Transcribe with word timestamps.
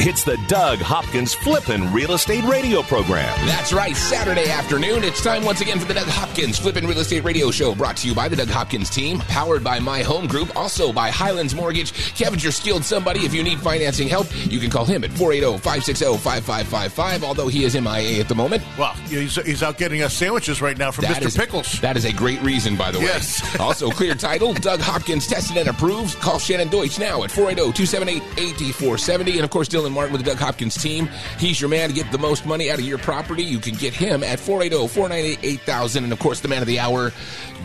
It's 0.00 0.22
the 0.22 0.36
Doug 0.46 0.78
Hopkins 0.78 1.34
Flippin' 1.34 1.92
Real 1.92 2.12
Estate 2.12 2.44
Radio 2.44 2.82
Program. 2.82 3.26
That's 3.46 3.72
right, 3.72 3.96
Saturday 3.96 4.48
afternoon. 4.48 5.02
It's 5.02 5.20
time 5.20 5.44
once 5.44 5.60
again 5.60 5.80
for 5.80 5.86
the 5.86 5.94
Doug 5.94 6.06
Hopkins 6.06 6.56
Flippin' 6.56 6.86
Real 6.86 7.00
Estate 7.00 7.24
Radio 7.24 7.50
Show, 7.50 7.74
brought 7.74 7.96
to 7.98 8.06
you 8.08 8.14
by 8.14 8.28
the 8.28 8.36
Doug 8.36 8.46
Hopkins 8.48 8.90
team, 8.90 9.18
powered 9.18 9.64
by 9.64 9.80
My 9.80 10.02
Home 10.04 10.28
Group, 10.28 10.54
also 10.56 10.92
by 10.92 11.10
Highlands 11.10 11.52
Mortgage. 11.52 12.14
Kevin's 12.16 12.44
your 12.44 12.52
skilled 12.52 12.84
somebody. 12.84 13.24
If 13.26 13.34
you 13.34 13.42
need 13.42 13.58
financing 13.58 14.06
help, 14.06 14.28
you 14.46 14.60
can 14.60 14.70
call 14.70 14.84
him 14.84 15.02
at 15.02 15.10
480-560-5555, 15.10 17.24
although 17.24 17.48
he 17.48 17.64
is 17.64 17.74
MIA 17.74 18.20
at 18.20 18.28
the 18.28 18.36
moment. 18.36 18.62
Well, 18.78 18.92
he's, 19.08 19.34
he's 19.44 19.64
out 19.64 19.78
getting 19.78 20.02
us 20.02 20.14
sandwiches 20.14 20.62
right 20.62 20.78
now 20.78 20.92
from 20.92 21.06
That 21.06 21.22
Mr. 21.22 21.26
is- 21.26 21.36
Pickles. 21.36 21.80
That 21.80 21.96
is 21.96 22.04
a 22.04 22.12
great 22.12 22.40
reason, 22.42 22.76
by 22.76 22.92
the 22.92 23.00
way. 23.00 23.06
Yes. 23.06 23.56
also, 23.60 23.90
clear 23.90 24.14
title, 24.14 24.54
Doug 24.54 24.78
Hopkins 24.80 25.26
tested 25.26 25.56
and 25.56 25.68
approved. 25.68 26.20
Call 26.20 26.38
Shannon 26.38 26.68
Deutsch 26.68 27.00
now 27.00 27.24
at 27.24 27.30
480-278-8470. 27.30 29.32
And 29.34 29.40
of 29.44 29.50
course, 29.50 29.68
Dylan 29.68 29.87
Martin 29.92 30.12
with 30.12 30.24
the 30.24 30.30
Doug 30.30 30.38
Hopkins 30.38 30.80
team. 30.80 31.08
He's 31.38 31.60
your 31.60 31.70
man 31.70 31.88
to 31.88 31.94
get 31.94 32.10
the 32.12 32.18
most 32.18 32.46
money 32.46 32.70
out 32.70 32.78
of 32.78 32.84
your 32.84 32.98
property. 32.98 33.42
You 33.42 33.58
can 33.58 33.74
get 33.74 33.94
him 33.94 34.22
at 34.22 34.38
480-498-8000. 34.38 36.04
And 36.04 36.12
of 36.12 36.18
course, 36.18 36.40
the 36.40 36.48
man 36.48 36.62
of 36.62 36.68
the 36.68 36.78
hour, 36.78 37.12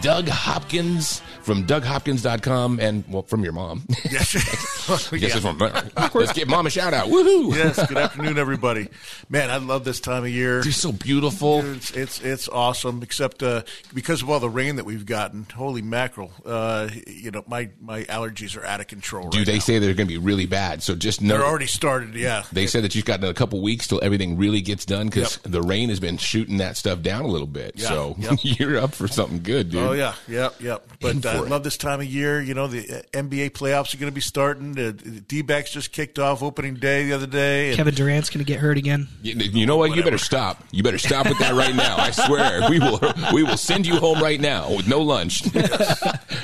Doug 0.01 0.27
Hopkins 0.27 1.21
from 1.43 1.65
DougHopkins.com 1.65 2.79
and, 2.79 3.03
well, 3.07 3.23
from 3.23 3.43
your 3.43 3.53
mom. 3.53 3.83
Yes. 4.11 4.35
I 5.13 5.17
guess 5.17 5.29
Yeah. 5.31 5.37
it's 5.37 5.39
from, 5.39 5.57
let's 6.19 6.33
give 6.33 6.47
mom 6.47 6.67
a 6.67 6.69
shout 6.69 6.93
out. 6.93 7.07
Woohoo! 7.07 7.55
yes. 7.55 7.87
Good 7.87 7.97
afternoon, 7.97 8.37
everybody. 8.37 8.89
Man, 9.29 9.49
I 9.49 9.57
love 9.57 9.85
this 9.85 9.99
time 10.01 10.23
of 10.23 10.29
year. 10.29 10.61
You're 10.61 10.71
so 10.73 10.91
beautiful. 10.91 11.61
It's 11.65 11.91
it's, 11.91 12.21
it's 12.21 12.47
awesome, 12.49 13.01
except 13.01 13.41
uh, 13.41 13.63
because 13.93 14.21
of 14.21 14.29
all 14.29 14.39
the 14.41 14.49
rain 14.49 14.75
that 14.75 14.83
we've 14.85 15.05
gotten. 15.05 15.47
Holy 15.55 15.81
mackerel! 15.81 16.31
Uh, 16.45 16.89
you 17.07 17.31
know, 17.31 17.43
my, 17.47 17.69
my 17.81 18.03
allergies 18.03 18.57
are 18.57 18.65
out 18.65 18.81
of 18.81 18.87
control. 18.87 19.29
Do 19.29 19.39
right 19.39 19.47
they 19.47 19.53
now. 19.53 19.59
say 19.59 19.79
they're 19.79 19.93
going 19.93 20.07
to 20.07 20.13
be 20.13 20.17
really 20.19 20.45
bad. 20.45 20.83
So 20.83 20.95
just 20.95 21.21
know 21.21 21.37
they're 21.37 21.47
already 21.47 21.67
started. 21.67 22.13
Yeah, 22.15 22.43
They 22.51 22.67
said 22.67 22.83
that 22.83 22.93
you've 22.93 23.05
got 23.05 23.23
a 23.23 23.33
couple 23.33 23.61
weeks 23.63 23.87
till 23.87 24.03
everything 24.03 24.37
really 24.37 24.61
gets 24.61 24.85
done 24.85 25.07
because 25.07 25.39
Yep. 25.43 25.51
the 25.53 25.61
rain 25.61 25.89
has 25.89 25.99
been 26.01 26.17
shooting 26.17 26.57
that 26.57 26.75
stuff 26.77 27.01
down 27.01 27.23
a 27.23 27.27
little 27.29 27.47
bit. 27.47 27.73
Yeah, 27.77 27.87
So 27.87 28.15
yep. 28.19 28.39
you're 28.43 28.77
up 28.77 28.93
for 28.93 29.07
something 29.07 29.41
good, 29.41 29.71
dude. 29.71 29.81
Oh 29.81 29.93
yeah, 29.93 30.13
Yep. 30.27 30.61
Yep. 30.61 30.87
But 30.99 31.25
I 31.33 31.39
for 31.39 31.45
it. 31.45 31.49
love 31.49 31.63
this 31.63 31.77
time 31.77 31.99
of 31.99 32.05
year. 32.05 32.41
You 32.41 32.53
know, 32.53 32.67
the 32.67 32.99
uh, 32.99 33.01
NBA 33.13 33.51
playoffs 33.51 33.93
are 33.93 33.97
going 33.97 34.11
to 34.11 34.15
be 34.15 34.21
starting. 34.21 34.73
The 34.73 34.93
D-backs 34.93 35.71
just 35.71 35.91
kicked 35.91 36.19
off 36.19 36.41
opening 36.43 36.75
day 36.75 37.05
the 37.05 37.13
other 37.13 37.27
day. 37.27 37.69
and- 37.69 37.77
Kevin 37.77 37.93
Durant's 37.95 38.29
going 38.29 38.43
to 38.45 38.51
get 38.51 38.59
hurt 38.59 38.77
again. 38.77 39.07
You, 39.21 39.33
you 39.35 39.65
know 39.65 39.77
what? 39.77 39.95
You 39.95 40.03
better 40.03 40.17
stop. 40.17 40.63
You 40.71 40.83
better 40.83 40.97
stop 40.97 41.27
with 41.27 41.39
that 41.39 41.53
right 41.53 41.75
now. 41.75 41.97
I 41.97 42.11
swear, 42.11 42.69
we 42.69 42.79
will. 42.79 42.99
We 43.33 43.43
will 43.43 43.57
send 43.57 43.85
you 43.87 43.97
home 43.97 44.19
right 44.21 44.39
now 44.39 44.73
with 44.75 44.87
no 44.87 45.01
lunch. 45.01 45.43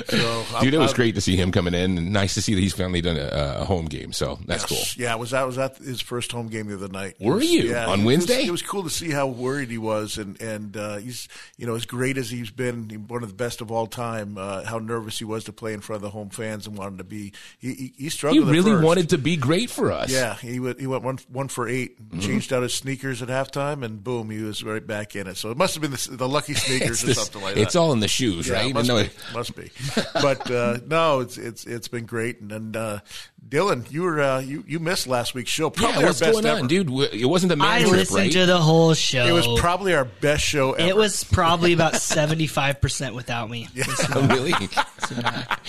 so, 0.08 0.44
Dude, 0.60 0.74
it 0.74 0.78
was 0.78 0.90
I'm- 0.90 0.96
great 0.96 1.14
to 1.14 1.20
see 1.20 1.36
him 1.36 1.52
coming 1.52 1.74
in, 1.74 1.98
and 1.98 2.12
nice 2.12 2.34
to 2.34 2.42
see 2.42 2.54
that 2.54 2.60
he's 2.60 2.72
finally 2.74 3.00
done 3.00 3.16
a, 3.16 3.58
a 3.60 3.64
home 3.64 3.86
game. 3.86 4.12
So 4.12 4.38
that's 4.46 4.64
cool. 4.64 4.78
Yeah, 4.96 5.12
I 5.12 5.16
was 5.16 5.32
I 5.32 5.44
was 5.44 5.58
at 5.58 5.76
his 5.78 6.00
first 6.00 6.32
home 6.32 6.48
game 6.48 6.66
the 6.68 6.74
other 6.74 6.88
night. 6.88 7.16
Were 7.20 7.34
was- 7.36 7.50
you? 7.50 7.62
Yeah, 7.70 7.86
On 7.86 8.00
it 8.00 8.02
was- 8.02 8.06
Wednesday? 8.06 8.44
It 8.46 8.50
was 8.50 8.62
cool 8.62 8.82
to 8.84 8.90
see 8.90 9.10
how 9.10 9.26
worried 9.28 9.70
he 9.70 9.78
was, 9.78 10.18
and 10.18 10.40
and 10.40 10.76
uh, 10.76 10.96
he's 10.96 11.28
you 11.56 11.66
know 11.66 11.74
as 11.74 11.84
great 11.86 12.16
as 12.18 12.30
he's 12.30 12.50
been, 12.50 12.88
one 13.08 13.22
of 13.22 13.28
the 13.28 13.34
best 13.34 13.60
of 13.60 13.70
all 13.70 13.86
time. 13.86 14.36
Uh, 14.38 14.64
how 14.64 14.78
nervous 14.80 15.18
he 15.18 15.24
was 15.24 15.44
to 15.44 15.52
play 15.52 15.72
in 15.72 15.80
front 15.80 15.98
of 15.98 16.02
the 16.02 16.10
home 16.10 16.30
fans 16.30 16.66
and 16.66 16.76
wanted 16.76 16.98
to 16.98 17.04
be. 17.04 17.32
He 17.58 17.68
he, 17.74 17.74
he 17.96 18.04
He 18.04 18.08
struggled. 18.10 18.48
at 18.48 18.52
really 18.52 18.82
wanted 18.82 19.10
to 19.10 19.18
be 19.18 19.36
great 19.36 19.70
for 19.70 19.92
us. 19.92 20.10
Yeah, 20.10 20.34
he 20.36 20.58
went 20.60 20.80
he 20.80 20.86
went 20.86 21.02
one 21.04 21.18
one 21.28 21.48
for 21.48 21.68
8 21.68 21.98
Mm-hmm. 22.10 22.20
changed 22.20 22.52
out 22.52 22.62
his 22.62 22.74
sneakers 22.74 23.22
at 23.22 23.28
halftime, 23.28 23.84
and 23.84 24.02
boom, 24.02 24.30
he 24.30 24.42
was 24.42 24.64
right 24.64 24.84
back 24.84 25.14
in 25.14 25.26
it. 25.28 25.36
So 25.36 25.50
it 25.50 25.56
must 25.56 25.74
have 25.74 25.82
been 25.82 25.92
the, 25.92 26.08
the 26.12 26.28
lucky 26.28 26.54
sneakers 26.66 27.02
or 27.04 27.06
this- 27.08 27.18
something 27.18 27.40
like 27.42 27.54
that. 27.54 27.60
it's 27.60 27.76
all 27.76 27.92
in 27.92 28.00
the 28.00 28.08
shoes, 28.08 28.48
Yeah, 28.48 28.54
right? 28.54 28.74
Must 28.74 28.88
No, 28.88 29.02
be, 29.04 29.10
must 29.32 29.54
be. 29.54 29.70
But 30.14 30.50
uh, 30.50 30.78
no, 30.86 31.20
it's 31.20 31.38
it's 31.38 31.64
it's 31.66 31.88
been 31.88 32.06
great. 32.06 32.40
And, 32.40 32.50
and 32.52 32.76
uh, 32.76 33.00
Dylan, 33.48 33.90
you 33.90 34.02
were 34.02 34.20
uh, 34.20 34.38
you 34.38 34.62
you 34.68 34.78
missed 34.78 35.08
last 35.08 35.34
week's 35.34 35.50
show. 35.50 35.70
Probably 35.70 35.94
yeah, 35.96 36.00
our 36.02 36.06
what's 36.06 36.20
best 36.20 36.32
going 36.32 36.46
ever. 36.46 36.60
on, 36.60 36.68
dude? 36.68 36.88
It 37.12 37.24
wasn't 37.26 37.48
the 37.50 37.56
I 37.64 37.78
man 37.78 37.80
trip, 37.80 37.92
listened 37.92 38.18
right? 38.18 38.32
to 38.32 38.46
the 38.46 38.58
whole 38.58 38.94
show. 38.94 39.26
It 39.26 39.32
was 39.32 39.48
probably 39.58 39.92
our 39.94 40.04
best 40.04 40.44
show 40.44 40.72
ever. 40.74 40.88
It 40.88 40.94
was 40.94 41.24
probably 41.24 41.72
about 41.72 41.96
seventy 42.00 42.46
five 42.46 42.80
percent 42.80 43.14
without 43.16 43.50
me. 43.50 43.68
Oh, 44.12 44.26
really? 44.28 44.52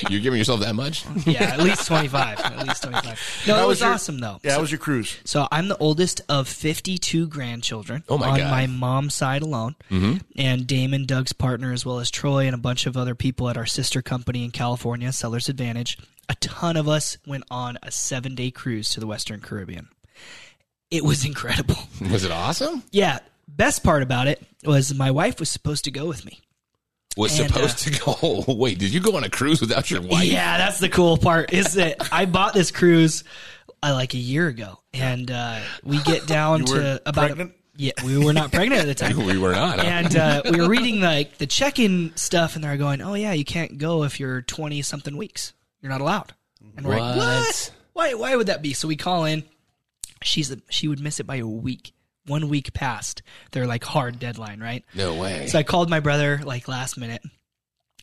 You're 0.09 0.22
giving 0.22 0.38
yourself 0.38 0.59
that 0.62 0.74
much? 0.76 1.06
Yeah, 1.26 1.44
at 1.44 1.59
least 1.59 1.88
twenty 1.88 2.08
five. 2.08 2.40
At 2.40 2.68
least 2.68 2.84
twenty 2.84 3.00
five. 3.02 3.20
No, 3.48 3.56
that 3.56 3.64
it 3.64 3.68
was, 3.68 3.82
your- 3.82 3.90
awesome 3.90 4.20
though. 4.20 4.40
Yeah, 4.44 4.53
how 4.53 4.62
was 4.62 4.72
your 4.72 4.80
cruise? 4.80 5.18
So 5.26 5.48
I'm 5.52 5.68
the 5.68 5.78
oldest 5.78 6.22
of 6.30 6.48
52 6.48 7.28
grandchildren 7.28 8.03
Oh, 8.09 8.18
my 8.18 8.30
on 8.30 8.38
God. 8.38 8.52
my 8.52 8.68
mom's 8.68 9.14
side 9.16 9.42
alone, 9.42 9.76
mm-hmm. 9.90 10.18
and 10.36 10.68
Damon, 10.68 11.06
Doug's 11.06 11.34
partner, 11.34 11.72
as 11.72 11.86
well 11.86 12.00
as 12.00 12.12
Troy 12.12 12.46
and 12.46 12.53
a 12.56 12.58
bunch 12.59 12.86
of 12.86 12.96
other 12.98 13.16
people 13.16 13.50
at 13.50 13.58
our 13.58 13.66
sister 13.66 14.02
company 14.02 14.44
in 14.44 14.52
California, 14.52 15.12
Sellers 15.12 15.50
Advantage. 15.50 15.98
A 16.31 16.36
ton 16.36 16.78
of 16.78 16.88
us 16.88 17.18
went 17.28 17.44
on 17.52 17.78
a 17.84 17.92
seven 17.92 18.36
day 18.36 18.52
cruise 18.52 18.92
to 18.92 19.02
the 19.02 19.06
Western 19.08 19.42
Caribbean. 19.42 19.90
It 20.90 21.03
was 21.03 21.25
incredible. 21.25 21.75
Was 22.09 22.24
it 22.24 22.31
awesome? 22.31 22.84
Yeah, 22.92 23.19
best 23.50 23.84
part 23.84 24.02
about 24.02 24.28
it 24.30 24.41
was 24.64 24.94
my 24.94 25.12
wife 25.12 25.41
was 25.41 25.50
supposed 25.50 25.84
to 25.86 25.91
go 25.91 26.06
with 26.08 26.25
me. 26.25 26.40
Was 27.18 27.38
And, 27.38 27.52
supposed 27.52 27.80
to 27.80 27.91
go. 28.00 28.46
Wait, 28.53 28.80
did 28.80 28.94
you 28.94 29.02
go 29.02 29.18
on 29.18 29.25
a 29.25 29.30
cruise 29.30 29.59
without 29.59 29.91
your 29.91 30.02
wife? 30.02 30.24
Yeah, 30.24 30.58
that's 30.58 30.80
the 30.80 30.88
cool 30.88 31.18
part. 31.18 31.52
Is 31.52 31.74
that 31.74 31.97
I 32.14 32.25
bought 32.25 32.53
this 32.53 32.72
cruise 32.72 33.25
uh, 33.84 33.91
like 33.94 34.14
a 34.14 34.18
year 34.18 34.47
ago, 34.47 34.80
and 34.94 35.30
uh, 35.30 35.59
we 35.84 36.02
get 36.03 36.28
down 36.28 36.64
to 36.66 37.02
about 37.06 37.28
pregnant? 37.28 37.53
yeah, 37.75 37.91
we 38.06 38.24
were 38.24 38.31
not 38.31 38.53
pregnant 38.53 38.81
at 38.81 38.88
the 38.88 38.96
time. 38.96 39.18
we 39.25 39.38
were 39.38 39.52
not. 39.52 39.80
huh? 39.80 39.86
and 39.86 40.16
uh, 40.16 40.41
we 40.50 40.62
were 40.62 40.70
reading 40.70 41.02
like 41.02 41.38
the 41.40 41.47
check-in 41.47 42.14
stuff, 42.16 42.56
and 42.56 42.64
they're 42.64 42.78
going, 42.78 43.02
"Oh 43.02 43.16
yeah, 43.16 43.34
you 43.34 43.44
can't 43.46 43.78
go 43.78 44.03
if 44.03 44.18
you're 44.20 44.41
20 44.44 44.81
something 44.81 45.18
weeks. 45.18 45.52
You're 45.81 45.92
not 45.92 46.02
allowed." 46.02 46.34
And 46.78 46.86
we're 46.86 47.00
like, 47.00 47.18
What? 47.18 47.28
"What? 47.38 47.72
Why? 47.94 48.14
Why 48.14 48.36
would 48.36 48.47
that 48.47 48.62
be?" 48.62 48.74
So 48.74 48.88
we 48.88 48.96
call 48.96 49.25
in. 49.25 49.44
She's 50.24 50.52
a, 50.52 50.58
she 50.69 50.88
would 50.88 51.00
miss 51.00 51.19
it 51.19 51.25
by 51.25 51.38
a 51.38 51.47
week. 51.47 51.94
One 52.28 52.50
week 52.50 52.74
past 52.74 53.24
their 53.52 53.66
like 53.66 53.84
hard 53.84 54.20
deadline, 54.20 54.59
right? 54.59 54.86
no 54.94 55.16
way. 55.16 55.47
So 55.47 55.58
I 55.58 55.64
called 55.64 55.90
my 55.90 56.00
brother 56.00 56.40
like 56.44 56.68
last 56.68 56.96
minute 56.97 57.24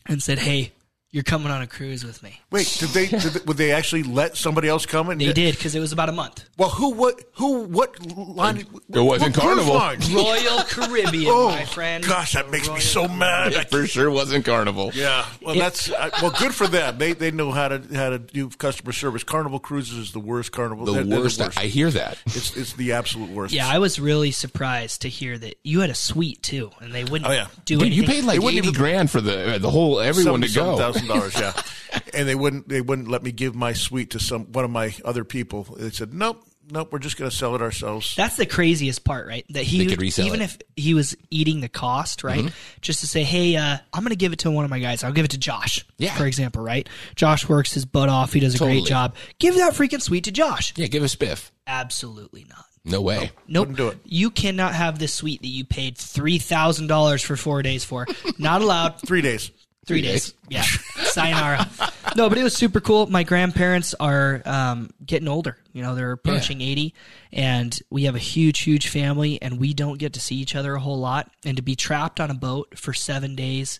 and 0.05 0.21
said, 0.21 0.39
"Hey, 0.39 0.73
you're 1.11 1.23
coming 1.23 1.51
on 1.51 1.61
a 1.61 1.67
cruise 1.67 2.03
with 2.03 2.21
me." 2.23 2.39
Wait, 2.51 2.75
did 2.79 2.89
they, 2.89 3.07
did 3.07 3.21
they 3.21 3.39
would 3.45 3.57
they 3.57 3.71
actually 3.71 4.03
let 4.03 4.37
somebody 4.37 4.67
else 4.67 4.85
come? 4.85 5.09
And 5.09 5.19
They 5.19 5.33
did 5.33 5.55
because 5.55 5.75
it 5.75 5.79
was 5.79 5.91
about 5.91 6.09
a 6.09 6.11
month. 6.11 6.45
Well, 6.57 6.69
who 6.69 6.91
what 6.91 7.21
who 7.33 7.63
what 7.63 7.99
line? 8.17 8.57
It 8.59 8.67
wasn't 8.99 9.35
what 9.37 9.43
Carnival. 9.43 9.73
line? 9.75 9.99
Royal 10.13 10.63
Caribbean, 10.67 11.31
Oh, 11.31 11.49
my 11.49 11.65
friend. 11.65 12.03
gosh, 12.03 12.33
that 12.33 12.49
makes 12.49 12.69
me 12.69 12.79
so 12.79 13.07
mad. 13.07 13.53
I 13.55 13.61
It 13.61 13.69
for 13.71 13.85
sure 13.87 14.09
wasn't 14.11 14.45
Carnival. 14.45 14.91
Yeah, 14.93 15.25
well, 15.41 15.55
that's 15.55 15.91
uh, 15.91 16.09
well, 16.21 16.31
good 16.31 16.53
for 16.53 16.67
them. 16.67 16.97
They 16.97 17.13
they 17.13 17.31
know 17.31 17.51
how 17.51 17.67
to 17.69 17.81
how 17.95 18.09
to 18.09 18.19
do 18.19 18.49
customer 18.49 18.91
service. 18.91 19.23
Carnival 19.23 19.59
Cruises 19.59 19.97
is 19.97 20.11
the 20.11 20.19
worst 20.19 20.51
carnival. 20.51 20.85
The 20.85 20.93
They're- 20.93 21.03
they're 21.03 21.19
worst. 21.21 21.41
I 21.57 21.65
hear 21.65 21.89
that. 21.91 22.17
It's 22.27 22.55
it's 22.57 22.73
the 22.73 22.93
absolute 22.93 23.29
worst. 23.29 23.53
Yeah, 23.53 23.67
I 23.67 23.79
was 23.79 23.99
really 23.99 24.31
surprised 24.31 25.01
to 25.03 25.09
hear 25.09 25.37
that 25.37 25.55
you 25.63 25.79
had 25.81 25.89
a 25.89 25.95
suite 25.95 26.41
too, 26.43 26.71
and 26.81 26.93
they 26.93 27.03
wouldn't 27.03 27.27
Oh, 27.29 27.31
yeah. 27.33 27.47
do 27.65 27.75
Dude, 27.75 27.81
anything. 27.87 27.97
you 28.03 28.07
paid 28.07 28.23
like 28.25 28.35
They 28.35 28.39
wouldn't 28.39 28.57
eighty 28.59 28.67
even- 28.69 28.79
grand 28.81 29.11
for 29.11 29.21
the 29.21 29.55
uh, 29.55 29.57
the 29.57 29.69
whole 29.69 29.99
everyone 29.99 30.41
to 30.41 30.49
go. 30.53 30.93
Thousand 31.07 31.07
dollars. 31.07 31.39
Yeah, 31.39 31.99
and 32.13 32.27
they 32.27 32.35
wouldn't 32.35 32.69
they 32.69 32.81
wouldn't 32.81 33.07
let 33.07 33.23
me 33.23 33.31
give 33.31 33.55
my 33.55 33.73
suite 33.73 34.11
to 34.11 34.19
some 34.19 34.51
one 34.51 34.65
of 34.65 34.71
my 34.71 34.93
other 35.05 35.23
people. 35.23 35.63
They 35.63 35.89
said 35.89 36.13
nope, 36.13 36.43
nope, 36.71 36.89
we're 36.91 36.99
just 36.99 37.17
going 37.17 37.29
to 37.29 37.35
sell 37.35 37.55
it 37.55 37.61
ourselves. 37.61 38.13
That's 38.15 38.35
the 38.37 38.45
craziest 38.45 39.03
part, 39.03 39.27
right? 39.27 39.45
That 39.49 39.63
he 39.63 39.79
They 39.79 39.85
could 39.91 40.01
resell 40.01 40.27
even 40.27 40.41
it. 40.41 40.49
Mm-hmm. 40.49 40.61
if 40.77 40.83
he 40.83 40.93
was 40.93 41.15
eating 41.31 41.61
the 41.61 41.69
cost, 41.69 42.23
right? 42.23 42.51
Just 42.81 42.99
to 43.01 43.07
say, 43.07 43.23
hey, 43.23 43.55
uh, 43.55 43.77
I'm 43.93 44.03
going 44.03 44.11
to 44.11 44.15
give 44.15 44.33
it 44.33 44.39
to 44.39 44.51
one 44.51 44.65
of 44.65 44.69
my 44.69 44.79
guys. 44.79 45.03
I'll 45.03 45.11
give 45.11 45.25
it 45.25 45.31
to 45.31 45.37
Josh, 45.39 45.83
Yeah. 45.97 46.15
for 46.15 46.25
example, 46.27 46.61
right? 46.61 46.87
Josh 47.15 47.49
works 47.49 47.73
his 47.73 47.85
butt 47.85 48.07
off. 48.09 48.33
He 48.33 48.39
does 48.39 48.53
a 48.55 48.57
Totally. 48.59 48.81
great 48.81 48.87
job. 48.87 49.15
Give 49.39 49.55
that 49.55 49.73
freaking 49.73 50.01
suite 50.01 50.25
to 50.25 50.31
Josh. 50.31 50.73
Yeah, 50.75 50.87
give 50.87 51.01
a 51.03 51.07
spiff. 51.07 51.49
Absolutely 51.65 52.45
not. 52.49 52.65
No 52.85 53.01
way. 53.01 53.31
Nope. 53.47 53.61
Wouldn't 53.69 53.77
do 53.77 53.87
it. 53.89 53.97
You 54.05 54.31
cannot 54.31 54.73
have 54.73 54.99
this 54.99 55.13
suite 55.13 55.41
that 55.41 55.47
you 55.49 55.65
paid 55.65 55.97
three 55.97 56.37
thousand 56.39 56.87
dollars 56.87 57.21
for 57.21 57.35
four 57.35 57.61
days 57.61 57.83
for. 57.83 58.07
Not 58.39 58.61
allowed. 58.61 59.01
Three 59.01 59.21
days. 59.21 59.51
Three 59.89 60.01
days. 60.01 60.33
Yeah. 60.47 60.61
Sayonara. 61.03 61.69
No, 62.15 62.27
but 62.27 62.39
it 62.39 62.43
was 62.43 62.55
super 62.57 62.81
cool. 62.81 63.05
My 63.05 63.21
grandparents 63.21 63.93
are 63.99 64.41
um, 64.43 64.89
getting 65.05 65.27
older. 65.27 65.57
You 65.73 65.83
know, 65.83 65.93
they're 65.93 66.11
approaching 66.11 66.59
80, 66.59 66.95
and 67.31 67.77
we 67.91 68.05
have 68.05 68.15
a 68.15 68.19
huge, 68.19 68.61
huge 68.61 68.87
family, 68.87 69.39
and 69.43 69.59
we 69.59 69.75
don't 69.75 69.99
get 69.99 70.13
to 70.13 70.19
see 70.19 70.35
each 70.35 70.55
other 70.55 70.73
a 70.73 70.79
whole 70.79 70.97
lot. 70.97 71.29
And 71.45 71.55
to 71.57 71.61
be 71.61 71.75
trapped 71.75 72.19
on 72.19 72.31
a 72.31 72.33
boat 72.33 72.73
for 72.79 72.93
seven 72.95 73.35
days, 73.35 73.79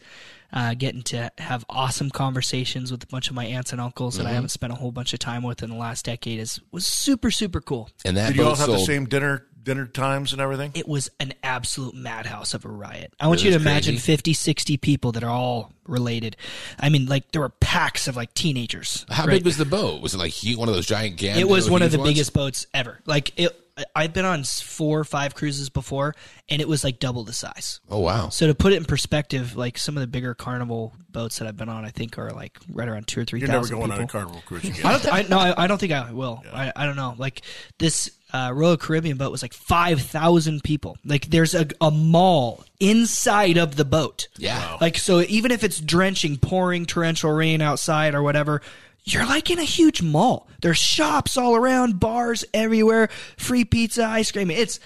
uh, 0.53 0.75
getting 0.75 1.01
to 1.03 1.31
have 1.39 1.65
awesome 1.69 2.11
conversations 2.11 2.91
with 2.91 3.03
a 3.03 3.07
bunch 3.07 3.29
of 3.29 3.35
my 3.35 3.45
aunts 3.45 3.71
and 3.71 3.81
uncles 3.81 4.13
Mm-hmm. 4.15 4.23
that 4.25 4.29
I 4.29 4.33
haven't 4.33 4.49
spent 4.49 4.71
a 4.71 4.75
whole 4.75 4.91
bunch 4.91 5.11
of 5.13 5.19
time 5.19 5.41
with 5.41 5.63
in 5.63 5.71
the 5.71 5.75
last 5.75 6.05
decade 6.05 6.39
is 6.39 6.59
was 6.71 6.85
super, 6.85 7.31
super 7.31 7.61
cool. 7.61 7.89
And 8.05 8.15
that 8.15 8.27
Did 8.27 8.35
you 8.37 8.43
all 8.43 8.51
boat 8.51 8.59
have 8.59 8.67
the 8.67 8.75
sold. 8.75 8.87
same 8.87 9.05
dinner 9.05 9.47
dinner 9.69 9.85
times 9.85 10.33
and 10.33 10.41
everything. 10.41 10.71
it 10.75 10.87
was 10.87 11.09
an 11.19 11.33
absolute 11.43 11.93
madhouse 11.95 12.53
of 12.53 12.65
a 12.65 12.69
riot. 12.69 13.13
I 13.19 13.27
want 13.27 13.39
It 13.41 13.45
you 13.45 13.51
to 13.51 13.57
was 13.57 13.65
imagine 13.65 13.93
crazy. 13.95 14.05
50, 14.11 14.33
60 14.33 14.77
people 14.77 15.11
that 15.13 15.23
are 15.23 15.29
all 15.29 15.71
related. 15.87 16.35
I 16.79 16.89
mean, 16.89 17.05
like 17.05 17.31
there 17.31 17.41
were 17.41 17.49
packs 17.49 18.07
of 18.07 18.15
like 18.15 18.33
teenagers. 18.33 19.05
How 19.09 19.25
right? 19.25 19.33
big 19.33 19.45
was 19.45 19.57
the 19.57 19.65
boat? 19.65 20.01
Was 20.01 20.13
it 20.13 20.17
like 20.17 20.33
hu- 20.33 20.57
one 20.59 20.67
of 20.69 20.75
those 20.75 20.85
giant 20.87 21.17
gam? 21.17 21.37
it 21.39 21.47
was 21.47 21.69
one 21.69 21.81
of 21.81 21.91
the 21.91 21.97
ones? 21.99 22.09
biggest 22.09 22.33
boats 22.33 22.67
ever. 22.73 22.99
Like 23.05 23.37
it, 23.39 23.55
I've 23.95 24.11
been 24.11 24.25
on 24.25 24.43
four 24.43 24.99
or 24.99 25.03
five 25.05 25.35
cruises 25.35 25.69
before, 25.69 26.13
and 26.49 26.61
it 26.61 26.67
was 26.67 26.83
like 26.83 26.99
double 26.99 27.23
the 27.23 27.31
size. 27.31 27.79
Oh 27.89 27.99
wow! 27.99 28.27
So 28.27 28.45
to 28.47 28.53
put 28.53 28.73
it 28.73 28.75
in 28.75 28.83
perspective, 28.83 29.55
like 29.55 29.77
some 29.77 29.95
of 29.95 30.01
the 30.01 30.07
bigger 30.07 30.33
carnival 30.35 30.93
boats 31.09 31.39
that 31.39 31.47
I've 31.47 31.55
been 31.55 31.69
on, 31.69 31.85
I 31.85 31.89
think 31.89 32.17
are 32.17 32.31
like 32.31 32.57
right 32.69 32.89
around 32.89 33.07
two 33.07 33.21
or 33.21 33.25
three 33.25 33.39
You're 33.39 33.47
never 33.47 33.69
going 33.69 33.83
people. 33.83 33.97
on 33.97 34.03
a 34.03 34.07
carnival 34.07 34.43
cruise 34.45 34.63
again. 34.69 34.85
I 34.85 34.91
don't. 34.91 35.01
Th- 35.01 35.13
I, 35.13 35.21
no, 35.29 35.39
I, 35.39 35.63
I 35.63 35.67
don't 35.67 35.77
think 35.77 35.93
I 35.93 36.11
will. 36.11 36.43
I, 36.51 36.73
I 36.75 36.85
don't 36.87 36.97
know. 36.97 37.15
Like 37.17 37.41
this 37.77 38.11
uh, 38.33 38.51
Royal 38.53 38.77
Caribbean 38.77 39.17
boat 39.17 39.31
was 39.31 39.41
like 39.41 39.53
five 39.53 40.01
thousand 40.01 40.63
people. 40.63 40.97
Like 41.05 41.27
there's 41.27 41.55
a, 41.55 41.67
a 41.81 41.91
mall 41.91 42.63
inside 42.79 43.57
of 43.57 43.75
the 43.75 43.85
boat. 43.85 44.27
Yeah. 44.37 44.57
Wow. 44.57 44.77
Like 44.81 44.97
so, 44.97 45.21
even 45.21 45.51
if 45.51 45.63
it's 45.63 45.79
drenching, 45.79 46.37
pouring 46.37 46.85
torrential 46.85 47.31
rain 47.31 47.61
outside 47.61 48.15
or 48.15 48.23
whatever. 48.23 48.61
You're 49.05 49.25
like 49.25 49.49
in 49.49 49.57
a 49.57 49.63
huge 49.63 50.01
mall. 50.03 50.47
There's 50.61 50.77
shops 50.77 51.37
all 51.37 51.55
around, 51.55 51.99
bars 51.99 52.45
everywhere, 52.53 53.09
free 53.37 53.65
pizza, 53.65 54.05
ice 54.05 54.31
cream. 54.31 54.51
It's 54.51 54.79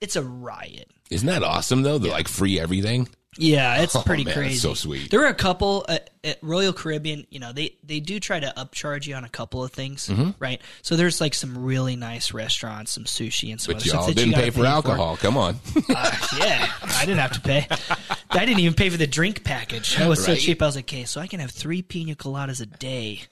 it's 0.00 0.16
a 0.16 0.22
riot. 0.22 0.90
Isn't 1.10 1.28
that 1.28 1.42
awesome 1.42 1.82
though? 1.82 1.98
The 1.98 2.08
like 2.08 2.28
free 2.28 2.60
everything. 2.60 3.08
Yeah, 3.38 3.82
it's 3.82 3.94
Oh, 3.94 4.02
pretty 4.02 4.24
man, 4.24 4.34
crazy. 4.34 4.56
so 4.56 4.74
sweet. 4.74 5.08
There 5.10 5.20
were 5.20 5.26
a 5.26 5.34
couple 5.34 5.84
at, 5.88 6.10
at 6.24 6.38
Royal 6.42 6.72
Caribbean. 6.72 7.28
You 7.30 7.38
know, 7.38 7.52
they 7.52 7.76
they 7.84 8.00
do 8.00 8.18
try 8.18 8.40
to 8.40 8.52
upcharge 8.56 9.06
you 9.06 9.14
on 9.14 9.22
a 9.24 9.28
couple 9.28 9.62
of 9.62 9.70
things, 9.72 10.08
Mm-hmm. 10.08 10.30
right? 10.40 10.60
So 10.82 10.96
there's 10.96 11.20
like 11.20 11.34
some 11.34 11.56
really 11.64 11.94
nice 11.94 12.34
restaurants, 12.34 12.90
some 12.90 13.04
sushi, 13.04 13.52
and 13.52 13.60
some 13.60 13.74
But 13.74 13.82
other 13.82 13.88
stuff 13.88 14.00
y'all 14.06 14.12
didn't 14.14 14.30
you 14.30 14.36
pay 14.36 14.50
for 14.50 14.66
alcohol. 14.66 15.16
Come 15.16 15.36
on. 15.36 15.60
Uh, 15.88 16.10
yeah, 16.38 16.70
I 16.82 17.04
didn't 17.04 17.18
have 17.20 17.32
to 17.32 17.40
pay. 17.40 17.66
I 18.30 18.44
didn't 18.44 18.60
even 18.60 18.74
pay 18.74 18.90
for 18.90 18.96
the 18.96 19.06
drink 19.06 19.44
package. 19.44 19.96
That 19.96 20.08
was 20.08 20.24
so 20.24 20.34
cheap. 20.34 20.60
I 20.62 20.66
was 20.66 20.76
like, 20.76 20.84
okay, 20.84 21.04
so 21.04 21.20
I 21.20 21.26
can 21.26 21.40
have 21.40 21.50
three 21.50 21.82
pina 21.82 22.14
coladas 22.14 22.60
a 22.60 22.66
day 22.66 23.22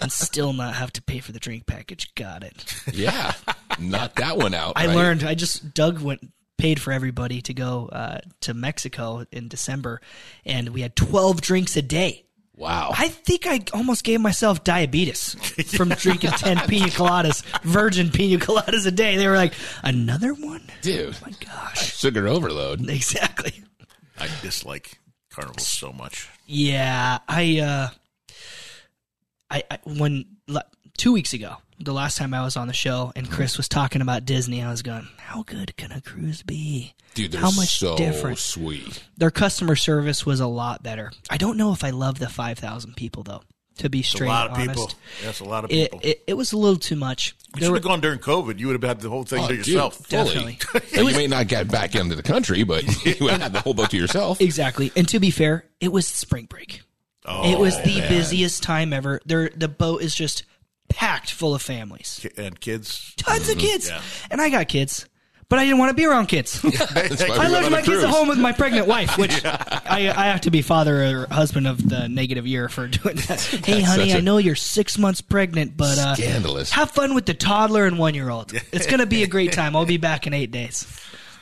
and 0.00 0.10
still 0.12 0.52
not 0.52 0.74
have 0.74 0.92
to 0.94 1.02
pay 1.02 1.20
for 1.20 1.32
the 1.32 1.40
drink 1.40 1.66
package. 1.66 2.14
Got 2.14 2.42
it. 2.44 2.74
yeah. 2.92 3.32
Knock 3.78 4.16
that 4.16 4.36
one 4.36 4.52
out. 4.54 4.74
I 4.76 4.86
right? 4.88 4.96
learned. 4.96 5.24
I 5.24 5.34
just 5.34 5.72
Doug 5.74 6.00
went 6.00 6.32
paid 6.62 6.80
for 6.80 6.92
everybody 6.92 7.42
to 7.42 7.52
go 7.52 7.88
uh, 7.88 8.20
to 8.40 8.54
Mexico 8.54 9.26
in 9.32 9.48
December, 9.48 10.00
and 10.44 10.68
we 10.68 10.80
had 10.80 10.94
twelve 10.94 11.40
drinks 11.40 11.76
a 11.76 11.82
day. 11.82 12.24
Wow. 12.56 12.92
I 12.96 13.08
think 13.08 13.48
I 13.48 13.62
almost 13.74 14.04
gave 14.04 14.20
myself 14.20 14.62
diabetes 14.62 15.34
from 15.76 15.88
drinking 15.88 16.30
ten 16.30 16.58
pina 16.68 16.86
coladas, 16.86 17.42
virgin 17.62 18.10
pina 18.10 18.38
coladas 18.38 18.86
a 18.86 18.92
day. 18.92 19.16
They 19.16 19.26
were 19.26 19.34
like, 19.34 19.54
another 19.82 20.34
one? 20.34 20.62
Dude. 20.82 21.20
My 21.20 21.32
gosh, 21.44 21.98
Sugar 21.98 22.28
overload. 22.28 22.88
exactly. 22.88 23.64
I 24.20 24.28
dislike 24.40 25.00
carnivals 25.32 25.66
so 25.66 25.92
much. 25.92 26.28
Yeah, 26.46 27.18
I, 27.26 27.58
uh, 27.58 27.88
I, 29.50 29.64
I 29.68 29.78
when 29.82 30.26
two 30.96 31.12
weeks 31.12 31.32
ago, 31.32 31.56
the 31.84 31.92
last 31.92 32.16
time 32.18 32.32
I 32.34 32.42
was 32.44 32.56
on 32.56 32.68
the 32.68 32.72
show, 32.74 33.12
and 33.16 33.26
mm-hmm. 33.26 33.34
Chris 33.34 33.56
was 33.56 33.68
talking 33.68 34.02
about 34.02 34.24
Disney, 34.24 34.62
I 34.62 34.70
was 34.70 34.82
going, 34.82 35.08
"How 35.18 35.42
good 35.42 35.76
can 35.76 35.92
a 35.92 36.00
cruise 36.00 36.42
be? 36.42 36.94
Dude, 37.14 37.32
they're 37.32 37.40
How 37.40 37.50
much 37.50 37.78
so 37.78 37.96
different? 37.96 38.38
sweet. 38.38 39.02
Their 39.16 39.30
customer 39.30 39.76
service 39.76 40.24
was 40.24 40.40
a 40.40 40.46
lot 40.46 40.82
better. 40.82 41.12
I 41.28 41.36
don't 41.36 41.56
know 41.58 41.72
if 41.72 41.84
I 41.84 41.90
love 41.90 42.18
the 42.18 42.28
five 42.28 42.58
thousand 42.58 42.96
people 42.96 43.22
though. 43.22 43.42
To 43.78 43.88
be 43.88 44.00
It's 44.00 44.08
a 44.08 44.16
straight 44.16 44.28
lot 44.28 44.50
of 44.50 44.52
honest, 44.58 44.68
people. 44.70 44.90
That's 45.24 45.40
a 45.40 45.44
lot 45.44 45.64
of 45.64 45.70
It, 45.70 45.90
people. 45.90 46.00
it 46.02 46.22
it 46.26 46.34
was 46.34 46.52
a 46.52 46.58
little 46.58 46.76
too 46.78 46.94
much. 46.96 47.34
you 47.54 47.60
There 47.60 47.62
should 47.66 47.70
were- 47.70 47.76
have 47.78 47.84
gone 47.84 48.00
during 48.02 48.18
COVID. 48.18 48.58
You 48.58 48.66
would 48.66 48.74
have 48.74 48.82
had 48.86 49.00
the 49.00 49.08
whole 49.08 49.24
thing 49.24 49.44
Oh, 49.44 49.48
to 49.48 49.56
dude, 49.56 49.66
yourself. 49.66 49.96
fully. 50.06 50.58
Definitely. 50.72 50.98
you 51.12 51.16
may 51.16 51.26
not 51.26 51.48
get 51.48 51.68
back 51.70 51.94
into 51.94 52.14
the 52.14 52.22
country, 52.22 52.64
but 52.64 52.84
you 53.06 53.14
would 53.22 53.32
have 53.32 53.40
had 53.42 53.52
the 53.54 53.60
whole 53.60 53.72
boat 53.72 53.88
to 53.90 53.96
yourself. 53.96 54.40
Exactly. 54.42 54.92
And 54.94 55.08
to 55.08 55.18
be 55.18 55.30
fair, 55.30 55.64
it 55.80 55.90
was 55.90 56.06
spring 56.06 56.44
break. 56.46 56.82
Oh, 57.24 57.50
it 57.50 57.58
was 57.58 57.74
oh, 57.76 57.82
the 57.82 58.00
busiest 58.08 58.62
time 58.62 58.92
ever. 58.92 59.20
There, 59.24 59.50
the 59.56 59.68
boat 59.68 60.02
is 60.02 60.14
just 60.14 60.44
packed 60.94 61.32
full 61.32 61.54
of 61.54 61.62
families, 61.62 62.24
And 62.36 62.58
kids. 62.60 63.14
tons 63.16 63.48
of 63.48 63.58
kids, 63.58 63.88
Yeah. 63.88 64.00
and 64.30 64.40
I 64.40 64.48
got 64.50 64.68
kids, 64.68 65.06
but 65.48 65.58
I 65.58 65.64
didn't 65.64 65.78
want 65.78 65.90
to 65.90 65.94
be 65.94 66.04
around 66.06 66.26
kids. 66.28 66.62
That's 66.62 67.20
I 67.22 67.38
went 67.38 67.52
left 67.52 67.70
my 67.70 67.82
kids 67.82 68.02
at 68.04 68.08
home 68.10 68.28
with 68.28 68.38
my 68.38 68.52
pregnant 68.52 68.86
wife, 68.86 69.18
which 69.18 69.44
I, 69.44 70.12
I 70.16 70.26
have 70.26 70.40
to 70.42 70.50
be 70.50 70.62
father 70.62 71.02
or 71.22 71.26
husband 71.30 71.66
of 71.66 71.86
the 71.88 72.08
negative 72.08 72.46
year 72.46 72.68
for 72.68 72.88
doing 73.02 73.16
that. 73.28 73.40
Hey, 73.64 73.82
honey, 73.82 74.04
such 74.10 74.14
a- 74.14 74.18
I 74.18 74.20
know 74.20 74.38
you're 74.38 74.54
six 74.54 74.96
months 74.98 75.20
pregnant, 75.20 75.76
but 75.76 75.98
uh, 75.98 76.14
Scandalous. 76.14 76.70
have 76.72 76.90
fun 76.90 77.14
with 77.14 77.26
the 77.26 77.34
toddler 77.34 77.84
and 77.86 77.98
one 77.98 78.14
year 78.14 78.30
old. 78.30 78.52
It's 78.72 78.86
going 78.86 79.00
to 79.00 79.06
be 79.06 79.22
a 79.24 79.26
great 79.26 79.52
time. 79.52 79.76
I'll 79.76 79.84
be 79.86 79.98
back 79.98 80.26
in 80.26 80.32
eight 80.32 80.50
days. 80.52 80.86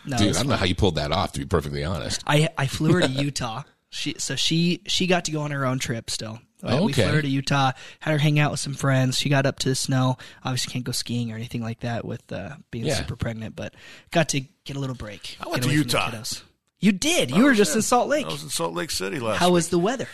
No, 0.07 0.17
Dude, 0.17 0.29
it's 0.29 0.39
I 0.39 0.43
don't 0.43 0.51
know 0.51 0.57
how 0.57 0.65
you 0.65 0.75
pulled 0.75 0.95
that 0.97 1.13
off, 1.13 1.33
to 1.33 1.41
be 1.41 1.45
perfectly 1.47 1.85
honest. 1.85 2.25
I 2.27 2.49
I 2.57 2.67
flew 2.67 2.95
her 2.95 3.01
to 3.03 3.09
Utah. 3.09 3.63
She 3.91 4.15
so 4.19 4.35
she 4.35 4.81
she 4.87 5.07
got 5.07 5.27
to 5.27 5.31
go 5.31 5.43
on 5.43 5.51
her 5.51 5.67
own 5.67 5.79
trip 5.79 6.09
still. 6.11 6.39
Uh, 6.63 6.81
We 6.85 6.93
flew 6.93 7.05
her 7.05 7.23
to 7.23 7.29
Utah, 7.29 7.73
had 8.01 8.11
her 8.13 8.19
hang 8.19 8.39
out 8.39 8.51
with 8.51 8.61
some 8.61 8.75
friends. 8.75 9.19
She 9.19 9.29
got 9.29 9.47
up 9.47 9.59
to 9.61 9.69
the 9.71 9.75
snow. 9.75 10.19
Obviously, 10.45 10.73
can't 10.73 10.85
go 10.85 10.93
skiing 10.93 11.33
or 11.33 11.37
anything 11.37 11.63
like 11.63 11.81
that 11.81 12.05
with 12.05 12.31
uh, 12.33 12.57
being 12.71 12.87
Yeah. 12.87 12.97
super 12.97 13.17
pregnant, 13.17 13.57
but 13.57 13.75
got 14.11 14.29
to 14.31 14.41
get 14.65 14.77
a 14.77 14.79
little 14.81 14.97
break. 14.97 15.37
I 15.41 15.49
went 15.49 15.63
to 15.63 15.69
away 15.69 15.77
from 15.79 15.89
the 15.89 15.97
Utah. 15.97 16.23
You 16.81 16.93
did. 16.93 17.31
You 17.31 17.45
were 17.45 17.55
just 17.55 17.75
in 17.77 17.83
Salt 17.83 18.09
Lake. 18.09 18.27
I 18.27 18.31
was 18.31 18.43
in 18.43 18.49
Salt 18.49 18.75
Lake 18.75 18.91
City 18.91 19.19
last 19.21 19.39
How 19.39 19.49
week. 19.49 19.55
was 19.55 19.69
the 19.69 19.79
weather? 19.79 20.09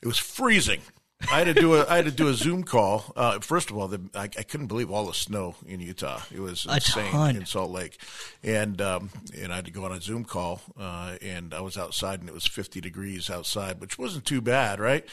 It 0.00 0.06
was 0.06 0.18
freezing. 0.18 0.80
I 1.30 1.38
had 1.38 1.44
to 1.44 1.54
do 1.54 1.74
a 1.74 1.86
I 1.88 1.96
had 1.96 2.04
to 2.06 2.10
do 2.10 2.28
a 2.28 2.34
Zoom 2.34 2.64
call. 2.64 3.12
Uh, 3.16 3.38
first 3.40 3.70
of 3.70 3.76
all, 3.76 3.88
the, 3.88 4.00
I, 4.14 4.24
I 4.24 4.28
couldn't 4.42 4.66
believe 4.66 4.90
all 4.90 5.06
the 5.06 5.14
snow 5.14 5.54
in 5.66 5.80
Utah. 5.80 6.20
It 6.34 6.40
was 6.40 6.66
A 6.68 6.74
insane 6.74 7.10
ton. 7.12 7.36
in 7.36 7.46
Salt 7.46 7.70
Lake, 7.70 7.98
and 8.42 8.80
um, 8.80 9.10
and 9.38 9.52
I 9.52 9.56
had 9.56 9.64
to 9.66 9.70
go 9.70 9.84
on 9.84 9.92
a 9.92 10.00
Zoom 10.00 10.24
call. 10.24 10.60
Uh, 10.78 11.16
and 11.22 11.54
I 11.54 11.60
was 11.60 11.78
outside, 11.78 12.20
and 12.20 12.28
it 12.28 12.34
was 12.34 12.46
50 12.46 12.80
degrees 12.80 13.30
outside, 13.30 13.80
which 13.80 13.98
wasn't 13.98 14.24
too 14.24 14.40
bad, 14.40 14.80
right? 14.80 15.04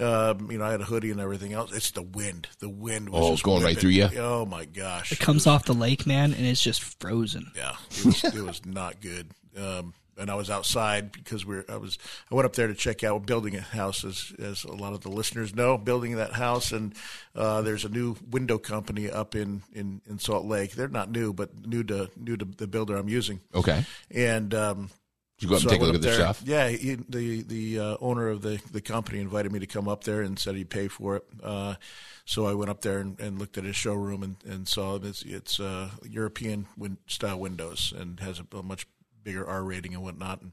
Um, 0.00 0.50
you 0.50 0.58
know, 0.58 0.64
I 0.64 0.70
had 0.70 0.80
a 0.80 0.84
hoodie 0.84 1.10
and 1.10 1.20
everything 1.20 1.52
else. 1.52 1.72
It's 1.72 1.90
the 1.90 2.02
wind. 2.02 2.48
The 2.60 2.68
wind 2.68 3.10
was 3.10 3.24
Oh, 3.24 3.30
just 3.32 3.42
going 3.42 3.62
right 3.62 3.78
through 3.78 3.90
you? 3.90 4.08
Oh 4.18 4.46
my 4.46 4.64
gosh! 4.64 5.12
It 5.12 5.18
comes 5.20 5.46
off 5.46 5.64
the 5.64 5.74
lake, 5.74 6.06
man, 6.06 6.32
and 6.32 6.46
it's 6.46 6.62
just 6.62 6.82
frozen. 7.00 7.52
Yeah, 7.56 7.76
it 7.90 8.04
was, 8.04 8.24
it 8.24 8.42
was 8.42 8.64
not 8.66 9.00
good. 9.00 9.28
Um, 9.56 9.94
and 10.18 10.30
I 10.30 10.34
was 10.34 10.50
outside 10.50 11.12
because 11.12 11.46
we're. 11.46 11.64
I 11.68 11.76
was. 11.76 11.98
I 12.30 12.34
went 12.34 12.46
up 12.46 12.54
there 12.54 12.66
to 12.66 12.74
check 12.74 13.04
out 13.04 13.26
building 13.26 13.56
a 13.56 13.60
house, 13.60 14.04
as 14.04 14.32
as 14.38 14.64
a 14.64 14.72
lot 14.72 14.92
of 14.92 15.00
the 15.00 15.10
listeners 15.10 15.54
know, 15.54 15.78
building 15.78 16.16
that 16.16 16.32
house. 16.32 16.72
And 16.72 16.94
uh, 17.34 17.62
there's 17.62 17.84
a 17.84 17.88
new 17.88 18.16
window 18.30 18.58
company 18.58 19.10
up 19.10 19.34
in, 19.34 19.62
in, 19.72 20.00
in 20.08 20.18
Salt 20.18 20.44
Lake. 20.44 20.72
They're 20.72 20.88
not 20.88 21.10
new, 21.10 21.32
but 21.32 21.66
new 21.66 21.82
to 21.84 22.10
new 22.16 22.36
to 22.36 22.44
the 22.44 22.66
builder 22.66 22.96
I'm 22.96 23.08
using. 23.08 23.40
Okay. 23.54 23.84
And 24.10 24.52
um, 24.54 24.90
Did 25.38 25.44
you 25.44 25.48
go 25.48 25.54
up 25.56 25.62
so 25.62 25.68
and 25.68 25.72
take 25.72 25.80
a 25.82 25.84
look 25.84 25.94
at 25.94 26.00
the 26.02 26.08
there. 26.08 26.16
stuff? 26.16 26.42
Yeah, 26.44 26.68
he, 26.68 26.96
the 27.08 27.42
the 27.42 27.78
uh, 27.78 27.96
owner 28.00 28.28
of 28.28 28.42
the 28.42 28.60
the 28.72 28.80
company 28.80 29.20
invited 29.20 29.52
me 29.52 29.60
to 29.60 29.66
come 29.66 29.88
up 29.88 30.04
there 30.04 30.22
and 30.22 30.38
said 30.38 30.56
he'd 30.56 30.70
pay 30.70 30.88
for 30.88 31.16
it. 31.16 31.24
Uh, 31.42 31.74
so 32.24 32.44
I 32.46 32.52
went 32.52 32.70
up 32.70 32.82
there 32.82 32.98
and, 32.98 33.18
and 33.20 33.38
looked 33.38 33.56
at 33.56 33.64
his 33.64 33.74
showroom 33.76 34.22
and, 34.22 34.36
and 34.44 34.68
saw 34.68 34.96
it's 34.96 35.22
it's 35.22 35.60
uh, 35.60 35.90
European 36.08 36.66
win- 36.76 36.98
style 37.06 37.38
windows 37.38 37.92
and 37.96 38.20
has 38.20 38.40
a, 38.40 38.56
a 38.56 38.62
much 38.62 38.86
bigger 39.28 39.46
R 39.46 39.62
rating 39.62 39.92
and 39.92 40.02
whatnot. 40.02 40.40
And, 40.40 40.52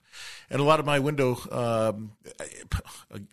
and 0.50 0.60
a 0.60 0.64
lot 0.64 0.82
of 0.82 0.86
my 0.86 1.00
window, 1.00 1.38
um, 1.50 2.12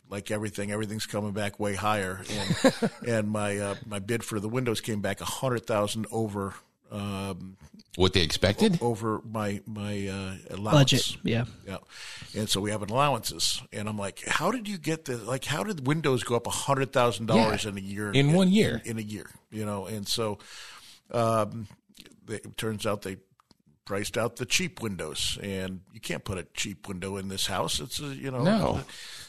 like 0.08 0.30
everything, 0.30 0.70
everything's 0.70 1.06
coming 1.06 1.32
back 1.32 1.58
way 1.58 1.74
higher. 1.74 2.20
And 2.30 2.90
and 3.08 3.28
my 3.28 3.58
uh, 3.58 3.74
my 3.84 3.98
bid 3.98 4.22
for 4.22 4.38
the 4.38 4.48
windows 4.48 4.80
came 4.80 5.00
back 5.00 5.20
a 5.20 5.24
hundred 5.24 5.66
thousand 5.66 6.06
over. 6.12 6.54
Um, 6.92 7.56
What 7.96 8.12
they 8.12 8.22
expected? 8.22 8.78
over 8.80 9.20
my 9.28 9.62
my 9.66 10.06
uh, 10.06 10.54
allowance. 10.54 10.92
Budget, 10.92 11.16
yeah. 11.24 11.44
Yeah, 11.66 11.78
and 12.36 12.48
so 12.48 12.60
we 12.60 12.70
have 12.70 12.82
an 12.82 12.90
allowances, 12.90 13.62
and 13.72 13.88
I'm 13.88 13.98
like, 13.98 14.22
how 14.26 14.52
did 14.52 14.68
you 14.68 14.78
get 14.78 15.06
the 15.06 15.16
like? 15.16 15.44
How 15.44 15.64
did 15.64 15.86
Windows 15.88 16.22
go 16.22 16.36
up 16.36 16.46
a 16.46 16.50
hundred 16.50 16.92
thousand 16.92 17.26
dollars 17.26 17.64
in 17.66 17.76
a 17.76 17.80
year? 17.80 18.12
in 18.12 18.32
one 18.32 18.48
year. 18.48 18.80
in, 18.84 18.98
a 18.98 19.02
year, 19.02 19.26
you 19.50 19.64
know, 19.64 19.86
and 19.86 20.06
so 20.06 20.38
um, 21.10 21.66
they, 22.26 22.36
it 22.36 22.56
turns 22.56 22.86
out 22.86 23.02
they 23.02 23.16
priced 23.84 24.16
out 24.16 24.36
the 24.36 24.46
cheap 24.46 24.80
windows, 24.80 25.38
and 25.42 25.80
you 25.92 26.00
can't 26.00 26.24
put 26.24 26.38
a 26.38 26.44
cheap 26.54 26.88
window 26.88 27.16
in 27.16 27.28
this 27.28 27.46
house. 27.46 27.80
It's 27.80 28.00
a, 28.00 28.06
you 28.06 28.30
know, 28.30 28.42
No. 28.42 28.80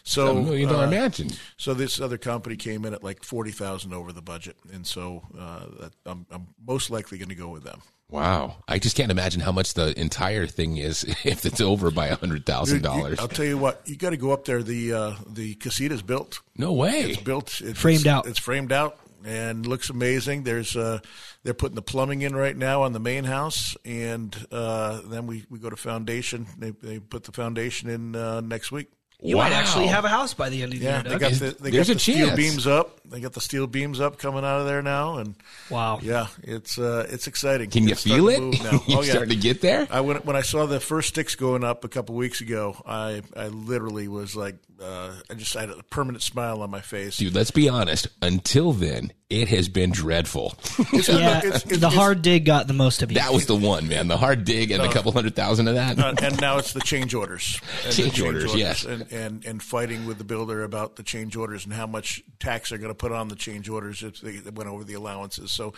So 0.04 0.38
a 0.38 0.42
million 0.42 0.70
dollar 0.70 0.88
uh, 0.88 0.92
mansion. 0.92 1.30
so 1.58 1.74
this 1.74 2.02
other 2.02 2.18
company 2.18 2.58
came 2.58 2.86
in 2.86 2.94
at 2.94 3.04
like 3.04 3.24
forty 3.24 3.52
thousand 3.52 3.94
over 3.94 4.12
the 4.12 4.22
budget, 4.22 4.58
and 4.72 4.86
so 4.86 5.24
uh, 5.38 5.66
that, 5.80 5.94
I'm, 6.06 6.26
I'm 6.30 6.48
most 6.66 6.90
likely 6.90 7.18
going 7.18 7.30
to 7.30 7.36
go 7.36 7.48
with 7.48 7.64
them. 7.64 7.82
Wow. 8.10 8.58
I 8.68 8.78
just 8.78 8.96
can't 8.96 9.10
imagine 9.12 9.42
how 9.42 9.52
much 9.52 9.74
the 9.74 10.00
entire 10.00 10.46
thing 10.46 10.78
is 10.78 11.04
if 11.24 11.46
it's 11.46 11.62
over 11.62 11.90
by 11.90 12.08
a 12.08 12.16
hundred 12.16 12.46
thousand 12.46 12.84
dollars. 12.84 13.20
I'll 13.20 13.28
tell 13.28 13.46
you 13.46 13.58
what, 13.58 13.82
you 13.86 13.96
got 13.96 14.12
to 14.12 14.18
go 14.18 14.32
up 14.32 14.46
there. 14.46 14.62
The 14.62 14.94
uh, 14.94 15.16
the 15.28 15.56
casita's 15.56 16.02
built. 16.02 16.42
No 16.56 16.74
way. 16.74 17.12
It's 17.12 17.22
built. 17.22 17.60
It's, 17.62 17.80
Framed 17.80 18.06
out. 18.06 18.28
It's 18.28 18.40
framed 18.40 18.72
out 18.72 19.00
and 19.26 19.66
looks 19.66 19.90
amazing. 19.90 20.44
There's 20.44 20.76
uh, 20.76 21.00
they're 21.44 21.54
putting 21.54 21.76
the 21.76 21.82
plumbing 21.82 22.22
in 22.22 22.36
right 22.36 22.56
now 22.56 22.84
on 22.84 22.94
the 22.94 23.00
main 23.00 23.24
house, 23.24 23.76
and 23.86 24.36
uh, 24.52 25.02
then 25.06 25.28
we, 25.28 25.46
we 25.50 25.60
go 25.60 25.70
to 25.70 25.76
foundation. 25.78 26.46
They 26.58 26.72
they 26.72 27.00
put 27.00 27.24
the 27.24 27.32
foundation 27.32 27.90
in 27.90 28.16
uh, 28.16 28.42
next 28.42 28.72
week. 28.72 28.88
You 29.26 29.38
might 29.38 29.54
actually 29.54 29.88
have 29.88 30.04
a 30.04 30.10
house 30.10 30.34
by 30.34 30.50
the 30.50 30.64
end 30.64 30.74
of 30.74 30.80
the 30.80 30.86
Yeah, 30.86 30.96
year, 30.96 31.04
they 31.04 31.10
Doug. 31.12 31.20
got 31.22 31.32
the 31.34 31.56
they 31.64 31.72
there's 31.72 31.88
got 31.88 31.92
a 31.92 31.94
the 31.94 32.00
steel 32.00 32.28
chance. 32.28 32.38
beams 32.38 32.68
up. 32.68 33.00
They 33.10 33.22
got 33.22 33.32
the 33.32 33.40
steel 33.40 33.68
beams 33.68 34.02
up 34.02 34.18
coming 34.18 34.44
out 34.44 34.60
of 34.60 34.66
there 34.66 34.82
now, 34.82 35.18
and 35.18 35.36
wow. 35.70 36.00
yeah, 36.02 36.28
it's 36.44 36.78
uh, 36.78 37.08
it's 37.10 37.28
exciting. 37.28 37.70
Can 37.70 37.84
you 37.84 37.92
It's 37.92 38.02
starting 38.02 38.26
feel 38.26 38.28
it? 38.28 38.40
you 38.90 38.98
Oh, 38.98 39.02
yeah. 39.02 39.12
starting 39.12 39.30
to 39.30 39.36
get 39.42 39.62
there? 39.62 39.88
I 39.90 40.02
went, 40.02 40.26
when 40.26 40.36
I 40.36 40.42
saw 40.42 40.66
the 40.66 40.82
first 40.82 41.10
sticks 41.10 41.36
going 41.36 41.64
up 41.64 41.86
a 41.86 41.88
couple 41.88 42.16
weeks 42.16 42.42
ago. 42.42 42.76
I 42.86 43.22
I 43.36 43.48
literally 43.48 44.10
was 44.10 44.36
like, 44.36 44.56
uh, 44.82 45.14
I 45.30 45.34
just 45.36 45.54
had 45.54 45.70
a 45.70 45.84
permanent 45.84 46.22
smile 46.24 46.62
on 46.62 46.70
my 46.70 46.82
face. 46.82 47.18
Dude, 47.18 47.34
let's 47.36 47.52
be 47.52 47.70
honest. 47.70 48.08
Until 48.22 48.74
then, 48.74 49.14
it 49.30 49.48
has 49.48 49.68
been 49.70 49.92
dreadful. 49.92 50.54
It's- 50.94 51.08
Yeah, 51.10 51.38
it's- 51.40 51.44
it's- 51.44 51.64
the 51.64 51.76
it's- 51.76 51.94
hard 51.94 52.22
dig 52.22 52.46
got 52.46 52.68
the 52.68 52.74
most 52.74 53.02
of 53.02 53.12
you. 53.12 53.16
that 53.16 53.34
was 53.34 53.46
the 53.46 53.56
one, 53.56 53.88
man. 53.88 54.08
The 54.08 54.18
hard 54.18 54.46
dig 54.46 54.72
and 54.72 54.82
a 54.82 54.92
couple 54.92 55.12
hundred 55.12 55.36
thousand 55.36 55.68
of 55.68 55.76
that. 55.76 55.98
uh, 56.00 56.14
and 56.22 56.40
now 56.42 56.58
it's 56.58 56.74
the 56.74 56.82
change 56.82 57.14
orders. 57.14 57.60
And 57.86 57.94
the 57.94 58.02
Change 58.04 58.22
orders, 58.22 58.56
yes. 58.56 58.84
and, 58.86 59.12
and 59.12 59.46
and 59.46 59.62
fighting 59.64 60.06
with 60.06 60.18
the 60.18 60.24
builder 60.24 60.64
about 60.64 60.96
the 60.96 61.04
change 61.04 61.36
orders 61.36 61.66
and 61.66 61.74
how 61.74 61.88
much 61.88 62.22
tax 62.40 62.70
they're 62.70 62.78
going 62.78 62.92
to 62.92 62.96
put 62.96 63.12
on 63.12 63.28
the 63.30 63.36
change 63.36 63.68
orders 63.70 64.04
if 64.04 64.22
they 64.22 64.40
went 64.52 64.70
over 64.70 64.84
the 64.84 64.94
allowances. 64.94 65.52
So 65.52 65.74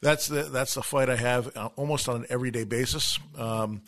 that's 0.00 0.26
the 0.28 0.44
that's 0.44 0.74
the 0.74 0.82
fight 0.82 1.08
I 1.10 1.16
have 1.16 1.54
uh, 1.56 1.68
almost 1.76 2.08
on 2.08 2.16
an 2.16 2.26
everyday 2.30 2.64
basis. 2.64 3.18
Um, 3.36 3.82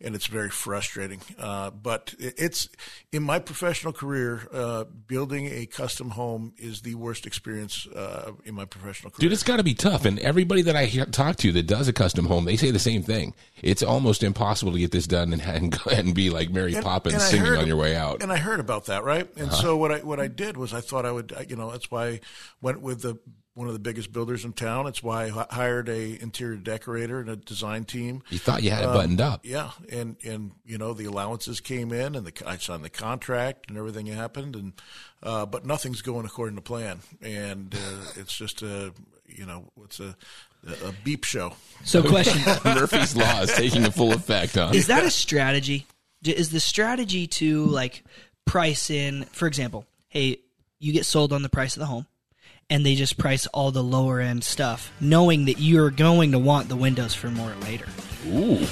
and 0.00 0.14
it's 0.14 0.26
very 0.26 0.50
frustrating. 0.50 1.20
Uh, 1.38 1.70
but 1.70 2.14
it's 2.18 2.68
in 3.12 3.22
my 3.22 3.38
professional 3.38 3.92
career, 3.92 4.48
uh, 4.52 4.84
building 4.84 5.46
a 5.46 5.66
custom 5.66 6.10
home 6.10 6.52
is 6.56 6.82
the 6.82 6.94
worst 6.94 7.26
experience 7.26 7.86
uh, 7.88 8.32
in 8.44 8.54
my 8.54 8.64
professional 8.64 9.10
career. 9.10 9.28
Dude, 9.28 9.32
it's 9.32 9.42
got 9.42 9.56
to 9.56 9.62
be 9.64 9.74
tough. 9.74 10.04
And 10.04 10.18
everybody 10.20 10.62
that 10.62 10.76
I 10.76 10.86
talk 10.86 11.36
to 11.36 11.52
that 11.52 11.66
does 11.66 11.88
a 11.88 11.92
custom 11.92 12.26
home, 12.26 12.44
they 12.44 12.56
say 12.56 12.70
the 12.70 12.78
same 12.78 13.02
thing. 13.02 13.34
It's 13.62 13.82
almost 13.82 14.22
impossible 14.22 14.72
to 14.72 14.78
get 14.78 14.92
this 14.92 15.06
done 15.06 15.32
and, 15.32 15.42
and 15.42 15.78
and 15.92 16.14
be 16.14 16.30
like 16.30 16.50
Mary 16.50 16.74
Poppins 16.74 17.16
I 17.16 17.18
singing 17.18 17.46
heard- 17.46 17.58
on 17.58 17.66
your 17.66 17.76
way 17.76 17.96
out. 17.96 18.22
And 18.22 18.32
I 18.32 18.36
heard 18.36 18.60
about 18.60 18.86
that, 18.86 19.04
right? 19.04 19.28
And 19.36 19.52
so 19.52 19.76
what 19.76 19.92
I 19.92 19.98
what 19.98 20.20
I 20.20 20.28
did 20.28 20.56
was 20.56 20.72
I 20.72 20.80
thought 20.80 21.04
I 21.04 21.12
would, 21.12 21.32
you 21.48 21.56
know, 21.56 21.70
that's 21.70 21.90
why 21.90 22.06
I 22.06 22.20
went 22.60 22.80
with 22.80 23.02
the 23.02 23.18
one 23.58 23.66
of 23.66 23.72
the 23.72 23.80
biggest 23.80 24.12
builders 24.12 24.44
in 24.44 24.52
town. 24.52 24.86
It's 24.86 25.02
why 25.02 25.24
I 25.24 25.46
hired 25.50 25.88
a 25.88 26.22
interior 26.22 26.56
decorator 26.56 27.18
and 27.18 27.28
a 27.28 27.34
design 27.34 27.84
team. 27.84 28.22
You 28.30 28.38
thought 28.38 28.62
you 28.62 28.70
had 28.70 28.84
it 28.84 28.86
buttoned 28.86 29.20
up. 29.20 29.40
Yeah, 29.44 29.72
and 29.90 30.14
and 30.24 30.52
you 30.64 30.78
know 30.78 30.94
the 30.94 31.06
allowances 31.06 31.58
came 31.58 31.92
in, 31.92 32.14
and 32.14 32.24
the 32.24 32.32
I 32.46 32.56
signed 32.56 32.84
the 32.84 32.90
contract, 32.90 33.68
and 33.68 33.76
everything 33.76 34.06
happened, 34.06 34.54
and 34.54 34.72
uh, 35.24 35.44
but 35.44 35.66
nothing's 35.66 36.02
going 36.02 36.24
according 36.24 36.54
to 36.54 36.62
plan, 36.62 37.00
and 37.20 37.74
uh, 37.74 38.04
it's 38.14 38.36
just 38.36 38.62
a 38.62 38.92
you 39.26 39.44
know 39.44 39.72
it's 39.82 39.98
a 39.98 40.14
a 40.84 40.92
beep 41.02 41.24
show. 41.24 41.52
so, 41.84 42.00
question: 42.08 42.40
Murphy's 42.64 43.16
Law 43.16 43.40
is 43.40 43.52
taking 43.52 43.84
a 43.84 43.90
full 43.90 44.12
effect, 44.12 44.54
huh? 44.54 44.70
Is 44.72 44.86
that 44.86 45.02
a 45.02 45.10
strategy? 45.10 45.84
Is 46.24 46.50
the 46.50 46.60
strategy 46.60 47.26
to 47.26 47.64
like 47.64 48.04
price 48.44 48.88
in, 48.88 49.24
for 49.24 49.48
example, 49.48 49.84
hey, 50.08 50.38
you 50.78 50.92
get 50.92 51.06
sold 51.06 51.32
on 51.32 51.42
the 51.42 51.48
price 51.48 51.76
of 51.76 51.80
the 51.80 51.86
home, 51.86 52.06
and 52.70 52.84
they 52.84 52.94
just 52.94 53.16
price 53.16 53.46
all 53.48 53.70
the 53.70 53.82
lower 53.82 54.20
end 54.20 54.44
stuff, 54.44 54.92
knowing 55.00 55.46
that 55.46 55.58
you're 55.58 55.90
going 55.90 56.32
to 56.32 56.38
want 56.38 56.68
the 56.68 56.76
windows 56.76 57.14
for 57.14 57.30
more 57.30 57.54
later. 57.62 57.86
Ooh. 58.26 58.66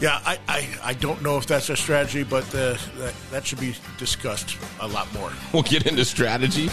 Yeah, 0.00 0.18
I, 0.24 0.38
I, 0.48 0.68
I 0.82 0.94
don't 0.94 1.20
know 1.20 1.36
if 1.36 1.46
that's 1.46 1.68
a 1.68 1.76
strategy, 1.76 2.22
but 2.22 2.44
uh, 2.54 2.78
that, 2.98 3.14
that 3.32 3.46
should 3.46 3.60
be 3.60 3.74
discussed 3.98 4.56
a 4.80 4.88
lot 4.88 5.12
more. 5.12 5.30
We'll 5.52 5.62
get 5.62 5.86
into 5.86 6.04
strategy 6.06 6.70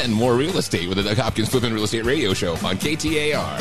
and 0.00 0.12
more 0.12 0.36
real 0.36 0.56
estate 0.58 0.88
with 0.88 0.98
the 0.98 1.02
Doug 1.02 1.16
Hopkins 1.16 1.48
Flipping 1.48 1.72
Real 1.72 1.82
Estate 1.84 2.04
Radio 2.04 2.34
Show 2.34 2.52
on 2.52 2.76
KTAR. 2.76 3.58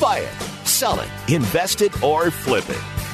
Buy 0.00 0.18
it, 0.18 0.68
sell 0.68 1.00
it, 1.00 1.08
invest 1.28 1.80
it, 1.80 2.00
or 2.02 2.30
flip 2.30 2.68
it. 2.68 2.80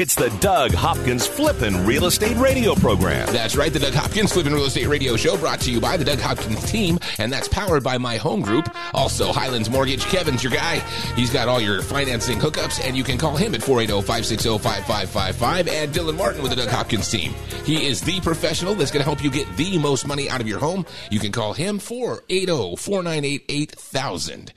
It's 0.00 0.14
the 0.14 0.30
Doug 0.40 0.72
Hopkins 0.72 1.26
Flippin' 1.26 1.84
Real 1.84 2.06
Estate 2.06 2.38
Radio 2.38 2.74
Program. 2.74 3.30
That's 3.34 3.54
right, 3.54 3.70
the 3.70 3.78
Doug 3.78 3.92
Hopkins 3.92 4.32
Flipping 4.32 4.54
Real 4.54 4.64
Estate 4.64 4.86
Radio 4.86 5.14
Show 5.14 5.36
brought 5.36 5.60
to 5.60 5.70
you 5.70 5.78
by 5.78 5.98
the 5.98 6.06
Doug 6.06 6.20
Hopkins 6.20 6.64
team, 6.64 6.98
and 7.18 7.30
that's 7.30 7.48
powered 7.48 7.82
by 7.82 7.98
My 7.98 8.16
Home 8.16 8.40
Group. 8.40 8.74
Also, 8.94 9.30
Highlands 9.30 9.68
Mortgage, 9.68 10.06
Kevin's 10.06 10.42
your 10.42 10.54
guy. 10.54 10.78
He's 11.16 11.30
got 11.30 11.48
all 11.48 11.60
your 11.60 11.82
financing 11.82 12.38
hookups, 12.38 12.82
and 12.82 12.96
you 12.96 13.04
can 13.04 13.18
call 13.18 13.36
him 13.36 13.54
at 13.54 13.60
480-560-5555, 13.60 15.68
and 15.68 15.92
Dylan 15.92 16.16
Martin 16.16 16.40
with 16.40 16.52
the 16.52 16.56
Doug 16.56 16.70
Hopkins 16.70 17.10
team. 17.10 17.34
He 17.66 17.86
is 17.86 18.00
the 18.00 18.22
professional 18.22 18.74
that's 18.74 18.90
going 18.90 19.02
to 19.02 19.06
help 19.06 19.22
you 19.22 19.30
get 19.30 19.54
the 19.58 19.76
most 19.76 20.06
money 20.06 20.30
out 20.30 20.40
of 20.40 20.48
your 20.48 20.60
home. 20.60 20.86
You 21.10 21.20
can 21.20 21.30
call 21.30 21.52
him 21.52 21.78
480-498-8000. 21.78 24.48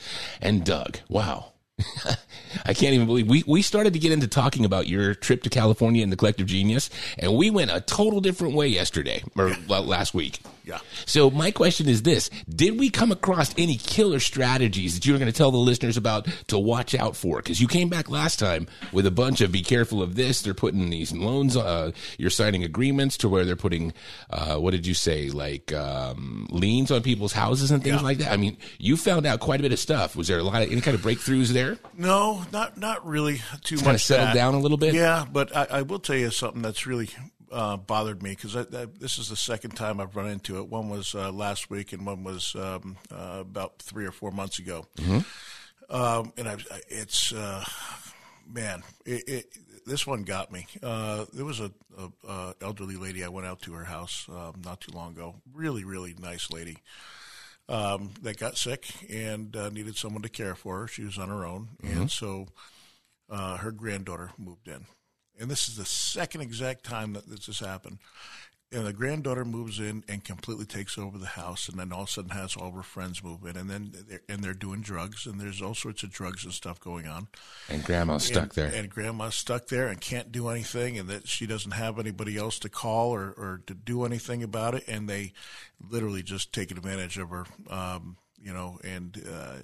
And 0.42 0.64
Doug, 0.64 1.00
wow. 1.10 1.53
I 2.66 2.74
can't 2.74 2.94
even 2.94 3.08
believe 3.08 3.28
we, 3.28 3.44
we 3.48 3.62
started 3.62 3.94
to 3.94 4.00
get 4.00 4.12
into 4.12 4.28
talking 4.28 4.66
about 4.66 4.88
your 4.88 5.16
trip 5.16 5.44
to 5.44 5.50
California 5.50 6.04
and 6.04 6.12
the 6.12 6.16
collective 6.16 6.48
genius, 6.48 6.90
and 7.18 7.36
we 7.36 7.50
went 7.50 7.72
a 7.72 7.82
total 7.82 8.22
different 8.22 8.54
way 8.56 8.68
yesterday 8.68 9.24
or 9.36 9.56
last 9.68 10.14
week. 10.14 10.40
Yeah. 10.66 10.80
So 11.06 11.30
my 11.30 11.52
question 11.52 11.90
is 11.90 12.04
this: 12.04 12.30
Did 12.48 12.80
we 12.80 12.90
come 12.90 13.12
across 13.12 13.54
any 13.58 13.76
killer 13.76 14.20
strategies 14.20 14.96
that 14.96 15.06
you 15.06 15.14
were 15.14 15.20
going 15.20 15.32
to 15.32 15.38
tell 15.38 15.52
the 15.52 15.58
listeners 15.58 15.98
about 15.98 16.28
to 16.48 16.58
watch 16.58 16.96
out 16.96 17.16
for? 17.16 17.38
Because 17.38 17.60
you 17.60 17.68
came 17.68 17.90
back 17.90 18.10
last 18.10 18.40
time 18.40 18.68
with 18.92 19.06
a 19.06 19.12
bunch 19.12 19.42
of 19.42 19.52
"be 19.52 19.62
careful 19.62 20.02
of 20.02 20.16
this." 20.16 20.42
They're 20.42 20.54
putting 20.54 20.90
these 20.90 21.12
loans. 21.12 21.58
Uh, 21.58 21.92
you're 22.18 22.30
signing 22.30 22.64
agreements 22.64 23.18
to 23.18 23.30
where 23.30 23.44
they're 23.46 23.56
putting. 23.58 23.94
Uh, 24.30 24.56
what 24.58 24.72
did 24.72 24.88
you 24.88 24.94
say? 24.94 25.30
Like 25.30 25.74
um, 25.74 26.48
liens 26.50 26.92
on 26.92 27.02
people's 27.02 27.34
houses 27.34 27.72
and 27.72 27.84
things 27.84 27.98
Yeah. 27.98 28.02
like 28.02 28.18
that. 28.20 28.32
I 28.32 28.38
mean, 28.38 28.58
you 28.80 28.96
found 28.98 29.26
out 29.26 29.40
quite 29.42 29.60
a 29.60 29.64
bit 29.64 29.74
of 29.74 29.80
stuff. 29.80 30.16
Was 30.16 30.28
there 30.30 30.40
a 30.40 30.44
lot 30.44 30.62
of 30.62 30.72
any 30.72 30.80
kind 30.82 30.96
of 30.96 31.02
breakthroughs 31.02 31.50
there? 31.50 31.78
No, 31.98 32.44
not 32.54 32.78
not 32.78 33.06
really 33.06 33.42
too 33.64 33.76
much. 33.76 33.84
Kind 33.84 33.96
of 33.96 34.02
settled 34.02 34.30
that. 34.30 34.36
down 34.36 34.54
a 34.54 34.60
little 34.60 34.78
bit. 34.78 34.94
Yeah, 34.94 35.26
but 35.30 35.56
I, 35.56 35.68
I 35.70 35.82
will 35.82 36.00
tell 36.00 36.16
you 36.16 36.32
something 36.32 36.62
that's 36.62 36.86
really 36.88 37.10
uh, 37.54 37.78
bothered 37.78 38.22
me 38.24 38.32
because 38.32 38.54
this 39.00 39.18
is 39.18 39.30
the 39.30 39.36
second 39.38 39.72
time 39.78 40.02
I've 40.02 40.16
run 40.16 40.28
into 40.30 40.58
it. 40.58 40.68
One 40.68 40.90
was 40.90 41.14
uh, 41.16 41.32
last 41.32 41.70
week, 41.70 41.94
and 41.94 42.06
one 42.06 42.24
was 42.24 42.56
um, 42.56 42.98
uh, 43.12 43.38
about 43.42 43.80
three 43.80 44.06
or 44.06 44.12
four 44.12 44.32
months 44.32 44.60
ago. 44.60 44.86
Um, 45.90 46.34
and 46.38 46.48
I, 46.50 46.54
I- 46.72 46.82
it's 46.90 47.32
uh, 47.32 47.64
man, 48.52 48.84
it, 49.06 49.24
it, 49.30 49.46
this 49.86 50.08
one 50.08 50.24
got 50.24 50.52
me. 50.52 50.66
Uh, 50.82 51.26
there 51.34 51.46
was 51.46 51.60
a, 51.60 51.72
a, 51.98 52.28
a 52.28 52.56
elderly 52.62 52.96
lady 52.96 53.24
I 53.24 53.28
went 53.28 53.46
out 53.48 53.62
to 53.64 53.74
her 53.74 53.84
house 53.86 54.26
um, 54.30 54.62
not 54.66 54.82
too 54.82 54.92
long 54.94 55.12
ago. 55.12 55.36
Really, 55.54 55.84
really 55.84 56.16
nice 56.20 56.50
lady 56.52 56.78
um, 57.70 58.12
that 58.24 58.38
got 58.38 58.58
sick 58.58 58.86
and 59.12 59.56
uh, 59.56 59.70
needed 59.70 59.96
someone 59.98 60.24
to 60.24 60.30
care 60.30 60.56
for 60.56 60.80
her. 60.80 60.88
She 60.88 61.04
was 61.04 61.18
on 61.18 61.30
her 61.30 61.46
own, 61.46 61.70
and 61.84 62.10
so 62.10 62.48
uh, 63.30 63.58
her 63.58 63.72
granddaughter 63.72 64.32
moved 64.38 64.68
in. 64.68 64.86
And 65.40 65.50
this 65.50 65.68
is 65.68 65.78
the 65.78 65.86
second 65.86 66.42
exact 66.42 66.84
time 66.84 67.14
that 67.14 67.28
this 67.28 67.48
has 67.48 67.60
happened. 67.60 68.00
And 68.72 68.88
the 68.88 68.94
granddaughter 68.94 69.46
moves 69.46 69.80
in 69.80 70.04
and 70.10 70.24
completely 70.24 70.66
takes 70.66 70.98
over 70.98 71.20
the 71.20 71.28
house, 71.28 71.70
and 71.70 71.80
then 71.80 71.94
all 71.94 72.04
of 72.04 72.08
a 72.08 72.12
sudden 72.12 72.32
has 72.32 72.56
all 72.58 72.70
of 72.70 72.74
her 72.74 72.82
friends 72.82 73.24
move 73.24 73.46
in, 73.46 73.56
and 73.56 73.70
then 73.70 73.92
they're, 74.10 74.22
and 74.28 74.44
they're 74.44 74.56
doing 74.56 74.82
drugs, 74.82 75.28
and 75.28 75.40
there's 75.40 75.62
all 75.62 75.76
sorts 75.76 76.02
of 76.02 76.12
drugs 76.12 76.44
and 76.44 76.52
stuff 76.54 76.80
going 76.80 77.06
on. 77.06 77.28
And 77.70 77.84
grandma's 77.84 78.24
stuck 78.24 78.56
there. 78.56 78.72
and 78.74 78.90
grandma's 78.90 79.36
stuck 79.36 79.68
there 79.68 79.90
and 79.90 80.02
can't 80.02 80.32
do 80.32 80.50
anything, 80.50 80.98
and 80.98 81.08
that 81.10 81.28
she 81.28 81.46
doesn't 81.46 81.74
have 81.74 82.00
anybody 82.00 82.36
else 82.36 82.58
to 82.60 82.70
call 82.70 83.12
or, 83.12 83.34
or 83.38 83.62
to 83.68 83.76
do 83.76 84.06
anything 84.06 84.42
about 84.42 84.74
it, 84.74 84.86
and 84.88 85.08
they 85.08 85.34
literally 85.88 86.24
just 86.24 86.52
take 86.52 86.72
advantage 86.72 87.20
of 87.20 87.30
her, 87.30 87.46
um, 87.70 88.18
you 88.42 88.54
know, 88.54 88.80
and 88.84 89.24
uh, 89.32 89.58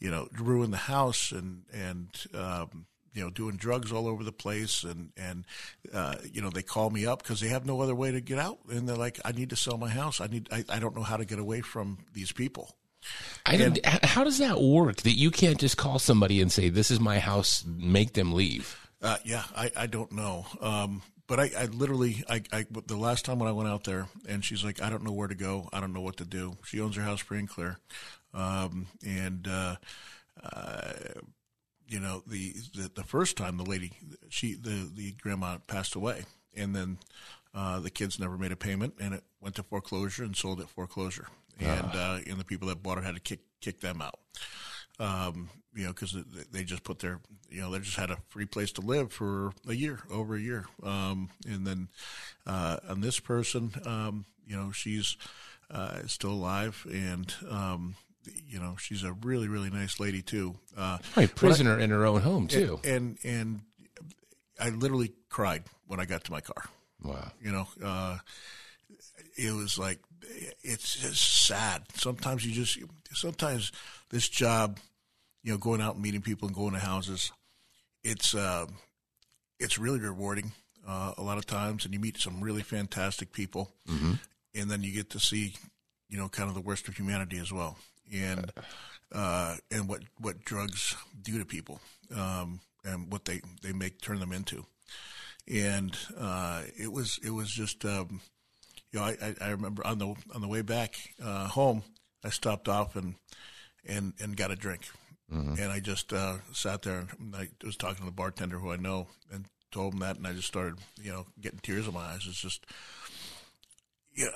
you 0.00 0.10
know, 0.10 0.26
ruin 0.36 0.72
the 0.72 0.76
house 0.76 1.30
and 1.30 1.62
and 1.72 2.08
um, 2.34 2.86
you 3.12 3.22
know, 3.22 3.30
doing 3.30 3.56
drugs 3.56 3.92
all 3.92 4.06
over 4.06 4.24
the 4.24 4.32
place, 4.32 4.84
and 4.84 5.10
and 5.16 5.44
uh, 5.92 6.16
you 6.32 6.40
know, 6.40 6.50
they 6.50 6.62
call 6.62 6.90
me 6.90 7.06
up 7.06 7.22
because 7.22 7.40
they 7.40 7.48
have 7.48 7.66
no 7.66 7.80
other 7.80 7.94
way 7.94 8.10
to 8.10 8.20
get 8.20 8.38
out, 8.38 8.58
and 8.68 8.88
they're 8.88 8.96
like, 8.96 9.20
I 9.24 9.32
need 9.32 9.50
to 9.50 9.56
sell 9.56 9.78
my 9.78 9.88
house. 9.88 10.20
I 10.20 10.26
need, 10.26 10.48
I, 10.52 10.64
I 10.68 10.78
don't 10.78 10.96
know 10.96 11.02
how 11.02 11.16
to 11.16 11.24
get 11.24 11.38
away 11.38 11.60
from 11.60 11.98
these 12.12 12.32
people. 12.32 12.76
I 13.46 13.56
don't, 13.56 13.84
how 13.84 14.24
does 14.24 14.38
that 14.38 14.60
work? 14.60 14.98
That 14.98 15.12
you 15.12 15.30
can't 15.30 15.58
just 15.58 15.78
call 15.78 15.98
somebody 15.98 16.40
and 16.40 16.52
say, 16.52 16.68
"This 16.68 16.90
is 16.90 17.00
my 17.00 17.18
house," 17.18 17.64
make 17.66 18.12
them 18.12 18.32
leave. 18.32 18.76
Uh, 19.02 19.16
yeah, 19.24 19.44
I, 19.56 19.70
I 19.76 19.86
don't 19.86 20.12
know. 20.12 20.44
Um, 20.60 21.02
but 21.26 21.38
I, 21.40 21.50
I 21.56 21.64
literally, 21.66 22.24
I, 22.28 22.42
I, 22.52 22.66
the 22.86 22.96
last 22.96 23.24
time 23.24 23.38
when 23.38 23.48
I 23.48 23.52
went 23.52 23.68
out 23.68 23.84
there 23.84 24.08
and 24.28 24.44
she's 24.44 24.64
like, 24.64 24.82
I 24.82 24.90
don't 24.90 25.04
know 25.04 25.12
where 25.12 25.28
to 25.28 25.34
go. 25.34 25.68
I 25.72 25.80
don't 25.80 25.92
know 25.92 26.00
what 26.00 26.16
to 26.16 26.24
do. 26.24 26.56
She 26.64 26.80
owns 26.80 26.96
her 26.96 27.02
house 27.02 27.20
free 27.20 27.38
and 27.38 27.48
clear. 27.48 27.78
Um, 28.34 28.88
and, 29.06 29.46
uh, 29.48 29.76
uh, 30.42 30.92
you 31.90 32.00
know, 32.00 32.22
the, 32.26 32.54
the, 32.74 32.90
the 32.94 33.04
first 33.04 33.36
time 33.36 33.56
the 33.56 33.64
lady, 33.64 33.92
she, 34.28 34.54
the, 34.54 34.90
the 34.94 35.12
grandma 35.20 35.58
passed 35.66 35.94
away 35.94 36.24
and 36.56 36.74
then, 36.74 36.98
uh, 37.52 37.80
the 37.80 37.90
kids 37.90 38.18
never 38.18 38.38
made 38.38 38.52
a 38.52 38.56
payment 38.56 38.94
and 39.00 39.12
it 39.12 39.24
went 39.40 39.56
to 39.56 39.62
foreclosure 39.62 40.22
and 40.22 40.36
sold 40.36 40.60
at 40.60 40.70
foreclosure. 40.70 41.26
And, 41.58 41.90
uh, 41.94 42.18
and 42.26 42.38
the 42.38 42.44
people 42.44 42.68
that 42.68 42.82
bought 42.82 42.96
it 42.96 43.04
had 43.04 43.16
to 43.16 43.20
kick, 43.20 43.40
kick 43.60 43.80
them 43.80 44.00
out 44.00 44.18
um, 45.00 45.48
you 45.74 45.84
know, 45.84 45.92
because 45.92 46.16
they 46.52 46.62
just 46.62 46.84
put 46.84 46.98
their, 46.98 47.20
you 47.48 47.62
know, 47.62 47.70
they 47.70 47.78
just 47.78 47.96
had 47.96 48.10
a 48.10 48.18
free 48.28 48.44
place 48.44 48.70
to 48.72 48.82
live 48.82 49.12
for 49.12 49.52
a 49.66 49.74
year, 49.74 50.00
over 50.10 50.36
a 50.36 50.40
year. 50.40 50.66
Um, 50.82 51.30
and 51.48 51.66
then 51.66 51.88
uh, 52.46 52.76
on 52.88 53.00
this 53.00 53.18
person, 53.18 53.72
um, 53.86 54.26
you 54.46 54.56
know, 54.56 54.70
she's 54.72 55.16
uh, 55.70 56.06
still 56.06 56.32
alive, 56.32 56.86
and 56.92 57.32
um, 57.48 57.94
you 58.48 58.58
know, 58.60 58.76
she's 58.78 59.02
a 59.04 59.12
really, 59.12 59.48
really 59.48 59.70
nice 59.70 60.00
lady 60.00 60.22
too. 60.22 60.56
Uh, 60.76 60.98
Right, 61.16 61.34
prisoner 61.34 61.78
in 61.78 61.90
her 61.90 62.04
own 62.06 62.20
home 62.22 62.46
too. 62.48 62.80
and 62.84 63.18
and 63.24 63.60
I 64.58 64.70
literally 64.70 65.12
cried 65.28 65.64
when 65.86 66.00
I 66.00 66.04
got 66.04 66.24
to 66.24 66.32
my 66.32 66.40
car. 66.40 66.64
Wow. 67.02 67.32
You 67.42 67.52
know, 67.52 67.68
uh, 67.82 68.18
it 69.36 69.52
was 69.54 69.78
like 69.78 69.98
it's 70.62 70.96
just 70.96 71.46
sad. 71.46 71.82
Sometimes 71.94 72.44
you 72.44 72.52
just 72.52 72.78
sometimes 73.12 73.72
this 74.10 74.28
job, 74.28 74.78
you 75.42 75.52
know, 75.52 75.58
going 75.58 75.80
out 75.80 75.94
and 75.94 76.02
meeting 76.02 76.20
people 76.22 76.46
and 76.48 76.54
going 76.54 76.74
to 76.74 76.78
houses, 76.80 77.32
it's 78.04 78.34
uh, 78.34 78.66
it's 79.58 79.78
really 79.78 79.98
rewarding 79.98 80.52
uh, 80.86 81.14
a 81.16 81.22
lot 81.22 81.38
of 81.38 81.46
times, 81.46 81.84
and 81.84 81.94
you 81.94 82.00
meet 82.00 82.18
some 82.18 82.40
really 82.40 82.62
fantastic 82.62 83.32
people, 83.32 83.72
and 84.54 84.70
then 84.70 84.82
you 84.82 84.92
get 84.92 85.10
to 85.10 85.20
see, 85.20 85.54
you 86.08 86.18
know, 86.18 86.28
kind 86.28 86.48
of 86.48 86.54
the 86.54 86.60
worst 86.60 86.86
of 86.88 86.96
humanity 86.96 87.38
as 87.38 87.52
well, 87.52 87.78
and 88.12 88.52
uh, 89.12 89.56
and 89.70 89.88
what 89.88 90.02
what 90.18 90.44
drugs 90.44 90.96
do 91.22 91.38
to 91.38 91.44
people, 91.44 91.80
um, 92.14 92.60
and 92.84 93.12
what 93.12 93.24
they 93.24 93.40
they 93.62 93.72
make 93.72 94.00
turn 94.00 94.20
them 94.20 94.32
into. 94.32 94.64
And 95.52 95.96
uh, 96.18 96.62
it 96.78 96.92
was 96.92 97.18
it 97.24 97.30
was 97.30 97.50
just 97.50 97.84
um, 97.84 98.20
you 98.92 99.00
know 99.00 99.06
I, 99.06 99.34
I, 99.40 99.50
remember 99.50 99.86
on 99.86 99.98
the 99.98 100.14
on 100.34 100.40
the 100.40 100.48
way 100.48 100.62
back 100.62 100.96
uh, 101.22 101.48
home 101.48 101.82
I 102.24 102.30
stopped 102.30 102.68
off 102.68 102.96
and 102.96 103.14
and 103.86 104.12
and 104.20 104.36
got 104.36 104.50
a 104.50 104.56
drink. 104.56 104.82
And 105.60 105.70
I 105.70 105.78
just 105.78 106.12
uh, 106.12 106.38
sat 106.52 106.82
there 106.82 107.06
and 107.18 107.36
I 107.36 107.48
was 107.64 107.76
talking 107.76 107.98
to 107.98 108.04
the 108.04 108.10
bartender 108.10 108.58
who 108.58 108.72
I 108.72 108.76
know 108.76 109.06
and 109.32 109.44
told 109.70 109.94
him 109.94 110.00
that 110.00 110.16
and 110.16 110.26
I 110.26 110.32
just 110.32 110.48
started 110.48 110.74
you 111.00 111.12
know 111.12 111.26
getting 111.40 111.60
tears 111.60 111.86
in 111.86 111.94
my 111.94 112.00
eyes. 112.00 112.26
It's 112.26 112.40
just 112.40 112.66
yeah 114.16 114.28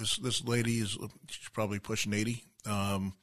this 0.00 0.16
this 0.16 0.44
lady 0.44 0.78
is 0.78 0.98
she's 1.28 1.48
probably 1.50 1.78
pushing 1.78 2.12
eighty 2.12 2.44
um, 2.66 3.14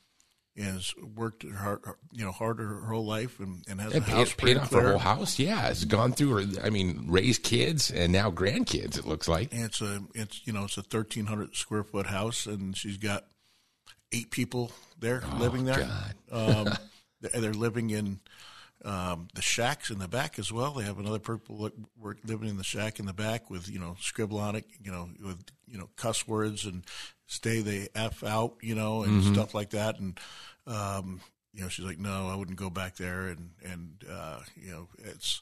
and 0.56 0.66
has 0.66 0.94
worked 1.16 1.46
hard 1.52 1.82
you 2.12 2.24
know 2.24 2.32
hard 2.32 2.60
her 2.60 2.82
whole 2.82 3.06
life 3.06 3.40
and, 3.40 3.64
and 3.68 3.82
has 3.82 3.94
a 3.94 3.98
And 3.98 4.06
house 4.06 4.30
paid, 4.30 4.38
pretty 4.38 4.54
paid 4.56 4.64
off 4.64 4.72
her 4.72 4.92
whole 4.92 5.00
house. 5.00 5.40
Yeah, 5.40 5.68
it's 5.68 5.86
gone 5.86 6.14
through 6.14 6.46
her. 6.46 6.64
I 6.64 6.70
mean, 6.70 7.06
raised 7.08 7.44
kids 7.44 7.92
and 7.92 8.14
now 8.14 8.32
grandkids. 8.32 8.98
It 8.98 9.06
looks 9.06 9.28
like. 9.28 9.52
And 9.52 9.64
it's 9.64 9.82
a 9.82 10.04
it's 10.14 10.46
you 10.46 10.54
know 10.54 10.66
it's 10.66 10.78
a 10.78 10.84
thirteen 10.84 11.26
hundred 11.26 11.56
square 11.56 11.84
foot 11.84 12.06
house, 12.06 12.46
and 12.46 12.78
she's 12.78 12.98
got 12.98 13.26
eight 14.12 14.32
people 14.32 14.72
there 15.00 15.24
living 15.38 15.66
there. 15.66 15.88
um, 16.32 16.70
they're 17.22 17.54
living 17.54 17.90
in 17.90 18.20
um, 18.86 19.28
the 19.34 19.42
shacks 19.42 19.90
in 19.90 20.00
the 20.00 20.08
back 20.08 20.38
as 20.38 20.52
well. 20.52 20.72
They 20.72 20.84
have 20.84 21.00
another 21.00 21.20
purple 21.20 21.72
work 22.00 22.18
living 22.26 22.50
in 22.50 22.58
the 22.58 22.64
shack 22.64 23.00
in 23.00 23.06
the 23.06 23.14
back 23.14 23.50
with 23.50 23.70
you 23.70 23.80
know 23.80 23.96
scribble 24.00 24.40
on 24.40 24.56
it, 24.56 24.66
you 24.84 24.92
know 24.92 25.10
with 25.24 25.44
you 25.68 25.78
know 25.78 25.90
cuss 25.96 26.28
words 26.28 26.66
and 26.66 26.86
stay 27.26 27.62
the 27.62 27.90
f 27.96 28.24
out, 28.24 28.56
you 28.62 28.76
know, 28.76 29.04
and 29.04 29.24
stuff 29.24 29.54
like 29.54 29.72
that. 29.72 30.00
And 30.00 30.20
um, 30.66 31.22
you 31.54 31.62
know 31.62 31.70
she's 31.70 31.86
like, 31.86 32.00
no, 32.00 32.30
I 32.30 32.36
wouldn't 32.36 32.58
go 32.58 32.70
back 32.70 32.96
there, 32.98 33.28
and 33.28 33.52
and 33.64 34.04
uh, 34.10 34.40
you 34.56 34.72
know 34.72 34.88
it's 35.00 35.42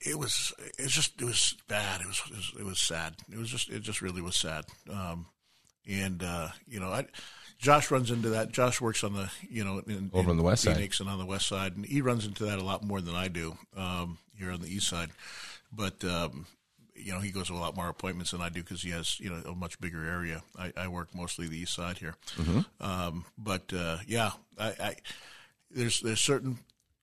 it 0.00 0.18
was 0.18 0.52
it's 0.78 0.92
just 0.92 1.20
it 1.20 1.24
was 1.24 1.56
bad. 1.68 2.00
It 2.00 2.06
was, 2.06 2.22
it 2.30 2.36
was 2.36 2.52
it 2.60 2.64
was 2.64 2.80
sad. 2.80 3.14
It 3.30 3.38
was 3.38 3.50
just 3.50 3.68
it 3.68 3.82
just 3.82 4.02
really 4.02 4.22
was 4.22 4.36
sad. 4.36 4.64
Um, 4.90 5.26
and 5.88 6.22
uh, 6.22 6.48
you 6.66 6.80
know, 6.80 6.88
I, 6.88 7.06
Josh 7.60 7.90
runs 7.90 8.10
into 8.10 8.30
that. 8.30 8.52
Josh 8.52 8.80
works 8.80 9.04
on 9.04 9.12
the 9.12 9.30
you 9.48 9.64
know 9.64 9.82
in, 9.86 10.10
Over 10.12 10.24
in 10.24 10.30
on 10.30 10.36
the 10.36 10.42
west 10.42 10.64
side. 10.64 10.76
And 11.00 11.08
on 11.08 11.18
the 11.18 11.26
west 11.26 11.46
side, 11.46 11.76
and 11.76 11.84
he 11.84 12.00
runs 12.00 12.26
into 12.26 12.44
that 12.46 12.58
a 12.58 12.64
lot 12.64 12.82
more 12.82 13.00
than 13.00 13.14
I 13.14 13.28
do 13.28 13.56
um, 13.76 14.18
here 14.36 14.50
on 14.50 14.60
the 14.60 14.68
east 14.74 14.88
side. 14.88 15.10
But 15.72 16.02
um, 16.04 16.46
you 16.94 17.12
know, 17.12 17.20
he 17.20 17.30
goes 17.30 17.48
to 17.48 17.54
a 17.54 17.56
lot 17.56 17.76
more 17.76 17.88
appointments 17.88 18.30
than 18.30 18.40
I 18.40 18.48
do 18.48 18.62
because 18.62 18.82
he 18.82 18.90
has 18.90 19.20
you 19.20 19.30
know 19.30 19.42
a 19.50 19.54
much 19.54 19.78
bigger 19.80 20.04
area. 20.04 20.42
I, 20.58 20.72
I 20.76 20.88
work 20.88 21.14
mostly 21.14 21.46
the 21.48 21.58
east 21.58 21.74
side 21.74 21.98
here. 21.98 22.14
Um, 22.80 23.24
but 23.36 23.72
uh, 23.74 23.98
yeah, 24.06 24.30
I, 24.58 24.68
I 24.68 24.96
there's 25.70 26.00
there's 26.00 26.20
certain 26.20 26.58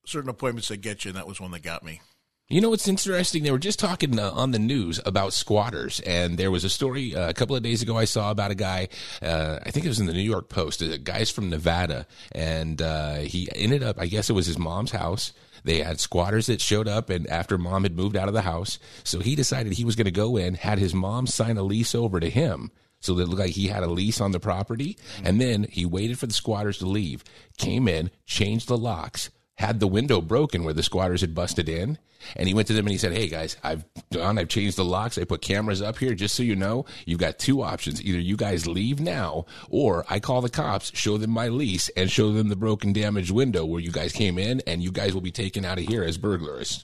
certain 0.05 0.29
appointments 0.29 0.69
that 0.69 0.77
get 0.77 1.05
you, 1.05 1.09
and 1.09 1.17
that 1.17 1.27
was 1.27 1.39
one 1.39 1.51
that 1.51 1.61
got 1.63 1.83
me. 1.83 2.01
You 2.49 2.61
know 2.61 2.69
what's 2.69 2.87
interesting? 2.87 3.43
They 3.43 3.51
were 3.51 3.59
just 3.59 3.77
talking 3.77 4.17
uh, 4.17 4.31
on 4.31 4.51
the 4.51 4.59
news 4.59 5.01
about 5.05 5.33
squatters, 5.33 5.99
and 5.99 6.37
there 6.37 6.49
was 6.49 6.63
a 6.63 6.69
story 6.69 7.13
uh, 7.13 7.29
a 7.29 7.33
couple 7.33 7.57
of 7.57 7.61
days 7.61 7.81
ago 7.81 7.97
I 7.97 8.05
saw 8.05 8.31
about 8.31 8.51
a 8.51 8.55
guy. 8.55 8.87
Uh, 9.21 9.59
I 9.65 9.71
think 9.71 9.85
it 9.85 9.89
was 9.89 9.99
in 9.99 10.05
the 10.05 10.13
New 10.13 10.21
York 10.21 10.47
Post. 10.47 10.81
A 10.81 10.97
guy's 10.97 11.29
from 11.29 11.49
Nevada, 11.49 12.07
and 12.31 12.81
uh, 12.81 13.15
he 13.15 13.49
ended 13.53 13.83
up. 13.83 13.99
I 13.99 14.05
guess 14.07 14.29
it 14.29 14.33
was 14.33 14.45
his 14.45 14.57
mom's 14.57 14.91
house. 14.91 15.33
They 15.65 15.81
had 15.81 15.99
squatters 15.99 16.45
that 16.45 16.61
showed 16.61 16.87
up, 16.87 17.09
and 17.09 17.27
after 17.27 17.57
mom 17.57 17.83
had 17.83 17.97
moved 17.97 18.15
out 18.15 18.29
of 18.29 18.33
the 18.33 18.43
house, 18.43 18.79
so 19.03 19.19
he 19.19 19.35
decided 19.35 19.73
he 19.73 19.83
was 19.83 19.97
going 19.97 20.05
to 20.05 20.11
go 20.11 20.37
in, 20.37 20.53
had 20.53 20.79
his 20.79 20.93
mom 20.93 21.27
sign 21.27 21.57
a 21.57 21.63
lease 21.63 21.93
over 21.93 22.21
to 22.21 22.29
him 22.29 22.71
So 23.01 23.13
it 23.19 23.27
looked 23.27 23.41
like 23.41 23.51
he 23.51 23.67
had 23.67 23.83
a 23.83 23.87
lease 23.87 24.21
on 24.21 24.31
the 24.31 24.39
property. 24.39 24.97
And 25.23 25.39
then 25.39 25.65
he 25.69 25.85
waited 25.85 26.17
for 26.17 26.27
the 26.27 26.33
squatters 26.33 26.77
to 26.79 26.85
leave, 26.85 27.23
came 27.57 27.87
in, 27.87 28.09
changed 28.25 28.67
the 28.69 28.77
locks, 28.77 29.29
had 29.57 29.79
the 29.79 29.87
window 29.87 30.21
broken 30.21 30.63
where 30.63 30.73
the 30.73 30.83
squatters 30.83 31.21
had 31.21 31.35
busted 31.35 31.67
in. 31.67 31.97
And 32.35 32.47
he 32.47 32.53
went 32.53 32.67
to 32.67 32.73
them 32.73 32.85
and 32.85 32.91
he 32.91 32.97
said, 32.97 33.13
Hey 33.13 33.27
guys, 33.27 33.57
I've 33.63 33.85
done, 34.11 34.37
I've 34.37 34.49
changed 34.49 34.77
the 34.77 34.85
locks. 34.85 35.17
I 35.17 35.23
put 35.23 35.41
cameras 35.41 35.81
up 35.81 35.97
here. 35.97 36.13
Just 36.13 36.35
so 36.35 36.43
you 36.43 36.55
know, 36.55 36.85
you've 37.05 37.19
got 37.19 37.39
two 37.39 37.61
options. 37.61 38.01
Either 38.01 38.19
you 38.19 38.35
guys 38.35 38.67
leave 38.67 38.99
now 38.99 39.45
or 39.69 40.05
I 40.09 40.19
call 40.19 40.41
the 40.41 40.49
cops, 40.49 40.91
show 40.95 41.17
them 41.17 41.31
my 41.31 41.47
lease 41.47 41.89
and 41.89 42.11
show 42.11 42.31
them 42.31 42.49
the 42.49 42.55
broken 42.55 42.93
damaged 42.93 43.31
window 43.31 43.65
where 43.65 43.81
you 43.81 43.91
guys 43.91 44.11
came 44.13 44.37
in 44.37 44.61
and 44.67 44.83
you 44.83 44.91
guys 44.91 45.13
will 45.13 45.21
be 45.21 45.31
taken 45.31 45.65
out 45.65 45.79
of 45.79 45.85
here 45.85 46.03
as 46.03 46.17
burglars. 46.17 46.83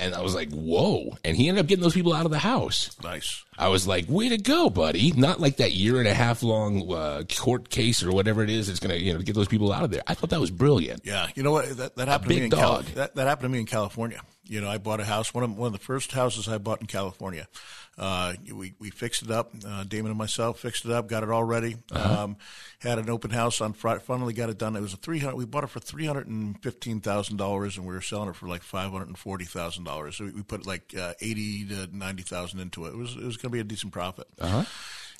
And 0.00 0.14
I 0.14 0.22
was 0.22 0.34
like, 0.34 0.50
whoa. 0.50 1.16
And 1.24 1.36
he 1.36 1.48
ended 1.48 1.62
up 1.62 1.68
getting 1.68 1.82
those 1.82 1.94
people 1.94 2.14
out 2.14 2.24
of 2.24 2.30
the 2.32 2.38
house. 2.38 2.96
Nice. 3.04 3.44
I 3.58 3.68
was 3.68 3.86
like, 3.86 4.06
way 4.08 4.30
to 4.30 4.38
go, 4.38 4.70
buddy. 4.70 5.12
Not 5.12 5.40
like 5.40 5.58
that 5.58 5.72
year 5.72 5.98
and 5.98 6.08
a 6.08 6.14
half 6.14 6.42
long 6.42 6.90
uh, 6.90 7.22
court 7.36 7.68
case 7.68 8.02
or 8.02 8.10
whatever 8.10 8.42
it 8.42 8.48
is 8.48 8.68
that's 8.68 8.80
going 8.80 8.98
to, 8.98 8.98
you 8.98 9.12
know, 9.12 9.20
get 9.20 9.34
those 9.34 9.48
people 9.48 9.70
out 9.72 9.84
of 9.84 9.90
there. 9.90 10.02
I 10.06 10.14
thought 10.14 10.30
that 10.30 10.40
was 10.40 10.50
brilliant. 10.50 11.02
Yeah, 11.04 11.28
you 11.34 11.42
know 11.42 11.52
what? 11.52 11.76
That, 11.76 11.96
that 11.96 12.08
happened 12.08 12.30
to 12.30 12.36
me 12.36 12.44
in 12.46 12.50
Cal- 12.50 12.76
dog. 12.76 12.84
that, 12.94 13.14
that 13.14 13.26
happened 13.26 13.44
to 13.44 13.48
me 13.50 13.60
in 13.60 13.66
California. 13.66 14.22
You 14.44 14.62
know, 14.62 14.70
I 14.70 14.78
bought 14.78 15.00
a 15.00 15.04
house 15.04 15.32
one 15.34 15.44
of 15.44 15.56
one 15.56 15.66
of 15.68 15.72
the 15.74 15.78
first 15.78 16.10
houses 16.12 16.48
I 16.48 16.58
bought 16.58 16.80
in 16.80 16.86
California. 16.86 17.46
Uh, 18.00 18.32
we 18.54 18.72
we 18.78 18.88
fixed 18.88 19.22
it 19.22 19.30
up. 19.30 19.52
Uh, 19.64 19.84
Damon 19.84 20.10
and 20.10 20.18
myself 20.18 20.58
fixed 20.58 20.86
it 20.86 20.90
up, 20.90 21.06
got 21.06 21.22
it 21.22 21.28
all 21.28 21.44
ready. 21.44 21.76
Uh-huh. 21.92 22.24
Um, 22.24 22.36
had 22.78 22.98
an 22.98 23.10
open 23.10 23.30
house 23.30 23.60
on 23.60 23.74
Friday. 23.74 24.00
Finally 24.00 24.32
got 24.32 24.48
it 24.48 24.56
done. 24.56 24.74
It 24.74 24.80
was 24.80 24.94
a 24.94 24.96
three 24.96 25.18
hundred. 25.18 25.36
We 25.36 25.44
bought 25.44 25.64
it 25.64 25.70
for 25.70 25.80
three 25.80 26.06
hundred 26.06 26.26
and 26.26 26.60
fifteen 26.62 27.00
thousand 27.00 27.36
dollars, 27.36 27.76
and 27.76 27.86
we 27.86 27.92
were 27.92 28.00
selling 28.00 28.30
it 28.30 28.36
for 28.36 28.48
like 28.48 28.62
five 28.62 28.90
hundred 28.90 29.08
and 29.08 29.18
forty 29.18 29.44
thousand 29.44 29.84
dollars. 29.84 30.16
So 30.16 30.24
we, 30.24 30.30
we 30.30 30.42
put 30.42 30.66
like 30.66 30.94
uh, 30.98 31.12
eighty 31.20 31.66
to 31.66 31.94
ninety 31.94 32.22
thousand 32.22 32.60
into 32.60 32.86
it. 32.86 32.94
It 32.94 32.96
was 32.96 33.16
it 33.16 33.22
was 33.22 33.36
going 33.36 33.50
to 33.50 33.54
be 33.54 33.60
a 33.60 33.64
decent 33.64 33.92
profit. 33.92 34.28
Uh-huh. 34.40 34.64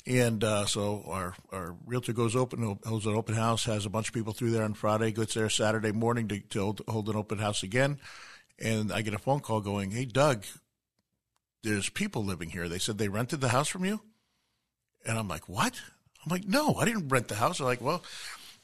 And 0.07 0.43
uh, 0.43 0.65
so 0.65 1.03
our, 1.07 1.35
our 1.51 1.75
realtor 1.85 2.13
goes 2.13 2.35
open, 2.35 2.79
holds 2.83 3.05
an 3.05 3.13
open 3.13 3.35
house, 3.35 3.65
has 3.65 3.85
a 3.85 3.89
bunch 3.91 4.07
of 4.07 4.15
people 4.15 4.33
through 4.33 4.49
there 4.49 4.63
on 4.63 4.73
Friday, 4.73 5.11
gets 5.11 5.35
there 5.35 5.47
Saturday 5.47 5.91
morning 5.91 6.27
to, 6.29 6.39
to 6.39 6.59
hold, 6.59 6.81
hold 6.87 7.09
an 7.09 7.15
open 7.15 7.37
house 7.37 7.61
again. 7.61 7.99
And 8.57 8.91
I 8.91 9.03
get 9.03 9.13
a 9.13 9.19
phone 9.19 9.41
call 9.41 9.61
going, 9.61 9.91
Hey, 9.91 10.05
Doug, 10.05 10.43
there's 11.63 11.89
people 11.89 12.23
living 12.23 12.49
here. 12.49 12.67
They 12.69 12.79
said 12.79 12.97
they 12.97 13.07
rented 13.09 13.41
the 13.41 13.49
house 13.49 13.67
from 13.67 13.85
you. 13.85 14.01
And 15.05 15.17
I'm 15.17 15.27
like, 15.27 15.47
What? 15.49 15.73
I'm 16.25 16.29
like, 16.29 16.47
No, 16.47 16.75
I 16.75 16.85
didn't 16.85 17.09
rent 17.09 17.27
the 17.27 17.35
house. 17.35 17.57
They're 17.57 17.67
like, 17.67 17.81
Well, 17.81 18.03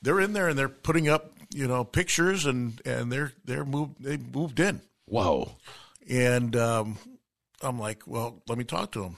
they're 0.01 0.19
in 0.19 0.33
there 0.33 0.47
and 0.47 0.57
they're 0.57 0.69
putting 0.69 1.10
up, 1.10 1.31
you 1.53 1.67
know, 1.67 1.83
pictures 1.83 2.45
and, 2.45 2.79
and 2.86 3.12
they're, 3.12 3.33
they're 3.45 3.65
moved, 3.65 4.03
they 4.03 4.17
moved 4.17 4.60
in. 4.60 4.81
Whoa. 5.05 5.51
And 6.10 6.55
um, 6.55 6.97
I'm 7.62 7.79
like, 7.79 8.03
well, 8.07 8.41
let 8.47 8.57
me 8.57 8.63
talk 8.63 8.91
to 8.93 9.03
him. 9.03 9.17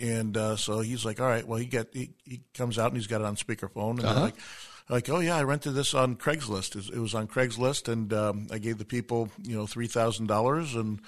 And 0.00 0.36
uh, 0.36 0.56
so 0.56 0.80
he's 0.80 1.04
like, 1.04 1.20
all 1.20 1.26
right. 1.26 1.46
Well, 1.46 1.58
he 1.58 1.66
get 1.66 1.88
he, 1.92 2.10
he 2.24 2.40
comes 2.54 2.78
out 2.78 2.88
and 2.88 2.96
he's 2.96 3.06
got 3.06 3.20
it 3.22 3.26
on 3.26 3.36
speakerphone, 3.36 3.90
and 3.90 3.98
they're 4.00 4.10
Uh-huh. 4.10 4.20
like, 4.20 4.34
like, 4.88 5.08
oh 5.08 5.20
yeah, 5.20 5.36
I 5.36 5.42
rented 5.42 5.74
this 5.74 5.94
on 5.94 6.16
Craigslist. 6.16 6.70
It 6.70 6.74
was- 6.76 6.90
It 6.90 6.98
was 6.98 7.14
on 7.14 7.26
Craigslist, 7.28 7.88
and 7.90 8.12
um, 8.12 8.46
I 8.52 8.58
gave 8.58 8.78
the 8.78 8.84
people, 8.84 9.30
you 9.42 9.56
know, 9.56 9.66
three 9.66 9.86
thousand 9.86 10.26
dollars, 10.26 10.74
and 10.74 11.00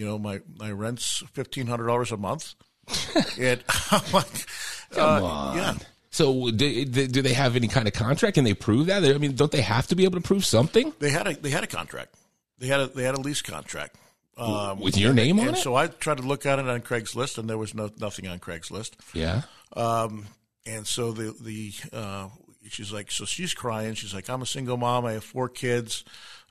you 0.00 0.06
know, 0.06 0.18
my 0.18 0.40
my 0.58 0.70
rent's 0.70 1.22
fifteen 1.34 1.66
hundred 1.66 1.86
dollars 1.86 2.10
a 2.10 2.16
month. 2.16 2.54
and 3.38 3.62
I'm 3.90 4.12
like, 4.14 4.46
Come 4.92 5.22
uh, 5.22 5.26
on. 5.26 5.56
yeah. 5.58 5.74
So 6.10 6.50
do, 6.50 6.84
do 6.86 7.20
they 7.22 7.34
have 7.34 7.54
any 7.54 7.68
kind 7.68 7.86
of 7.86 7.92
contract? 7.92 8.34
Can 8.36 8.44
they 8.44 8.54
prove 8.54 8.86
that? 8.86 9.04
I 9.04 9.18
mean, 9.18 9.34
don't 9.36 9.52
they 9.52 9.60
have 9.60 9.86
to 9.88 9.94
be 9.94 10.04
able 10.04 10.18
to 10.18 10.26
prove 10.26 10.46
something 10.46 10.94
They 11.00 11.10
had 11.10 11.26
a 11.28 11.34
they 11.34 11.50
had 11.50 11.64
a 11.64 11.66
contract. 11.66 12.14
They 12.58 12.66
had 12.66 12.80
a 12.80 12.86
they 12.86 13.02
had 13.02 13.14
a 13.14 13.20
lease 13.20 13.42
contract. 13.42 13.96
Um, 14.38 14.80
with 14.80 14.96
your 14.96 15.12
name 15.12 15.38
on 15.38 15.48
and 15.48 15.56
it? 15.58 15.60
so 15.60 15.74
I 15.74 15.88
tried 15.88 16.16
to 16.16 16.22
look 16.22 16.46
at 16.46 16.58
it 16.58 16.66
on 16.66 16.80
Craigslist, 16.80 17.36
and 17.36 17.48
there 17.50 17.58
was 17.58 17.74
no 17.74 17.90
nothing 18.00 18.26
on 18.26 18.38
Craigslist. 18.38 18.92
yeah. 19.12 19.42
Um, 19.76 20.26
and 20.64 20.86
so 20.86 21.12
the 21.12 21.34
the 21.38 21.74
uh, 21.92 22.28
she's 22.70 22.90
like, 22.90 23.10
so 23.10 23.26
she's 23.26 23.52
crying. 23.52 23.92
She's 23.92 24.14
like, 24.14 24.30
I'm 24.30 24.40
a 24.40 24.46
single 24.46 24.78
mom. 24.78 25.04
I 25.04 25.12
have 25.12 25.24
four 25.24 25.50
kids. 25.50 26.04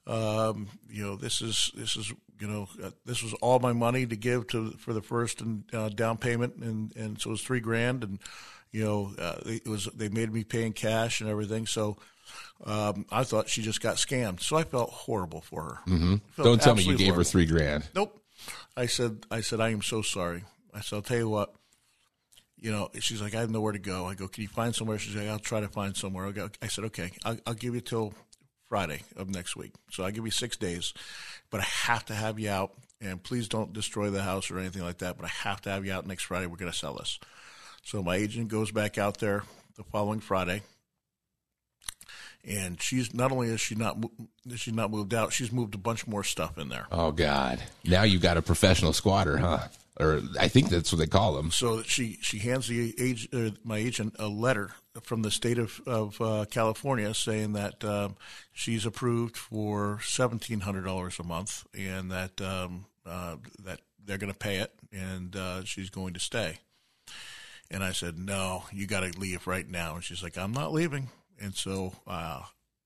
Um, 0.05 0.67
you 0.87 1.03
know, 1.03 1.15
this 1.15 1.41
is 1.41 1.71
this 1.75 1.95
is 1.95 2.13
you 2.39 2.47
know 2.47 2.67
uh, 2.83 2.91
this 3.05 3.23
was 3.23 3.33
all 3.35 3.59
my 3.59 3.73
money 3.73 4.05
to 4.05 4.15
give 4.15 4.47
to 4.47 4.71
for 4.71 4.93
the 4.93 5.01
first 5.01 5.41
and 5.41 5.63
uh, 5.73 5.89
down 5.89 6.17
payment, 6.17 6.55
and 6.57 6.95
and 6.95 7.19
so 7.19 7.29
it 7.29 7.31
was 7.31 7.41
three 7.41 7.59
grand, 7.59 8.03
and 8.03 8.19
you 8.71 8.83
know 8.83 9.13
uh, 9.17 9.39
it 9.45 9.67
was 9.67 9.85
they 9.95 10.09
made 10.09 10.31
me 10.33 10.43
pay 10.43 10.65
in 10.65 10.73
cash 10.73 11.21
and 11.21 11.29
everything. 11.29 11.67
So. 11.67 11.97
Um, 12.63 13.07
I 13.11 13.23
thought 13.23 13.49
she 13.49 13.63
just 13.63 13.81
got 13.81 13.95
scammed, 13.95 14.41
so 14.41 14.55
I 14.55 14.63
felt 14.63 14.91
horrible 14.91 15.41
for 15.41 15.63
her. 15.63 15.79
Mm-hmm. 15.87 16.43
Don't 16.43 16.61
tell 16.61 16.75
me 16.75 16.83
you 16.83 16.95
gave 16.95 17.15
her 17.15 17.23
three 17.23 17.47
grand. 17.47 17.87
Nope. 17.95 18.21
I 18.77 18.85
said, 18.85 19.25
I 19.31 19.41
said, 19.41 19.59
I 19.59 19.69
am 19.69 19.81
so 19.81 20.01
sorry. 20.01 20.43
I 20.73 20.81
said, 20.81 20.97
I'll 20.97 21.01
tell 21.01 21.17
you 21.17 21.29
what. 21.29 21.53
You 22.57 22.71
know, 22.71 22.89
she's 22.99 23.21
like, 23.21 23.33
I 23.33 23.39
have 23.39 23.49
nowhere 23.49 23.71
to 23.71 23.79
go. 23.79 24.05
I 24.05 24.15
go, 24.15 24.27
can 24.27 24.41
you 24.41 24.49
find 24.49 24.75
somewhere? 24.75 24.99
She's 24.99 25.15
like, 25.15 25.27
I'll 25.27 25.39
try 25.39 25.61
to 25.61 25.69
find 25.69 25.95
somewhere. 25.95 26.27
I, 26.27 26.31
go, 26.31 26.49
I 26.61 26.67
said, 26.67 26.83
okay, 26.85 27.11
I'll, 27.23 27.37
I'll 27.47 27.53
give 27.53 27.73
you 27.73 27.81
till 27.81 28.13
Friday 28.69 29.01
of 29.17 29.29
next 29.29 29.55
week. 29.55 29.73
So 29.91 30.03
I'll 30.03 30.11
give 30.11 30.25
you 30.25 30.31
six 30.31 30.55
days, 30.55 30.93
but 31.49 31.59
I 31.59 31.63
have 31.63 32.05
to 32.05 32.13
have 32.13 32.39
you 32.39 32.49
out. 32.49 32.73
And 33.01 33.21
please 33.23 33.47
don't 33.47 33.71
destroy 33.73 34.09
the 34.09 34.23
house 34.23 34.51
or 34.51 34.59
anything 34.59 34.83
like 34.83 34.97
that. 34.99 35.17
But 35.17 35.25
I 35.25 35.29
have 35.29 35.61
to 35.61 35.69
have 35.69 35.85
you 35.85 35.93
out 35.93 36.05
next 36.05 36.23
Friday. 36.23 36.47
We're 36.47 36.57
going 36.57 36.71
to 36.71 36.77
sell 36.77 36.95
this. 36.95 37.17
So 37.83 38.03
my 38.03 38.17
agent 38.17 38.49
goes 38.49 38.71
back 38.71 38.97
out 38.97 39.19
there 39.19 39.43
the 39.77 39.83
following 39.83 40.19
Friday, 40.19 40.61
and 42.45 42.81
she's 42.81 43.13
not 43.13 43.31
only 43.31 43.47
is 43.47 43.61
she 43.61 43.75
not 43.75 43.97
is 44.45 44.59
she 44.59 44.71
not 44.71 44.91
moved 44.91 45.13
out, 45.13 45.31
she's 45.31 45.51
moved 45.51 45.75
a 45.75 45.77
bunch 45.77 46.05
more 46.05 46.23
stuff 46.23 46.57
in 46.57 46.67
there. 46.67 46.87
Oh 46.91 47.11
God! 47.11 47.63
Now 47.85 48.03
you've 48.03 48.21
got 48.21 48.37
a 48.37 48.41
professional 48.41 48.91
squatter, 48.91 49.37
huh? 49.37 49.67
Or 49.99 50.21
I 50.39 50.47
think 50.47 50.69
that's 50.69 50.93
what 50.93 50.99
they 50.99 51.07
call 51.07 51.33
them. 51.33 51.51
so 51.51 51.83
she 51.83 52.19
she 52.21 52.39
hands 52.39 52.67
the 52.67 52.95
age, 52.97 53.27
uh, 53.33 53.49
my 53.63 53.77
agent 53.77 54.15
a 54.17 54.27
letter 54.27 54.71
from 55.03 55.23
the 55.23 55.31
state 55.31 55.57
of 55.57 55.81
of 55.85 56.21
uh, 56.21 56.45
California 56.49 57.13
saying 57.13 57.53
that 57.53 57.83
um, 57.83 58.15
she's 58.53 58.85
approved 58.85 59.35
for 59.35 59.99
seventeen 60.01 60.61
hundred 60.61 60.85
dollars 60.85 61.19
a 61.19 61.23
month 61.23 61.65
and 61.77 62.11
that 62.11 62.39
um, 62.39 62.85
uh, 63.05 63.35
that 63.63 63.81
they're 64.05 64.17
going 64.17 64.31
to 64.31 64.39
pay 64.39 64.57
it 64.57 64.73
and 64.91 65.35
uh, 65.35 65.63
she's 65.65 65.89
going 65.89 66.13
to 66.13 66.19
stay. 66.19 66.59
And 67.71 67.83
I 67.83 67.91
said, 67.91 68.17
no, 68.17 68.63
you 68.71 68.87
got 68.87 69.01
to 69.01 69.19
leave 69.19 69.45
right 69.45 69.69
now. 69.69 69.95
And 69.95 70.03
she's 70.03 70.23
like, 70.23 70.37
I'm 70.37 70.53
not 70.53 70.73
leaving. 70.73 71.09
And 71.39 71.53
so 71.53 71.93
uh, 72.07 72.41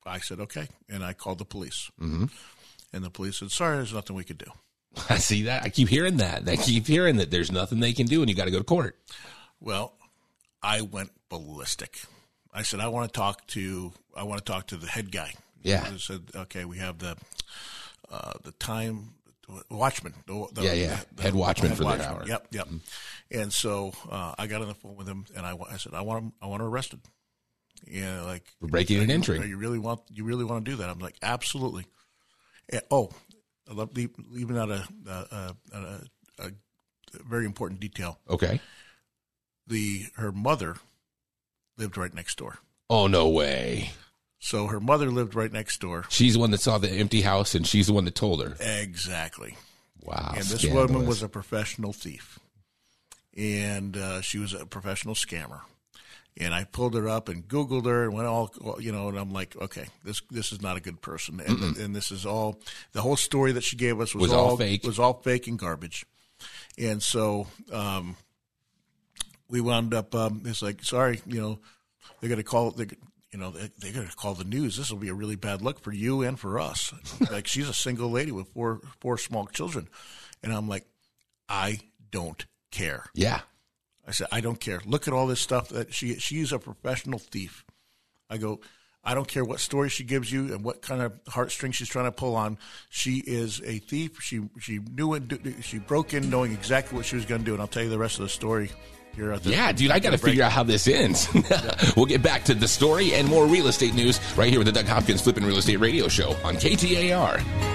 I 0.06 0.19
said, 0.19 0.41
okay. 0.41 0.67
And 0.89 1.04
I 1.04 1.13
called 1.13 1.38
the 1.38 1.45
police. 1.45 1.89
Mm-hmm. 2.02 2.26
And 2.91 3.04
the 3.04 3.10
police 3.10 3.38
said, 3.38 3.52
sorry, 3.52 3.78
there's 3.78 3.93
nothing 3.93 4.15
we 4.15 4.26
could 4.26 4.38
do. 4.38 4.52
I 5.10 5.17
see 5.17 5.43
that. 5.43 5.63
I 5.63 5.69
keep 5.69 5.89
hearing 5.89 6.17
that. 6.17 6.47
I 6.47 6.56
keep 6.56 6.88
hearing 6.88 7.17
that 7.17 7.32
there's 7.32 7.51
nothing 7.51 7.79
they 7.79 7.93
can 7.93 8.06
do, 8.06 8.21
and 8.21 8.29
you 8.29 8.36
got 8.36 8.45
to 8.45 8.51
go 8.51 8.60
to 8.60 8.63
court. 8.63 8.97
Well, 9.60 9.93
I 10.62 10.82
went 10.82 11.12
ballistic. 11.29 12.01
I 12.53 12.62
said, 12.62 12.79
I 12.79 12.88
want 12.88 13.12
to 13.12 13.17
talk 13.17 13.47
to, 13.47 13.91
I 14.15 14.23
want 14.23 14.45
to 14.45 14.51
talk 14.51 14.67
to 14.67 14.77
the 14.77 14.88
head 14.88 15.12
guy. 15.12 15.34
Yeah. 15.63 15.84
I 15.91 15.97
said, 15.97 16.21
okay, 16.36 16.65
we 16.65 16.77
have 16.77 16.99
the, 16.99 17.17
uh, 18.12 18.34
the 18.43 18.51
time 18.51 19.15
watchman. 19.71 20.13
The, 20.27 20.47
the, 20.53 20.63
Yeah, 20.63 20.73
yeah. 20.73 20.99
Head 21.19 21.34
watchman 21.34 21.73
for 21.73 21.84
that 21.86 22.01
hour. 22.01 22.23
Yep, 22.27 22.47
yep. 22.51 22.67
And 23.32 23.51
so 23.51 23.93
uh, 24.10 24.36
I 24.38 24.47
got 24.47 24.62
on 24.62 24.67
the 24.67 24.75
phone 24.75 24.95
with 24.95 25.08
him, 25.08 25.25
and 25.36 25.45
I, 25.45 25.56
I 25.69 25.77
said, 25.77 25.93
I 25.93 26.01
want 26.01 26.23
him, 26.23 26.34
I 26.41 26.47
want 26.47 26.62
her 26.62 26.67
arrested. 26.67 26.99
Yeah, 27.88 28.21
like 28.21 28.43
breaking 28.62 29.01
and 29.01 29.12
entering. 29.12 29.43
You 29.43 29.58
really 29.58 29.79
want, 29.79 30.01
you 30.10 30.23
really 30.23 30.45
want 30.45 30.63
to 30.63 30.71
do 30.71 30.77
that? 30.77 30.89
I'm 30.89 30.99
like, 30.99 31.15
absolutely. 31.21 31.86
Eh, 32.71 32.79
oh, 32.91 33.10
I 33.69 33.73
love 33.73 33.89
leaving 33.95 34.58
out 34.58 34.69
a, 34.69 34.88
a, 35.08 35.56
a, 35.73 36.02
a, 36.39 36.52
very 37.26 37.45
important 37.45 37.80
detail 37.80 38.19
Okay. 38.30 38.60
the 39.67 40.06
her 40.15 40.32
mother 40.32 40.78
lived 41.78 41.97
right 41.97 42.13
next 42.13 42.38
door. 42.38 42.60
Oh 42.89 43.08
no 43.08 43.30
way! 43.30 43.91
So 44.39 44.67
her 44.67 44.80
mother 44.80 45.10
lived 45.10 45.36
right 45.36 45.52
next 45.52 45.80
door. 45.80 46.06
She's 46.10 46.34
the 46.34 46.39
one 46.39 46.52
that 46.52 46.62
saw 46.62 46.78
the 46.78 46.91
empty 46.91 47.21
house, 47.21 47.56
and 47.56 47.65
she's 47.65 47.88
the 47.88 47.93
one 47.93 48.06
that 48.06 48.15
told 48.15 48.43
her. 48.43 48.58
Exactly. 48.60 49.58
Wow. 50.02 50.34
And 50.36 50.43
this 50.43 50.62
scandalous. 50.62 50.91
woman 50.91 51.08
was 51.08 51.23
a 51.23 51.30
professional 51.30 51.93
thief, 51.93 52.39
and 53.38 53.95
uh, 53.95 54.21
she 54.21 54.39
was 54.39 54.54
a 54.54 54.65
professional 54.65 55.15
scammer. 55.15 55.62
And 56.38 56.54
I 56.54 56.63
pulled 56.63 56.96
her 56.96 57.08
up 57.08 57.30
and 57.30 57.48
Googled 57.48 57.86
her 57.86 58.06
and 58.06 58.13
went 58.13 58.28
all, 58.28 58.52
you 58.80 58.91
know, 58.91 59.08
and 59.10 59.17
I'm 59.19 59.32
like, 59.32 59.56
okay, 59.56 59.86
this 60.04 60.22
this 60.32 60.52
is 60.52 60.62
not 60.62 60.78
a 60.78 60.80
good 60.82 61.00
person, 61.02 61.39
and, 61.39 61.78
and 61.78 61.96
this 61.96 62.12
is 62.12 62.26
all 62.26 62.60
the 62.91 63.02
whole 63.02 63.15
story 63.15 63.52
that 63.52 63.63
she 63.63 63.76
gave 63.76 64.00
us 64.00 64.15
was, 64.15 64.24
Was 64.24 64.34
all 64.34 64.58
fake. 64.58 64.84
was 64.84 64.98
all 64.98 65.13
fake 65.22 65.46
and 65.48 65.60
garbage. 65.60 66.06
And 66.78 67.04
so 67.04 67.46
um, 67.72 68.15
we 69.48 69.62
wound 69.62 69.93
up. 69.93 70.15
Um, 70.15 70.41
it's 70.46 70.63
like, 70.63 70.84
sorry, 70.84 71.22
you 71.28 71.39
know, 71.39 71.60
they're 72.19 72.30
going 72.30 72.38
to 72.38 72.43
call. 72.43 72.72
They, 72.72 72.88
you 73.32 73.39
know, 73.39 73.52
they, 73.52 73.91
they're 73.91 74.04
to 74.04 74.15
call 74.15 74.34
the 74.34 74.43
news. 74.43 74.76
This 74.76 74.89
will 74.91 74.98
be 75.00 75.10
a 75.10 75.13
really 75.13 75.36
bad 75.36 75.62
look 75.62 75.80
for 75.82 75.91
you 75.91 76.24
and 76.24 76.39
for 76.39 76.60
us. 76.60 76.93
like 77.32 77.48
she's 77.48 77.69
a 77.69 77.74
single 77.74 78.10
lady 78.10 78.32
with 78.32 78.48
four 78.50 78.82
four 79.00 79.17
small 79.19 79.46
children, 79.46 79.88
and 80.41 80.52
I'm 80.52 80.67
like, 80.67 80.86
I 81.48 81.80
don't 82.12 82.43
care. 82.72 83.06
Yeah. 83.13 83.41
I 84.05 84.11
said, 84.11 84.27
I 84.31 84.41
don't 84.41 84.59
care. 84.59 84.81
Look 84.85 85.07
at 85.07 85.13
all 85.13 85.27
this 85.27 85.39
stuff 85.39 85.69
that 85.69 85.93
she 85.93 86.15
she's 86.15 86.51
a 86.51 86.59
professional 86.59 87.19
thief. 87.19 87.65
I 88.29 88.37
go, 88.37 88.59
I 89.03 89.13
don't 89.13 89.27
care 89.27 89.43
what 89.43 89.59
story 89.59 89.89
she 89.89 90.03
gives 90.03 90.31
you 90.31 90.53
and 90.53 90.63
what 90.63 90.81
kind 90.81 91.01
of 91.01 91.13
heartstrings 91.27 91.75
she's 91.75 91.89
trying 91.89 92.05
to 92.05 92.11
pull 92.11 92.35
on. 92.35 92.57
She 92.89 93.17
is 93.17 93.61
a 93.65 93.79
thief. 93.79 94.21
She 94.21 94.41
she 94.59 94.79
knew 94.79 95.13
it. 95.13 95.23
She 95.61 95.79
broke 95.79 96.13
in 96.13 96.29
knowing 96.29 96.51
exactly 96.51 96.97
what 96.97 97.05
she 97.05 97.15
was 97.15 97.25
going 97.25 97.41
to 97.41 97.45
do, 97.45 97.53
and 97.53 97.61
I'll 97.61 97.67
tell 97.67 97.83
you 97.83 97.89
the 97.89 97.99
rest 97.99 98.19
of 98.19 98.23
the 98.23 98.29
story 98.29 98.71
here 99.15 99.37
the 99.37 99.51
Yeah, 99.51 99.71
dude, 99.71 99.91
I 99.91 99.99
got 99.99 100.11
to 100.11 100.17
figure 100.17 100.43
out 100.43 100.51
how 100.51 100.63
this 100.63 100.87
ends. 100.87 101.27
we'll 101.95 102.05
get 102.05 102.21
back 102.23 102.43
to 102.45 102.53
the 102.53 102.67
story 102.67 103.13
and 103.13 103.27
more 103.27 103.45
real 103.45 103.67
estate 103.67 103.93
news 103.93 104.19
right 104.37 104.49
here 104.49 104.59
with 104.59 104.67
the 104.67 104.73
Doug 104.73 104.85
Hopkins 104.85 105.21
Flippin' 105.21 105.45
Real 105.45 105.57
Estate 105.57 105.77
Radio 105.77 106.07
Show 106.07 106.31
on 106.43 106.55
KTAR. 106.55 107.72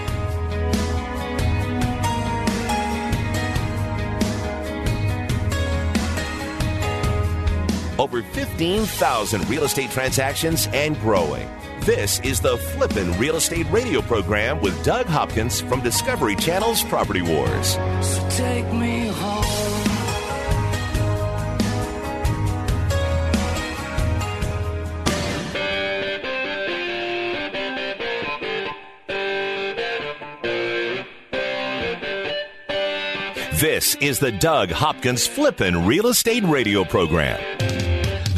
Over 7.98 8.22
15,000 8.22 9.48
real 9.48 9.64
estate 9.64 9.90
transactions 9.90 10.68
and 10.72 10.98
growing. 11.00 11.48
This 11.80 12.20
is 12.20 12.40
the 12.40 12.58
Flippin' 12.58 13.18
Real 13.18 13.36
Estate 13.36 13.66
Radio 13.70 14.02
program 14.02 14.60
with 14.60 14.84
Doug 14.84 15.06
Hopkins 15.06 15.60
from 15.62 15.80
Discovery 15.80 16.36
Channel's 16.36 16.82
Property 16.84 17.22
Wars. 17.22 17.78
So 18.02 18.28
take 18.30 18.70
me 18.72 19.08
home. 19.08 19.44
This 33.58 33.96
is 33.96 34.20
the 34.20 34.30
Doug 34.30 34.70
Hopkins 34.70 35.26
Flippin' 35.26 35.84
Real 35.84 36.06
Estate 36.06 36.44
Radio 36.44 36.84
program. 36.84 37.40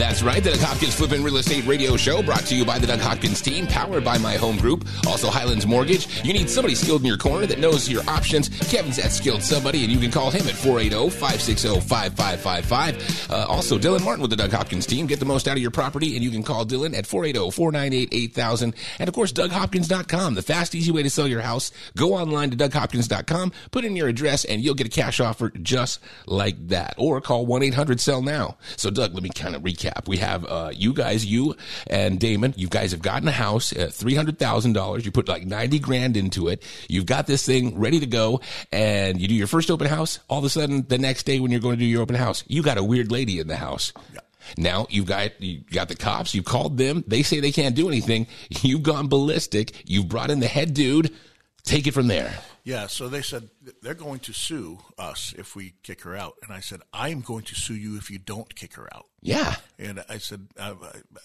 That's 0.01 0.23
right, 0.23 0.43
the 0.43 0.53
Doug 0.53 0.61
Hopkins 0.61 0.95
Flippin' 0.95 1.23
Real 1.23 1.37
Estate 1.37 1.67
Radio 1.67 1.95
Show 1.95 2.23
brought 2.23 2.47
to 2.47 2.57
you 2.57 2.65
by 2.65 2.79
the 2.79 2.87
Doug 2.87 3.01
Hopkins 3.01 3.43
team, 3.43 3.67
powered 3.67 4.03
by 4.03 4.17
My 4.17 4.37
Home 4.37 4.57
Group, 4.57 4.89
also 5.07 5.29
Highlands 5.29 5.67
Mortgage. 5.67 6.25
You 6.25 6.33
need 6.33 6.49
somebody 6.49 6.75
skilled 6.75 7.03
in 7.03 7.07
your 7.07 7.19
corner 7.19 7.45
that 7.45 7.59
knows 7.59 7.87
your 7.87 8.03
options. 8.09 8.49
Kevin's 8.71 8.97
that 8.97 9.13
skilled 9.13 9.43
somebody, 9.43 9.85
and 9.85 9.93
you 9.93 9.99
can 9.99 10.11
call 10.11 10.31
him 10.31 10.49
at 10.49 10.55
480-560-5555. 10.55 13.31
Uh, 13.31 13.45
also, 13.47 13.79
Dylan 13.79 14.03
Martin 14.03 14.23
with 14.23 14.31
the 14.31 14.37
Doug 14.37 14.53
Hopkins 14.53 14.87
team. 14.87 15.07
Get 15.07 15.19
the 15.19 15.27
most 15.27 15.47
out 15.47 15.59
of 15.59 15.63
your 15.63 15.71
property, 15.71 16.17
and 16.17 16.25
you 16.25 16.31
can 16.31 16.43
call 16.43 16.65
Dylan 16.65 16.97
at 16.97 17.05
480-498-8000. 17.05 18.75
And 19.01 19.07
of 19.07 19.15
course, 19.15 19.35
DougHopkins.com, 19.35 20.33
the 20.33 20.41
fast, 20.41 20.75
easy 20.75 20.91
way 20.91 21.03
to 21.03 21.11
sell 21.11 21.29
your 21.29 21.43
house. 21.43 21.73
Go 21.95 22.15
online 22.15 22.51
to 22.53 22.57
DougHopkins.com, 22.57 23.53
put 23.71 23.85
in 23.85 23.97
your 23.97 24.09
address, 24.09 24.47
and 24.47 24.65
you'll 24.65 24.75
get 24.75 24.87
a 24.87 24.91
cash 24.91 25.21
offer 25.21 25.51
just 25.51 26.01
like 26.25 26.69
that. 26.69 26.95
Or 26.97 27.21
call 27.21 27.47
1-800-SELL-NOW. 27.47 28.57
So, 28.79 28.89
Doug, 28.89 29.13
let 29.13 29.23
me 29.23 29.29
kind 29.29 29.55
of 29.55 29.61
recap. 29.61 29.90
We 30.07 30.19
have 30.19 30.45
uh, 30.45 30.71
you 30.75 30.93
guys, 30.93 31.25
you 31.25 31.57
and 31.87 32.19
Damon. 32.19 32.55
You 32.57 32.69
guys 32.69 32.93
have 32.93 33.03
gotten 33.03 33.29
a 33.29 33.33
house 33.33 33.73
at 33.73 33.93
three 33.93 34.15
hundred 34.15 34.39
thousand 34.39 34.73
dollars. 34.73 35.05
You 35.05 35.13
put 35.13 35.29
like 35.29 35.45
ninety 35.47 35.79
grand 35.79 36.17
into 36.17 36.49
it. 36.49 36.63
You've 36.89 37.07
got 37.07 37.27
this 37.27 37.45
thing 37.45 37.79
ready 37.79 38.01
to 38.01 38.07
go, 38.07 38.41
and 38.73 39.21
you 39.21 39.29
do 39.29 39.35
your 39.35 39.47
first 39.47 39.71
open 39.71 39.87
house. 39.87 40.19
All 40.29 40.39
of 40.39 40.45
a 40.45 40.51
sudden, 40.51 40.87
the 40.89 40.99
next 40.99 41.25
day 41.25 41.41
when 41.41 41.51
you're 41.51 41.61
going 41.61 41.77
to 41.77 41.85
do 41.85 41.87
your 41.87 42.03
open 42.03 42.17
house, 42.17 42.45
you 42.47 42.63
got 42.63 42.79
a 42.79 42.85
weird 42.85 43.11
lady 43.11 43.39
in 43.39 43.49
the 43.49 43.57
house. 43.57 43.93
Now 44.57 44.87
you've 44.91 45.07
got 45.07 45.41
you 45.41 45.61
got 45.71 45.89
the 45.89 45.97
cops. 45.97 46.35
You 46.35 46.43
called 46.43 46.79
them. 46.79 47.05
They 47.07 47.23
say 47.23 47.41
they 47.41 47.53
can't 47.53 47.75
do 47.75 47.89
anything. 47.89 48.27
You've 48.63 48.83
gone 48.83 49.09
ballistic. 49.09 49.89
You've 49.89 50.09
brought 50.09 50.31
in 50.31 50.41
the 50.41 50.49
head 50.49 50.75
dude. 50.75 51.15
Take 51.63 51.87
it 51.87 51.93
from 51.93 52.07
there. 52.09 52.39
Yeah, 52.65 52.87
so 52.87 53.09
they 53.09 53.23
said 53.23 53.51
they're 53.83 53.95
going 53.95 54.21
to 54.21 54.33
sue 54.33 54.79
us 54.99 55.35
if 55.37 55.57
we 55.57 55.75
kick 55.83 56.03
her 56.03 56.17
out, 56.17 56.35
and 56.43 56.53
I 56.53 56.61
said 56.61 56.81
I'm 56.93 57.21
going 57.21 57.45
to 57.45 57.55
sue 57.55 57.75
you 57.75 57.97
if 57.97 58.11
you 58.11 58.19
don't 58.19 58.55
kick 58.55 58.75
her 58.75 58.89
out. 58.95 59.07
Yeah. 59.23 59.57
And 59.79 60.03
I 60.09 60.19
said, 60.19 60.49
uh, 60.59 60.75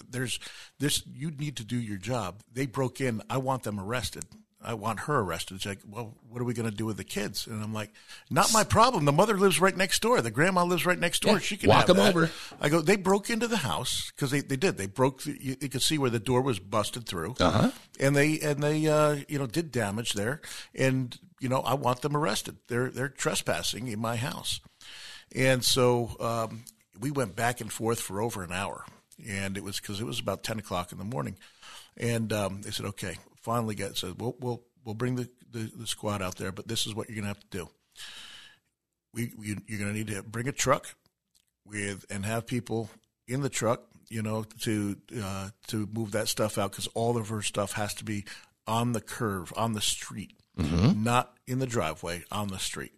"There's 0.10 0.40
this. 0.80 1.04
You 1.14 1.32
need 1.32 1.58
to 1.58 1.64
do 1.64 1.78
your 1.78 1.98
job. 1.98 2.42
They 2.52 2.66
broke 2.66 3.00
in. 3.02 3.22
I 3.30 3.38
want 3.38 3.64
them 3.64 3.80
arrested. 3.80 4.26
I 4.62 4.74
want 4.74 5.02
her 5.02 5.20
arrested." 5.20 5.56
It's 5.56 5.66
like, 5.66 5.80
well, 5.88 6.18
what 6.28 6.42
are 6.42 6.46
we 6.46 6.54
going 6.54 6.70
to 6.70 6.76
do 6.76 6.86
with 6.86 6.98
the 6.98 7.04
kids? 7.06 7.48
And 7.48 7.64
I'm 7.64 7.74
like, 7.74 7.92
not 8.30 8.52
my 8.52 8.64
problem. 8.66 9.06
The 9.06 9.12
mother 9.14 9.38
lives 9.38 9.62
right 9.62 9.76
next 9.76 10.02
door. 10.02 10.22
The 10.22 10.32
grandma 10.32 10.64
lives 10.64 10.86
right 10.86 11.00
next 11.00 11.22
door. 11.22 11.34
Yeah, 11.34 11.40
she 11.40 11.56
can 11.58 11.70
walk 11.70 11.88
have 11.88 11.92
'em 11.92 11.98
that. 11.98 12.10
over. 12.16 12.32
I 12.60 12.68
go. 12.70 12.82
They 12.82 12.96
broke 12.98 13.30
into 13.30 13.48
the 13.48 13.58
house 13.58 14.12
because 14.16 14.32
they, 14.32 14.42
they 14.42 14.58
did. 14.58 14.78
They 14.78 14.88
broke. 14.88 15.24
The, 15.24 15.38
you, 15.42 15.56
you 15.62 15.70
could 15.70 15.82
see 15.82 15.98
where 15.98 16.10
the 16.10 16.20
door 16.20 16.42
was 16.42 16.60
busted 16.60 17.06
through. 17.06 17.36
Uh-huh. 17.40 17.72
And 18.00 18.16
they 18.16 18.40
and 18.40 18.62
they 18.62 18.88
uh, 18.88 19.18
you 19.30 19.40
know 19.40 19.48
did 19.48 19.72
damage 19.72 20.14
there. 20.14 20.42
And 20.74 21.18
you 21.40 21.48
know 21.48 21.60
I 21.60 21.76
want 21.76 22.02
them 22.02 22.16
arrested. 22.18 22.58
They're 22.68 22.90
they're 22.90 23.08
trespassing 23.10 23.88
in 23.88 24.00
my 24.00 24.18
house. 24.18 24.60
And 25.34 25.64
so 25.66 26.16
um, 26.20 26.64
we 27.00 27.12
went 27.12 27.36
back 27.36 27.62
and 27.62 27.72
forth 27.72 28.00
for 28.00 28.22
over 28.22 28.44
an 28.44 28.52
hour, 28.52 28.86
and 29.28 29.58
it 29.58 29.64
was 29.64 29.80
because 29.80 30.00
it 30.00 30.06
was 30.06 30.20
about 30.20 30.44
ten 30.44 30.60
o'clock 30.60 30.92
in 30.92 30.98
the 30.98 31.04
morning. 31.04 31.38
And 31.98 32.32
um, 32.34 32.62
they 32.62 32.72
said, 32.72 32.86
"Okay." 32.88 33.18
Finally, 33.42 33.76
got 33.76 33.98
said, 33.98 34.20
"We'll 34.20 34.36
we'll 34.40 34.64
we'll 34.84 34.96
bring 34.96 35.16
the, 35.16 35.30
the, 35.52 35.72
the 35.76 35.88
squad 35.88 36.22
out 36.22 36.36
there, 36.38 36.52
but 36.52 36.68
this 36.68 36.86
is 36.86 36.96
what 36.96 37.10
you're 37.10 37.16
going 37.16 37.24
to 37.24 37.30
have 37.30 37.50
to 37.50 37.58
do. 37.58 37.70
We, 39.14 39.32
we 39.38 39.48
you're 39.68 39.80
going 39.80 39.92
to 39.92 39.98
need 39.98 40.08
to 40.08 40.24
bring 40.24 40.48
a 40.48 40.52
truck 40.52 40.96
with 41.66 42.06
and 42.10 42.26
have 42.26 42.46
people 42.46 42.90
in 43.28 43.42
the 43.42 43.50
truck, 43.50 43.84
you 44.10 44.22
know, 44.22 44.46
to 44.62 44.98
uh, 45.22 45.50
to 45.68 45.88
move 45.94 46.12
that 46.12 46.28
stuff 46.28 46.58
out 46.58 46.72
because 46.72 46.88
all 46.88 47.18
of 47.18 47.30
her 47.30 47.42
stuff 47.42 47.74
has 47.74 47.94
to 47.96 48.04
be 48.04 48.26
on 48.68 48.94
the 48.94 49.02
curve, 49.02 49.54
on 49.56 49.74
the 49.74 49.82
street, 49.82 50.34
not 51.04 51.34
in 51.48 51.60
the 51.60 51.68
driveway, 51.68 52.24
on 52.32 52.48
the 52.48 52.60
street. 52.60 52.92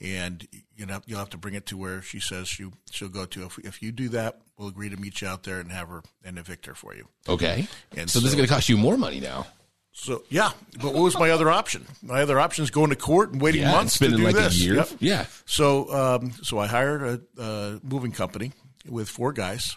And 0.00 0.46
you 0.76 0.84
know 0.86 1.00
you'll 1.06 1.18
have 1.18 1.30
to 1.30 1.38
bring 1.38 1.54
it 1.54 1.66
to 1.66 1.76
where 1.76 2.02
she 2.02 2.20
says 2.20 2.48
she 2.48 2.66
she'll 2.90 3.08
go 3.08 3.24
to. 3.26 3.46
If 3.46 3.58
if 3.58 3.82
you 3.82 3.92
do 3.92 4.08
that, 4.10 4.40
we'll 4.58 4.68
agree 4.68 4.90
to 4.90 4.96
meet 4.96 5.22
you 5.22 5.28
out 5.28 5.44
there 5.44 5.58
and 5.60 5.72
have 5.72 5.88
her 5.88 6.02
and 6.24 6.38
evict 6.38 6.66
her 6.66 6.74
for 6.74 6.94
you. 6.94 7.08
Okay. 7.28 7.66
And 7.96 8.10
so, 8.10 8.18
this 8.20 8.28
is 8.28 8.34
going 8.34 8.46
to 8.46 8.52
cost 8.52 8.68
you 8.68 8.76
more 8.76 8.96
money 8.98 9.20
now. 9.20 9.46
So 9.98 10.24
yeah, 10.28 10.50
but 10.82 10.92
what 10.92 11.02
was 11.02 11.18
my 11.18 11.30
other 11.30 11.48
option? 11.50 11.86
My 12.02 12.20
other 12.20 12.38
option 12.38 12.62
is 12.64 12.70
going 12.70 12.90
to 12.90 12.96
court 12.96 13.32
and 13.32 13.40
waiting 13.40 13.62
Yeah, 13.62 13.72
months 13.72 13.94
spending 13.94 14.18
to 14.18 14.26
do 14.26 14.26
like 14.26 14.36
this. 14.36 14.60
a 14.60 14.64
year. 14.64 14.74
Yep. 14.74 14.88
Yeah. 15.00 15.24
So, 15.46 15.90
um, 15.90 16.32
so 16.42 16.58
I 16.58 16.66
hired 16.66 17.02
a, 17.38 17.42
a 17.42 17.80
moving 17.82 18.12
company 18.12 18.52
with 18.86 19.08
four 19.08 19.32
guys 19.32 19.74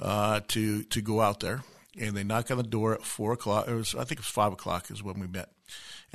uh, 0.00 0.40
to 0.48 0.82
to 0.82 1.00
go 1.00 1.20
out 1.20 1.38
there, 1.38 1.62
and 1.96 2.16
they 2.16 2.24
knock 2.24 2.50
on 2.50 2.56
the 2.56 2.64
door 2.64 2.94
at 2.94 3.04
four 3.04 3.32
o'clock. 3.34 3.68
It 3.68 3.74
was 3.74 3.94
I 3.94 3.98
think 3.98 4.12
it 4.12 4.18
was 4.18 4.26
five 4.26 4.52
o'clock 4.52 4.90
is 4.90 5.00
when 5.00 5.20
we 5.20 5.28
met, 5.28 5.48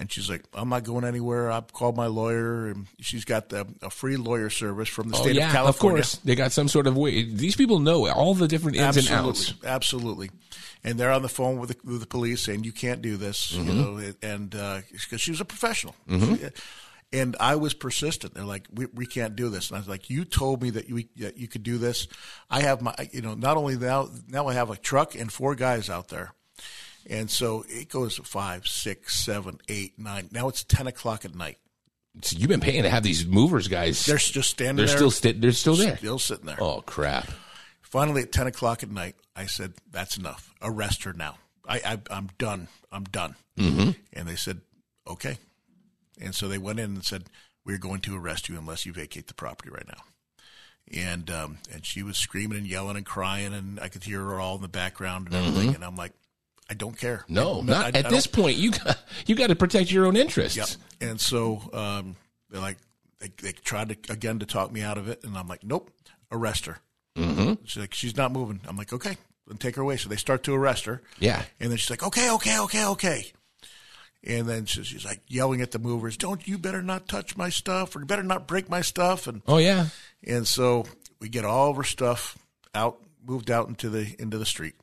and 0.02 0.12
she's 0.12 0.30
like, 0.30 0.44
"I'm 0.54 0.68
not 0.68 0.84
going 0.84 1.06
anywhere. 1.06 1.52
I've 1.52 1.72
called 1.72 1.96
my 1.96 2.08
lawyer, 2.08 2.68
and 2.68 2.88
she's 3.00 3.24
got 3.24 3.50
the, 3.50 3.68
a 3.82 3.90
free 3.90 4.18
lawyer 4.18 4.50
service 4.50 4.90
from 4.90 5.10
the 5.10 5.16
Oh 5.16 5.22
state 5.22 5.36
yeah, 5.36 5.48
of 5.48 5.54
California. 5.54 6.00
Of 6.00 6.06
course. 6.06 6.16
They 6.18 6.36
got 6.36 6.52
some 6.52 6.68
sort 6.68 6.88
of 6.88 6.98
way. 6.98 7.24
These 7.24 7.56
people 7.56 7.80
know 7.80 8.10
all 8.10 8.34
the 8.34 8.48
different 8.48 8.78
ins 8.78 8.98
and 8.98 9.08
outs. 9.10 9.52
Absolutely, 9.64 9.70
absolutely. 9.70 10.32
And 10.84 11.00
they're 11.00 11.12
on 11.12 11.22
the 11.22 11.30
phone 11.30 11.60
with 11.60 11.70
the, 11.70 11.78
with 11.90 12.02
the 12.02 12.08
police 12.08 12.42
saying 12.42 12.64
you 12.64 12.72
can't 12.72 13.02
do 13.02 13.16
this, 13.16 13.52
Mm-hmm. 13.54 13.70
you 13.70 13.74
know, 13.76 14.14
and 14.24 14.56
uh, 14.56 14.82
because 14.92 15.22
she 15.22 15.30
was 15.32 15.40
a 15.40 15.46
professional. 15.46 15.96
Mm-hmm. 16.10 16.46
Uh, 16.46 16.50
and 17.14 17.36
I 17.40 17.56
was 17.58 17.74
persistent. 17.74 18.34
They're 18.34 18.44
like, 18.44 18.68
we, 18.74 18.88
we 18.88 19.06
can't 19.06 19.36
do 19.36 19.50
this. 19.50 19.70
And 19.70 19.78
I 19.78 19.80
was 19.80 19.88
like, 19.88 20.10
you 20.10 20.26
told 20.26 20.64
me 20.64 20.70
that 20.72 20.90
you 20.90 21.04
that 21.18 21.38
you 21.38 21.48
could 21.48 21.62
do 21.64 21.78
this. 21.78 22.08
I 22.50 22.62
have 22.62 22.82
my, 22.82 22.96
you 23.12 23.22
know, 23.22 23.36
not 23.36 23.58
only 23.58 23.78
now 23.78 24.10
now 24.28 24.48
I 24.48 24.54
have 24.54 24.70
a 24.70 24.78
truck 24.78 25.14
and 25.14 25.32
four 25.32 25.54
guys 25.56 25.90
out 25.90 26.08
there. 26.08 26.34
And 27.10 27.30
so 27.30 27.66
it 27.68 27.90
goes 27.90 28.16
to 28.16 28.24
five, 28.24 28.68
six, 28.68 29.16
seven, 29.16 29.60
eight, 29.68 29.98
nine. 29.98 30.30
Now 30.32 30.48
it's 30.50 30.64
ten 30.64 30.88
o'clock 30.88 31.26
at 31.26 31.36
night. 31.36 31.58
So 32.22 32.38
you've 32.38 32.50
been 32.50 32.60
paying 32.60 32.84
to 32.84 32.90
have 32.90 33.04
these 33.04 33.26
movers 33.26 33.68
guys. 33.68 34.06
They're 34.06 34.18
just 34.18 34.50
standing 34.50 34.76
they're 34.76 34.86
there. 34.88 34.98
still 34.98 35.12
sti- 35.12 35.32
they're 35.34 35.52
still 35.54 35.76
there. 35.76 35.98
Still 35.98 36.20
sitting 36.20 36.46
there. 36.46 36.62
Oh 36.62 36.82
crap! 36.82 37.30
Finally, 37.92 38.22
at 38.22 38.32
10 38.32 38.48
o'clock 38.48 38.84
at 38.84 38.90
night, 38.90 39.16
I 39.36 39.48
said, 39.48 39.74
That's 39.92 40.16
enough. 40.18 40.54
Arrest 40.62 41.04
her 41.04 41.12
now. 41.12 41.36
I, 41.68 41.82
I, 41.86 42.00
I'm 42.10 42.30
done. 42.38 42.70
I'm 42.90 43.04
done. 43.04 43.36
Mm-hmm. 43.58 43.92
And 44.14 44.28
they 44.30 44.38
said, 44.38 44.62
Okay. 45.06 45.38
And 46.22 46.34
so 46.34 46.48
they 46.48 46.58
went 46.58 46.80
in 46.80 46.86
and 46.86 47.04
said, 47.04 47.26
We're 47.66 47.78
going 47.78 48.00
to 48.02 48.18
arrest 48.18 48.48
you 48.48 48.58
unless 48.58 48.86
you 48.86 48.94
vacate 48.94 49.28
the 49.28 49.34
property 49.34 49.70
right 49.70 49.88
now. 49.88 50.04
And 50.94 51.30
um, 51.30 51.58
and 51.72 51.86
she 51.86 52.02
was 52.02 52.18
screaming 52.18 52.58
and 52.60 52.68
yelling 52.68 52.96
and 52.96 53.06
crying, 53.06 53.54
and 53.54 53.78
I 53.80 53.90
could 53.90 54.06
hear 54.06 54.22
her 54.22 54.40
all 54.40 54.56
in 54.56 54.62
the 54.62 54.68
background 54.70 55.28
and 55.28 55.36
everything. 55.36 55.76
And 55.76 55.84
I'm 55.84 55.96
like, 55.98 56.14
I 56.72 56.74
don't 56.74 56.98
care. 56.98 57.26
No, 57.28 57.60
I- 57.60 57.64
not 57.66 57.86
I- 57.96 58.00
at 58.00 58.06
I 58.06 58.10
this 58.10 58.28
point. 58.28 58.56
You 58.58 58.72
got 58.72 58.98
you 59.28 59.36
got 59.36 59.48
to 59.48 59.56
protect 59.56 59.92
your 59.92 60.06
own 60.06 60.16
interests. 60.16 60.58
Yep. 60.58 60.68
And 61.12 61.20
so 61.20 61.62
um, 61.74 62.16
they're 62.50 62.62
like, 62.62 62.78
they, 63.20 63.30
they 63.42 63.52
tried 63.52 63.90
to 63.90 64.14
again 64.14 64.40
to 64.40 64.46
talk 64.46 64.72
me 64.72 64.82
out 64.82 64.98
of 64.98 65.10
it, 65.10 65.24
and 65.26 65.38
I'm 65.38 65.48
like, 65.48 65.64
nope, 65.66 65.92
arrest 66.32 66.66
her. 66.68 66.78
Mm-hmm. 67.18 67.66
She's 67.66 67.82
like, 67.82 67.94
she's 67.94 68.16
not 68.16 68.32
moving. 68.32 68.62
I'm 68.66 68.78
like, 68.78 68.94
okay, 68.94 69.18
then 69.48 69.58
take 69.58 69.76
her 69.76 69.82
away. 69.82 69.98
So 69.98 70.08
they 70.08 70.16
start 70.16 70.44
to 70.44 70.54
arrest 70.56 70.86
her. 70.86 71.02
Yeah. 71.20 71.44
And 71.60 71.70
then 71.72 71.78
she's 71.78 71.90
like, 71.90 72.04
okay, 72.04 72.32
okay, 72.32 72.58
okay, 72.62 72.86
okay. 72.86 73.32
And 74.24 74.48
then 74.48 74.66
she- 74.66 74.84
she's 74.84 75.04
like 75.04 75.20
yelling 75.28 75.62
at 75.62 75.72
the 75.72 75.80
movers, 75.80 76.16
don't 76.16 76.48
you 76.48 76.58
better 76.58 76.82
not 76.82 77.08
touch 77.10 77.36
my 77.36 77.50
stuff 77.50 77.96
or 77.96 78.00
you 78.00 78.06
better 78.06 78.24
not 78.24 78.48
break 78.48 78.70
my 78.70 78.82
stuff. 78.82 79.28
And 79.28 79.42
Oh 79.48 79.58
yeah. 79.58 79.88
and 80.24 80.48
so 80.48 80.86
we 81.20 81.28
get 81.28 81.44
all 81.44 81.72
of 81.72 81.76
her 81.78 81.84
stuff 81.84 82.38
out, 82.74 83.00
moved 83.26 83.52
out 83.52 83.68
into 83.68 83.90
the 83.90 84.16
into 84.20 84.38
the 84.38 84.46
street. 84.46 84.76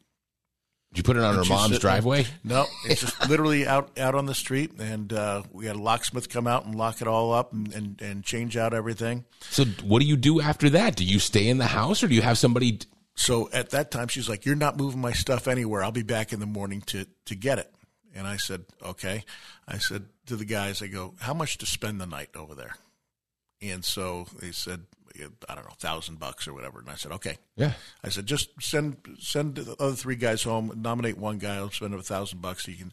Did 0.93 0.99
you 0.99 1.03
put 1.03 1.17
it 1.17 1.23
on 1.23 1.37
her 1.37 1.45
mom's 1.45 1.79
driveway? 1.79 2.27
No, 2.43 2.67
it's 2.85 3.01
just 3.03 3.29
literally 3.29 3.67
out 3.67 3.99
out 3.99 4.15
on 4.15 4.27
the 4.27 4.35
street, 4.35 4.73
and 4.79 5.13
uh, 5.13 5.43
we 5.53 5.67
had 5.67 5.77
a 5.77 5.81
locksmith 5.81 6.29
come 6.31 6.47
out 6.47 6.65
and 6.65 6.75
lock 6.75 7.03
it 7.03 7.09
all 7.09 7.33
up 7.33 7.53
and, 7.53 7.73
and, 7.75 8.03
and 8.03 8.25
change 8.25 8.57
out 8.57 8.73
everything. 8.73 9.25
So 9.51 9.65
what 9.85 10.01
do 10.01 10.07
you 10.07 10.17
do 10.17 10.41
after 10.41 10.71
that? 10.71 10.97
Do 10.97 11.05
you 11.05 11.19
stay 11.19 11.49
in 11.49 11.59
the 11.59 11.67
house 11.67 12.03
or 12.03 12.09
do 12.09 12.15
you 12.15 12.23
have 12.23 12.39
somebody? 12.39 12.79
So 13.17 13.51
at 13.53 13.71
that 13.71 13.91
time, 13.91 14.09
she's 14.09 14.29
like, 14.29 14.47
"You're 14.47 14.57
not 14.57 14.79
moving 14.79 15.01
my 15.01 15.13
stuff 15.13 15.47
anywhere. 15.47 15.83
I'll 15.83 15.93
be 15.93 16.03
back 16.03 16.33
in 16.33 16.41
the 16.41 16.47
morning 16.47 16.81
to 16.87 17.07
to 17.27 17.35
get 17.35 17.59
it." 17.59 17.71
And 18.15 18.27
I 18.27 18.39
said, 18.39 18.65
"Okay." 18.83 19.25
I 19.67 19.77
said 19.77 20.07
to 20.27 20.37
the 20.37 20.47
guys, 20.47 20.81
"I 20.81 20.87
go, 20.87 21.15
how 21.21 21.35
much 21.35 21.59
to 21.59 21.67
spend 21.67 22.01
the 22.01 22.07
night 22.07 22.31
over 22.35 22.55
there?" 22.55 22.77
And 23.61 23.85
so 23.85 24.27
they 24.41 24.53
said, 24.53 24.85
I 25.49 25.55
don't 25.55 25.65
know, 25.65 25.75
thousand 25.79 26.19
bucks 26.19 26.47
or 26.47 26.55
whatever. 26.55 26.81
And 26.81 26.89
I 26.89 26.95
said, 26.95 27.13
okay. 27.13 27.39
Yeah. 27.57 27.73
I 28.03 28.09
said, 28.09 28.27
just 28.27 28.51
send 28.61 28.97
send 29.19 29.57
the 29.57 29.77
other 29.79 29.95
three 29.95 30.17
guys 30.17 30.43
home. 30.43 30.73
Nominate 30.77 31.19
one 31.19 31.39
guy. 31.39 31.57
I'll 31.57 31.71
spend 31.71 31.95
a 31.95 32.03
thousand 32.03 32.41
bucks. 32.41 32.65
So 32.65 32.71
you 32.71 32.79
can. 32.79 32.93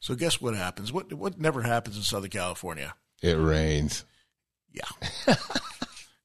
So 0.00 0.14
guess 0.14 0.40
what 0.40 0.54
happens? 0.54 0.92
What 0.92 1.12
what 1.12 1.40
never 1.40 1.62
happens 1.62 1.96
in 1.96 2.02
Southern 2.02 2.30
California? 2.30 2.94
It 3.22 3.34
rains. 3.34 4.04
Yeah. 4.72 4.88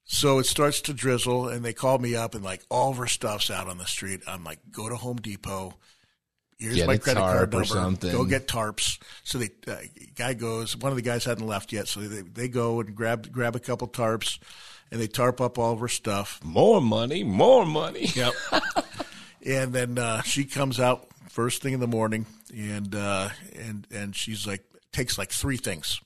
so 0.05 0.39
it 0.39 0.45
starts 0.45 0.81
to 0.81 0.93
drizzle, 0.93 1.47
and 1.49 1.63
they 1.63 1.73
call 1.73 1.99
me 1.99 2.15
up, 2.15 2.33
and 2.33 2.43
like 2.43 2.63
all 2.69 2.91
of 2.91 2.99
our 2.99 3.07
stuff's 3.07 3.49
out 3.49 3.67
on 3.67 3.77
the 3.77 3.85
street. 3.85 4.21
I'm 4.27 4.43
like, 4.43 4.59
go 4.71 4.89
to 4.89 4.95
Home 4.95 5.17
Depot. 5.17 5.75
Here's 6.59 6.75
Get 6.75 6.87
my 6.87 6.97
credit 6.97 7.19
card 7.19 7.53
or 7.53 7.59
number. 7.59 7.65
something. 7.65 8.11
Go 8.11 8.25
get 8.25 8.47
tarps. 8.47 8.97
So 9.23 9.37
the 9.37 9.51
uh, 9.67 9.75
guy 10.15 10.33
goes. 10.33 10.75
One 10.75 10.91
of 10.91 10.95
the 10.95 11.03
guys 11.03 11.23
hadn't 11.23 11.45
left 11.45 11.71
yet, 11.71 11.87
so 11.87 11.99
they, 11.99 12.21
they 12.21 12.47
go 12.47 12.79
and 12.79 12.95
grab 12.95 13.31
grab 13.31 13.55
a 13.55 13.59
couple 13.59 13.87
tarps, 13.87 14.39
and 14.91 15.01
they 15.01 15.07
tarp 15.07 15.41
up 15.41 15.57
all 15.57 15.73
of 15.73 15.79
her 15.79 15.87
stuff. 15.87 16.39
More 16.43 16.81
money, 16.81 17.23
more 17.23 17.65
money. 17.65 18.07
Yep. 18.15 18.33
and 19.45 19.73
then 19.73 19.97
uh, 19.97 20.21
she 20.21 20.45
comes 20.45 20.79
out 20.79 21.07
first 21.29 21.61
thing 21.61 21.73
in 21.73 21.79
the 21.79 21.87
morning, 21.87 22.25
and 22.55 22.95
uh, 22.95 23.29
and 23.55 23.87
and 23.91 24.15
she's 24.15 24.47
like 24.47 24.63
takes 24.91 25.17
like 25.17 25.31
three 25.31 25.57
things, 25.57 26.01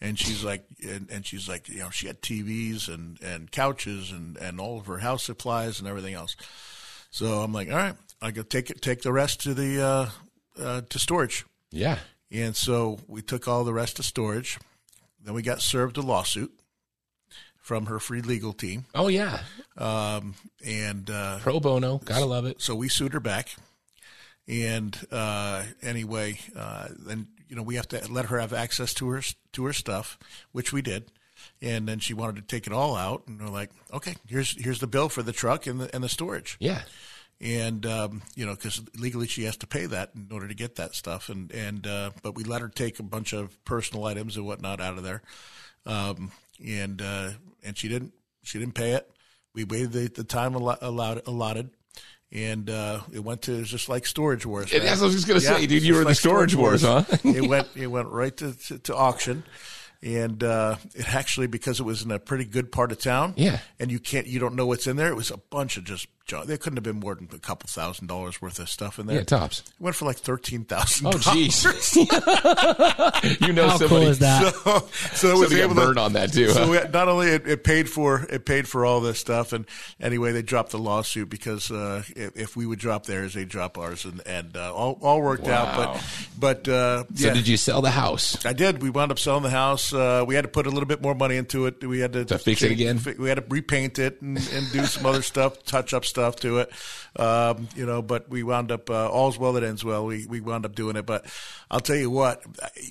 and 0.00 0.18
she's 0.18 0.44
like 0.44 0.64
and, 0.82 1.08
and 1.10 1.26
she's 1.26 1.48
like 1.48 1.68
you 1.68 1.78
know 1.78 1.90
she 1.90 2.06
had 2.06 2.20
TVs 2.20 2.88
and 2.88 3.20
and 3.22 3.50
couches 3.50 4.10
and 4.10 4.36
and 4.36 4.60
all 4.60 4.78
of 4.78 4.86
her 4.86 4.98
house 4.98 5.24
supplies 5.24 5.78
and 5.78 5.88
everything 5.88 6.14
else. 6.14 6.36
So 7.10 7.42
I'm 7.42 7.52
like, 7.52 7.70
all 7.70 7.76
right, 7.76 7.94
I 8.20 8.32
go 8.32 8.42
take 8.42 8.70
it, 8.70 8.82
take 8.82 9.02
the 9.02 9.12
rest 9.12 9.42
to 9.42 9.54
the 9.54 9.82
uh, 9.82 10.10
uh, 10.60 10.80
to 10.88 10.98
storage. 10.98 11.44
Yeah. 11.70 11.98
And 12.30 12.56
so 12.56 12.98
we 13.06 13.22
took 13.22 13.46
all 13.46 13.62
the 13.62 13.72
rest 13.72 13.96
to 13.96 14.02
storage. 14.02 14.58
Then 15.22 15.34
we 15.34 15.42
got 15.42 15.62
served 15.62 15.96
a 15.96 16.02
lawsuit 16.02 16.52
from 17.64 17.86
her 17.86 17.98
free 17.98 18.20
legal 18.20 18.52
team, 18.52 18.84
Oh 18.94 19.08
yeah. 19.08 19.40
um, 19.78 20.34
and 20.64 21.08
uh, 21.08 21.38
Pro 21.40 21.58
bono. 21.60 21.96
Gotta 22.04 22.26
love 22.26 22.44
it. 22.44 22.60
so 22.60 22.74
we 22.74 22.88
sued 22.88 23.14
her 23.14 23.20
back. 23.20 23.56
And 24.46 24.94
uh, 25.10 25.64
anyway, 25.82 26.38
uh, 26.54 26.88
then 26.98 27.28
you 27.48 27.56
know 27.56 27.62
we 27.62 27.76
have 27.76 27.88
to 27.88 28.12
let 28.12 28.26
her 28.26 28.38
have 28.38 28.52
access 28.52 28.92
to 28.94 29.08
her 29.08 29.22
to 29.52 29.64
her 29.64 29.72
stuff, 29.72 30.18
which 30.52 30.72
we 30.72 30.82
did. 30.82 31.10
And 31.62 31.88
then 31.88 31.98
she 31.98 32.12
wanted 32.14 32.36
to 32.36 32.42
take 32.42 32.66
it 32.66 32.72
all 32.72 32.94
out, 32.96 33.22
and 33.26 33.40
we're 33.40 33.48
like, 33.48 33.70
okay, 33.92 34.14
here's 34.28 34.62
here's 34.62 34.80
the 34.80 34.86
bill 34.86 35.08
for 35.08 35.22
the 35.22 35.32
truck 35.32 35.66
and 35.66 35.80
the 35.80 35.94
and 35.94 36.04
the 36.04 36.08
storage. 36.10 36.56
Yeah. 36.60 36.82
And 37.40 37.86
um, 37.86 38.22
you 38.34 38.44
know, 38.44 38.54
because 38.54 38.82
legally 38.98 39.26
she 39.26 39.44
has 39.44 39.56
to 39.58 39.66
pay 39.66 39.86
that 39.86 40.10
in 40.14 40.28
order 40.30 40.46
to 40.48 40.54
get 40.54 40.76
that 40.76 40.94
stuff. 40.94 41.30
And 41.30 41.50
and 41.50 41.86
uh, 41.86 42.10
but 42.22 42.34
we 42.34 42.44
let 42.44 42.60
her 42.60 42.68
take 42.68 42.98
a 42.98 43.02
bunch 43.02 43.32
of 43.32 43.62
personal 43.64 44.04
items 44.04 44.36
and 44.36 44.44
whatnot 44.46 44.80
out 44.82 44.98
of 44.98 45.04
there. 45.04 45.22
Um, 45.86 46.32
and 46.64 47.00
uh, 47.02 47.30
and 47.64 47.76
she 47.76 47.88
didn't 47.88 48.12
she 48.42 48.58
didn't 48.58 48.74
pay 48.74 48.92
it. 48.92 49.10
We 49.54 49.64
waited 49.64 49.92
the, 49.92 50.08
the 50.08 50.24
time 50.24 50.54
allowed 50.54 51.22
allotted. 51.26 51.70
And 52.32 52.68
uh, 52.68 53.00
it 53.12 53.20
went 53.20 53.42
to 53.42 53.54
it 53.54 53.58
was 53.60 53.70
just 53.70 53.88
like 53.88 54.06
storage 54.06 54.44
wars. 54.44 54.72
Yeah, 54.72 54.80
that's 54.80 55.00
what 55.00 55.04
I 55.04 55.06
was 55.06 55.14
just 55.14 55.28
gonna 55.28 55.40
say, 55.40 55.66
dude. 55.66 55.84
You 55.84 55.94
were 55.94 56.00
in 56.00 56.04
the 56.04 56.10
like 56.10 56.16
storage 56.16 56.54
wars, 56.56 56.82
huh? 56.82 57.04
it 57.22 57.48
went 57.48 57.68
it 57.76 57.86
went 57.86 58.08
right 58.08 58.36
to, 58.38 58.54
to, 58.54 58.78
to 58.80 58.96
auction, 58.96 59.44
and 60.02 60.42
uh, 60.42 60.76
it 60.96 61.14
actually 61.14 61.46
because 61.46 61.78
it 61.78 61.84
was 61.84 62.02
in 62.02 62.10
a 62.10 62.18
pretty 62.18 62.44
good 62.44 62.72
part 62.72 62.90
of 62.90 62.98
town. 62.98 63.34
Yeah. 63.36 63.60
and 63.78 63.92
you 63.92 64.00
can't 64.00 64.26
you 64.26 64.40
don't 64.40 64.56
know 64.56 64.66
what's 64.66 64.88
in 64.88 64.96
there. 64.96 65.08
It 65.08 65.14
was 65.14 65.30
a 65.30 65.36
bunch 65.36 65.76
of 65.76 65.84
just 65.84 66.08
junk. 66.26 66.46
There 66.46 66.56
couldn't 66.56 66.76
have 66.76 66.84
been 66.84 67.00
more 67.00 67.14
than 67.14 67.28
a 67.32 67.38
couple 67.38 67.68
thousand 67.68 68.06
dollars 68.06 68.40
worth 68.42 68.58
of 68.58 68.68
stuff 68.68 68.98
in 68.98 69.06
there. 69.06 69.16
Yeah, 69.18 69.24
tops. 69.24 69.60
It 69.60 69.72
went 69.80 69.96
for 69.96 70.04
like 70.04 70.16
thirteen 70.18 70.64
thousand. 70.64 71.06
Oh, 71.06 71.10
jeez. 71.10 71.64
you 73.46 73.52
know 73.52 73.68
How 73.68 73.76
somebody. 73.78 74.00
cool 74.02 74.10
is 74.10 74.18
that? 74.20 74.54
So, 74.54 74.60
so 75.14 75.28
it 75.28 75.38
was 75.38 75.48
Somebody 75.50 75.56
got 75.56 75.62
able 75.64 75.74
burned 75.74 75.96
to, 75.96 76.02
on 76.02 76.12
that 76.14 76.32
too. 76.32 76.48
So 76.50 76.64
huh? 76.64 76.70
we, 76.70 76.90
not 76.90 77.08
only 77.08 77.28
it, 77.28 77.46
it 77.46 77.64
paid 77.64 77.88
for 77.88 78.26
it 78.30 78.44
paid 78.44 78.68
for 78.68 78.84
all 78.84 79.00
this 79.00 79.18
stuff, 79.18 79.52
and 79.52 79.66
anyway 80.00 80.32
they 80.32 80.42
dropped 80.42 80.70
the 80.70 80.78
lawsuit 80.78 81.28
because 81.28 81.70
uh, 81.70 82.02
if, 82.14 82.36
if 82.36 82.56
we 82.56 82.66
would 82.66 82.78
drop 82.78 83.06
theirs, 83.06 83.34
they 83.34 83.44
drop 83.44 83.78
ours, 83.78 84.04
and 84.04 84.20
and 84.26 84.56
uh, 84.56 84.74
all 84.74 84.98
all 85.02 85.20
worked 85.22 85.48
out. 85.48 85.76
But 85.76 86.04
but 86.38 86.68
uh, 86.68 87.04
so 87.14 87.32
did 87.34 87.46
you 87.48 87.56
sell 87.56 87.82
the 87.82 87.90
house? 87.90 88.44
I 88.44 88.52
did. 88.52 88.82
We 88.82 88.90
wound 88.90 89.10
up 89.12 89.18
selling 89.18 89.42
the 89.42 89.50
house. 89.50 89.92
Uh, 89.92 90.24
we 90.26 90.34
had 90.34 90.42
to 90.42 90.48
put 90.48 90.66
a 90.66 90.70
little 90.70 90.86
bit 90.86 91.02
more 91.02 91.14
money 91.14 91.36
into 91.36 91.66
it. 91.66 91.84
We 91.84 92.00
had 92.00 92.12
to, 92.14 92.24
To 92.24 92.38
fix 92.38 92.62
it 92.62 92.72
again? 92.72 92.98
fi- 92.98 93.14
We 93.18 93.28
had 93.28 93.36
to 93.36 93.44
repaint 93.48 93.98
it 93.98 94.20
and, 94.22 94.36
and 94.52 94.72
do 94.72 94.84
some 94.86 95.06
other 95.06 95.22
stuff, 95.34 95.62
touch 95.64 95.92
up 95.94 96.04
stuff 96.14 96.36
to 96.36 96.58
it. 96.58 96.70
Um, 97.16 97.68
you 97.74 97.84
know, 97.86 98.02
but 98.02 98.28
we 98.28 98.42
wound 98.44 98.70
up 98.70 98.88
uh, 98.88 99.08
all's 99.10 99.36
well 99.38 99.54
that 99.54 99.64
ends 99.64 99.84
well. 99.84 100.06
We 100.06 100.26
we 100.26 100.40
wound 100.40 100.64
up 100.64 100.74
doing 100.76 100.94
it. 100.96 101.04
But 101.06 101.26
I'll 101.70 101.80
tell 101.80 101.96
you 101.96 102.08
what, 102.10 102.42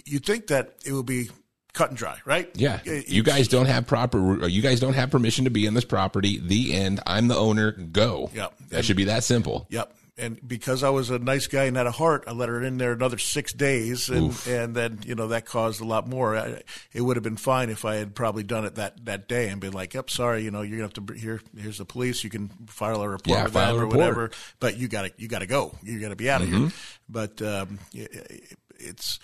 you 0.05 0.19
think 0.19 0.47
that 0.47 0.73
it 0.85 0.91
will 0.91 1.03
be 1.03 1.29
cut 1.73 1.89
and 1.89 1.97
dry, 1.97 2.17
right? 2.25 2.49
Yeah, 2.55 2.79
It- 2.83 3.07
you 3.09 3.23
guys 3.23 3.47
don't 3.47 3.65
have 3.67 3.87
proper. 3.87 4.45
You 4.47 4.61
guys 4.61 4.79
don't 4.81 4.93
have 4.93 5.09
permission 5.09 5.45
to 5.45 5.51
be 5.51 5.65
in 5.65 5.73
this 5.73 5.85
property. 5.85 6.39
The 6.43 6.73
end. 6.73 6.99
I'm 7.07 7.27
the 7.29 7.35
owner. 7.37 7.71
Go. 7.71 8.29
Yep. 8.35 8.53
That 8.69 8.85
should 8.85 8.97
be 8.97 9.05
that 9.05 9.23
simple. 9.23 9.67
Yep. 9.69 9.95
And 10.15 10.39
because 10.47 10.83
I 10.83 10.89
was 10.89 11.09
a 11.09 11.17
nice 11.17 11.47
guy 11.47 11.63
and 11.63 11.75
had 11.75 11.87
a 11.87 11.91
heart, 11.91 12.25
I 12.27 12.33
let 12.33 12.47
her 12.47 12.61
in 12.61 12.77
there 12.77 12.91
another 12.91 13.17
six 13.17 13.51
days, 13.51 14.09
and, 14.09 14.39
and 14.47 14.75
then 14.75 14.99
you 15.05 15.15
know 15.15 15.29
that 15.29 15.45
caused 15.47 15.81
a 15.81 15.85
lot 15.85 16.07
more. 16.07 16.37
I, 16.37 16.61
it 16.93 17.01
would 17.01 17.15
have 17.17 17.23
been 17.23 17.35
fine 17.35 17.71
if 17.71 17.83
I 17.83 17.95
had 17.95 18.13
probably 18.13 18.43
done 18.43 18.63
it 18.63 18.75
that, 18.75 19.03
that 19.05 19.27
day 19.27 19.49
and 19.49 19.59
been 19.59 19.73
like, 19.73 19.95
"Yep, 19.95 20.11
sorry, 20.11 20.43
you 20.43 20.51
know 20.51 20.61
you're 20.61 20.77
gonna 20.77 20.91
have 20.95 21.07
to 21.07 21.13
here. 21.15 21.41
Here's 21.57 21.79
the 21.79 21.85
police. 21.85 22.23
You 22.23 22.29
can 22.29 22.49
file 22.67 23.01
a 23.01 23.09
report 23.09 23.27
Yeah, 23.39 23.43
with 23.45 23.53
file 23.53 23.73
them 23.73 23.81
or 23.81 23.85
report. 23.85 23.97
whatever, 23.99 24.31
but 24.59 24.77
you 24.77 24.87
got 24.87 25.01
to 25.03 25.11
you 25.17 25.27
got 25.27 25.39
to 25.39 25.47
go. 25.47 25.73
You 25.81 25.99
got 25.99 26.09
to 26.09 26.15
be 26.15 26.29
out 26.29 26.41
of 26.43 26.47
here." 26.47 26.57
Mm-hmm. 26.59 26.75
But 27.09 27.41
um, 27.41 27.79
y- 27.95 28.07
it's 28.79 29.17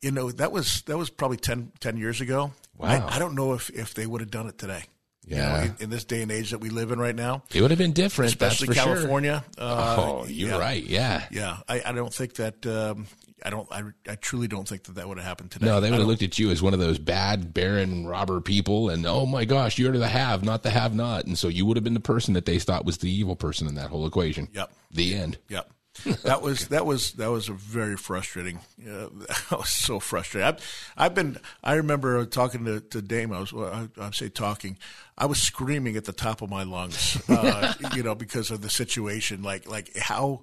you 0.00 0.10
know 0.10 0.30
that 0.30 0.52
was 0.52 0.80
that 0.86 0.96
was 0.96 1.10
probably 1.10 1.36
10, 1.36 1.72
10 1.80 1.96
years 1.98 2.22
ago. 2.22 2.52
Wow. 2.78 2.88
I, 2.88 3.16
I 3.16 3.18
don't 3.18 3.34
know 3.34 3.52
if 3.52 3.68
if 3.70 3.92
they 3.92 4.06
would 4.06 4.22
have 4.22 4.30
done 4.30 4.46
it 4.46 4.56
today. 4.56 4.84
You 5.26 5.36
know, 5.36 5.42
Yeah. 5.42 5.64
in, 5.64 5.74
in 5.80 5.90
this 5.90 6.04
day 6.04 6.22
and 6.22 6.30
age 6.30 6.50
that 6.50 6.58
we 6.58 6.68
live 6.70 6.90
in 6.90 6.98
right 6.98 7.14
now, 7.14 7.42
It 7.52 7.60
would 7.62 7.70
have 7.70 7.78
been 7.78 7.92
different, 7.92 8.30
especially 8.30 8.66
for 8.68 8.74
sure. 8.74 8.84
California. 8.96 9.44
Uh, 9.58 9.96
Oh, 9.98 10.26
you're 10.26 10.50
yeah. 10.50 10.58
right. 10.58 10.84
Yeah. 10.84 11.24
Yeah, 11.30 11.56
I, 11.68 11.82
I 11.86 11.92
don't 11.92 12.12
think 12.12 12.34
that. 12.34 12.66
Um, 12.66 13.06
I 13.46 13.50
don't. 13.50 13.70
I, 13.70 13.82
I 14.08 14.14
truly 14.14 14.48
don't 14.48 14.66
think 14.66 14.84
that 14.84 14.94
that 14.94 15.06
would 15.06 15.18
have 15.18 15.26
happened 15.26 15.50
today. 15.50 15.66
No, 15.66 15.78
they 15.80 15.90
would 15.90 15.98
have 15.98 16.08
looked 16.08 16.22
at 16.22 16.38
you 16.38 16.50
as 16.50 16.62
one 16.62 16.72
of 16.72 16.80
those 16.80 16.98
bad 16.98 17.52
barren 17.52 18.06
robber 18.06 18.40
people, 18.40 18.88
and 18.88 19.04
oh 19.04 19.26
my 19.26 19.44
gosh, 19.44 19.78
you're 19.78 19.92
the 19.92 20.08
have, 20.08 20.44
not 20.44 20.62
the 20.62 20.70
have 20.70 20.94
not, 20.94 21.26
and 21.26 21.36
so 21.36 21.48
you 21.48 21.66
would 21.66 21.76
have 21.76 21.84
been 21.84 21.92
the 21.94 22.00
person 22.00 22.32
that 22.34 22.46
they 22.46 22.58
thought 22.58 22.86
was 22.86 22.98
the 22.98 23.10
evil 23.10 23.36
person 23.36 23.66
in 23.68 23.74
that 23.74 23.90
whole 23.90 24.06
equation. 24.06 24.48
Yep. 24.54 24.72
The 24.92 25.14
end. 25.14 25.38
Yep. 25.50 25.70
that 26.24 26.42
was 26.42 26.68
that 26.68 26.86
was 26.86 27.12
that 27.12 27.30
was 27.30 27.48
a 27.48 27.52
very 27.52 27.96
frustrating. 27.96 28.60
Uh, 28.86 29.08
I 29.50 29.56
was 29.56 29.70
so 29.70 30.00
frustrated. 30.00 30.46
I've, 30.46 30.92
I've 30.96 31.14
been. 31.14 31.38
I 31.62 31.74
remember 31.74 32.24
talking 32.26 32.64
to 32.64 32.80
to 32.80 33.02
Dame. 33.02 33.32
I 33.32 33.40
was. 33.40 33.52
well, 33.52 33.88
I, 33.98 34.06
I 34.06 34.10
say 34.10 34.28
talking. 34.28 34.78
I 35.16 35.26
was 35.26 35.40
screaming 35.40 35.96
at 35.96 36.04
the 36.04 36.12
top 36.12 36.42
of 36.42 36.50
my 36.50 36.64
lungs. 36.64 37.22
Uh, 37.28 37.74
you 37.94 38.02
know, 38.02 38.14
because 38.14 38.50
of 38.50 38.60
the 38.60 38.70
situation. 38.70 39.42
Like 39.42 39.68
like 39.68 39.96
how 39.96 40.42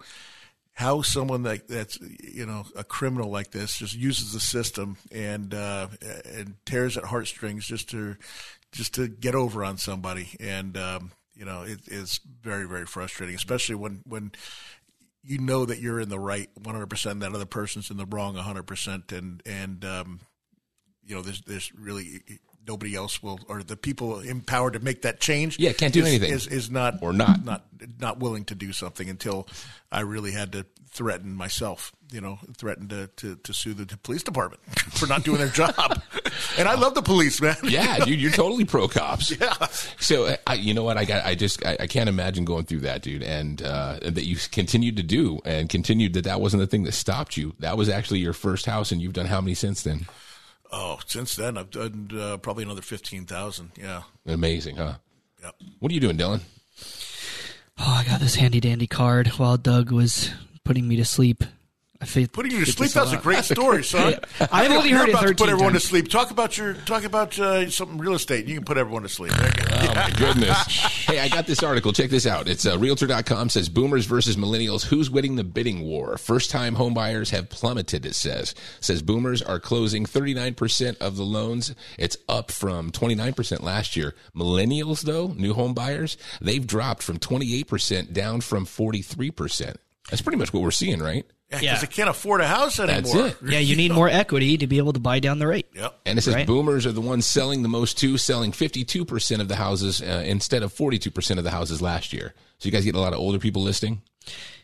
how 0.74 1.02
someone 1.02 1.44
like 1.44 1.68
that's 1.68 2.00
you 2.00 2.46
know 2.46 2.66
a 2.76 2.84
criminal 2.84 3.30
like 3.30 3.52
this 3.52 3.78
just 3.78 3.96
uses 3.96 4.34
the 4.34 4.40
system 4.40 4.98
and 5.12 5.54
uh, 5.54 5.88
and 6.26 6.56
tears 6.66 6.98
at 6.98 7.04
heartstrings 7.06 7.66
just 7.66 7.90
to 7.90 8.16
just 8.72 8.94
to 8.96 9.08
get 9.08 9.36
over 9.36 9.64
on 9.64 9.78
somebody 9.78 10.30
and 10.40 10.78
um, 10.78 11.12
you 11.36 11.46
know 11.46 11.64
it 11.64 11.80
is 11.88 12.20
very 12.42 12.68
very 12.68 12.86
frustrating 12.86 13.36
especially 13.36 13.76
when 13.76 14.02
when 14.06 14.32
you 15.24 15.38
know 15.38 15.66
that 15.66 15.80
you're 15.80 16.00
in 16.00 16.10
the 16.10 16.20
right 16.20 16.50
100% 16.60 17.20
that 17.20 17.34
other 17.34 17.46
person's 17.46 17.92
in 17.92 17.98
the 17.98 18.06
wrong 18.06 18.36
100% 18.36 19.18
and 19.18 19.42
and 19.46 19.86
um, 19.86 20.20
you 21.04 21.16
know 21.16 21.22
there's 21.22 21.42
there's 21.42 21.72
really 21.76 22.22
nobody 22.68 22.96
else 22.96 23.22
will 23.24 23.40
or 23.48 23.64
the 23.64 23.76
people 23.76 24.20
empowered 24.20 24.74
to 24.74 24.80
make 24.80 25.02
that 25.02 25.20
change 25.20 25.58
Yeah, 25.60 25.74
can't 25.74 25.94
do 25.94 26.02
is, 26.02 26.08
anything. 26.08 26.32
is, 26.32 26.48
is 26.48 26.70
not 26.72 26.96
Or 27.02 27.12
not. 27.14 27.44
not 27.44 27.66
not 28.00 28.20
willing 28.20 28.46
to 28.46 28.56
do 28.56 28.72
something 28.74 29.10
until 29.10 29.48
I 29.92 30.02
really 30.02 30.32
had 30.32 30.52
to 30.52 30.66
threaten 30.94 31.34
myself, 31.34 31.92
you 32.12 32.20
know, 32.22 32.38
threaten 32.58 32.88
to, 32.90 33.08
to, 33.16 33.38
to 33.38 33.54
sue 33.54 33.74
the 33.74 33.86
police 33.98 34.22
department 34.24 34.62
for 34.92 35.08
not 35.08 35.24
doing 35.24 35.38
their 35.40 35.48
job. 35.48 36.02
and 36.60 36.68
I 36.68 36.76
love 36.76 36.94
the 36.96 37.02
police, 37.02 37.42
man. 37.42 37.56
Yeah, 37.64 37.98
dude, 38.06 38.22
you're 38.22 38.32
totally 38.44 38.66
pro 38.66 38.88
cops. 38.88 39.32
Yeah. 39.32 39.54
So 40.00 40.26
uh, 40.26 40.36
I, 40.46 40.56
you 40.56 40.74
know 40.74 40.84
what? 40.84 40.98
I 40.98 41.06
got. 41.06 41.26
I 41.26 41.34
just. 41.36 41.66
I, 41.66 41.78
I 41.80 41.88
can't 41.88 42.10
imagine 42.10 42.44
going 42.46 42.66
through 42.66 42.82
that, 42.82 43.02
dude. 43.02 43.24
And 43.24 43.62
uh, 43.64 44.00
that 44.04 44.26
you 44.26 44.36
continued 44.52 44.98
to 44.98 45.04
do, 45.04 45.40
and 45.46 45.70
continued 45.70 46.14
that 46.14 46.26
that 46.26 46.42
wasn't 46.42 46.60
the 46.62 46.68
thing 46.68 46.84
that 46.84 46.92
stopped 46.92 47.38
you. 47.38 47.54
That 47.60 47.78
was 47.78 47.88
actually 47.90 48.20
your 48.20 48.34
first 48.34 48.66
house, 48.66 48.92
and 48.92 49.02
you've 49.02 49.14
done 49.14 49.26
how 49.28 49.40
many 49.42 49.54
since 49.56 49.82
then? 49.84 50.06
Oh, 50.72 51.00
since 51.06 51.36
then 51.36 51.58
I've 51.58 51.70
done 51.70 52.10
uh, 52.18 52.38
probably 52.38 52.64
another 52.64 52.82
15,000. 52.82 53.72
Yeah. 53.78 54.04
Amazing, 54.26 54.78
huh? 54.78 54.96
Yep. 55.44 55.56
What 55.80 55.92
are 55.92 55.96
you 55.96 56.00
doing, 56.00 56.18
Dylan? 56.18 56.42
Oh, 57.78 57.98
I 58.00 58.04
got 58.04 58.20
this 58.20 58.36
handy 58.36 58.60
dandy 58.60 58.88
card 58.88 59.28
while 59.30 59.58
Doug 59.58 59.92
was 59.92 60.32
putting 60.64 60.88
me 60.88 60.96
to 60.98 61.06
sleep. 61.06 61.44
I 62.02 62.06
feel- 62.06 62.28
Putting 62.28 62.52
you 62.54 62.66
to 62.66 62.72
sleep. 62.72 62.92
That's 62.92 63.12
a 63.14 63.18
great 63.18 63.44
story, 63.44 63.84
son. 63.86 64.16
I've 64.52 64.72
only 64.72 64.90
You're 64.90 64.98
heard 65.00 65.10
it 65.10 65.12
about 65.16 65.28
to 65.28 65.36
put 65.36 65.50
everyone 65.50 65.74
times. 65.74 65.84
to 65.84 65.88
sleep. 65.90 66.10
Talk 66.10 66.32
about 66.32 66.58
your 66.58 66.74
talk 66.74 67.04
about 67.04 67.38
uh, 67.40 67.70
something 67.70 67.98
real 68.00 68.14
estate. 68.16 68.48
You 68.48 68.56
can 68.56 68.66
put 68.66 68.78
everyone 68.78 69.04
to 69.04 69.10
sleep. 69.10 69.32
There 69.34 69.48
you. 69.48 69.64
Oh 69.90 69.94
my 69.96 70.10
goodness. 70.18 70.58
hey, 71.06 71.20
I 71.20 71.28
got 71.30 71.46
this 71.46 71.62
article. 71.62 71.94
Check 71.94 72.10
this 72.10 72.26
out. 72.26 72.48
It's 72.48 72.66
uh, 72.66 72.78
realtor.com 72.80 73.50
says 73.50 73.70
boomers 73.70 74.06
versus 74.06 74.36
millennials. 74.36 74.84
Who's 74.84 75.12
winning 75.12 75.36
the 75.36 75.44
bidding 75.44 75.82
war? 75.84 76.18
First 76.18 76.50
time 76.50 76.74
home 76.76 76.94
buyers 76.96 77.30
have 77.30 77.50
plummeted, 77.50 78.06
it 78.06 78.16
says. 78.16 78.56
says 78.80 79.02
boomers 79.04 79.42
are 79.44 79.60
closing 79.60 80.06
39% 80.06 80.98
of 81.02 81.18
the 81.18 81.24
loans. 81.24 81.76
It's 82.00 82.18
up 82.28 82.50
from 82.52 82.92
29% 82.92 83.62
last 83.62 83.96
year. 83.96 84.16
Millennials, 84.36 85.02
though, 85.04 85.28
new 85.38 85.54
home 85.54 85.74
buyers, 85.76 86.18
they've 86.42 86.66
dropped 86.66 87.04
from 87.04 87.20
28% 87.20 88.12
down 88.12 88.42
from 88.42 88.66
43%. 88.66 89.76
That's 90.10 90.22
pretty 90.22 90.38
much 90.38 90.52
what 90.52 90.64
we're 90.64 90.72
seeing, 90.72 91.00
right? 91.00 91.26
Yeah, 91.52 91.60
because 91.60 91.64
Yeah. 91.64 91.80
they 91.82 91.88
can't 91.88 92.10
afford 92.10 92.42
a 92.42 92.48
house 92.48 92.80
anymore. 92.80 93.02
That's 93.24 93.42
it. 93.42 93.50
Yeah, 93.52 93.60
you 93.60 93.76
need 93.76 93.92
more 93.94 94.08
equity 94.10 94.58
to 94.58 94.68
be 94.68 94.78
able 94.78 94.94
to 94.94 95.00
buy 95.00 95.20
down 95.20 95.40
the 95.40 95.48
rate. 95.48 95.68
Yep. 95.76 96.00
And 96.06 96.18
it 96.18 96.22
says 96.22 96.36
Right. 96.36 96.48
boomers 96.48 96.86
are 96.86 96.92
the 96.92 97.02
ones 97.02 97.26
selling 97.26 97.62
the 97.62 97.70
most 97.70 97.98
too, 97.98 98.18
selling 98.18 98.52
52% 98.54 99.42
of 99.42 99.48
the 99.50 99.58
houses 99.58 100.02
uh, 100.02 100.24
instead 100.26 100.64
of 100.64 100.74
42% 100.74 101.38
of 101.38 101.44
the 101.44 101.52
houses 101.52 101.82
last 101.82 102.14
year. 102.14 102.34
So 102.60 102.68
you 102.68 102.72
guys 102.72 102.86
get 102.86 102.96
a 102.96 103.00
lot 103.00 103.14
of 103.14 103.20
older 103.20 103.40
people 103.40 103.62
listing? 103.64 104.02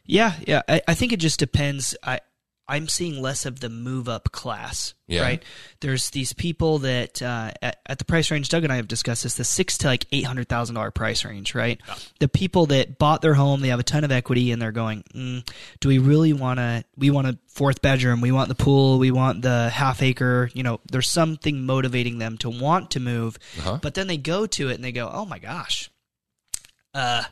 Yeah, 0.06 0.34
yeah. 0.48 0.62
I, 0.70 0.82
I 0.88 0.94
think 0.94 1.12
it 1.12 1.20
just 1.20 1.40
depends. 1.40 1.94
I 2.04 2.22
I'm 2.70 2.88
seeing 2.88 3.22
less 3.22 3.46
of 3.46 3.62
the 3.62 3.70
move 3.70 4.10
up 4.10 4.32
class. 4.32 4.94
Yeah. 5.08 5.22
Right. 5.22 5.44
There's 5.80 6.10
these 6.10 6.34
people 6.34 6.80
that 6.80 7.22
uh, 7.22 7.52
at, 7.62 7.80
at 7.86 7.98
the 7.98 8.04
price 8.04 8.30
range. 8.30 8.50
Doug 8.50 8.66
and 8.66 8.74
I 8.74 8.76
have 8.76 8.90
discussed 8.90 9.24
this. 9.24 9.36
The 9.36 9.46
six 9.46 9.78
to 9.80 9.88
like 9.88 10.06
eight 10.12 10.26
hundred 10.26 10.50
thousand 10.50 10.76
dollar 10.76 10.92
price 10.92 11.24
range. 11.24 11.56
Right. 11.56 11.80
The 12.20 12.28
people 12.28 12.66
that 12.68 12.98
bought 12.98 13.22
their 13.22 13.34
home, 13.34 13.62
they 13.62 13.70
have 13.70 13.80
a 13.80 13.84
ton 13.84 14.04
of 14.04 14.12
equity, 14.12 14.52
and 14.52 14.62
they're 14.62 14.74
going, 14.74 15.04
mm, 15.16 15.50
"Do 15.80 15.88
we 15.88 15.98
really 15.98 16.34
want 16.34 16.60
to? 16.60 16.84
We 16.98 17.10
want 17.10 17.28
a 17.28 17.38
fourth 17.48 17.82
bedroom. 17.82 18.20
We 18.20 18.34
want 18.34 18.50
the 18.50 18.56
pool. 18.56 19.00
We 19.00 19.12
want 19.12 19.44
the 19.44 19.70
half 19.70 20.04
acre. 20.04 20.50
You 20.54 20.64
know, 20.64 20.82
there's 20.92 21.10
something 21.10 21.66
motivating 21.66 22.18
them 22.18 22.38
to 22.40 22.50
want 22.50 22.92
to 22.92 23.00
move. 23.00 23.38
Uh-huh. 23.60 23.80
But 23.82 23.94
then 23.94 24.08
they 24.08 24.18
go 24.18 24.46
to 24.46 24.70
it 24.70 24.76
and 24.76 24.84
they 24.84 24.92
go, 24.92 25.10
"Oh 25.12 25.26
my 25.26 25.40
gosh, 25.40 25.90
uh, 26.94 27.24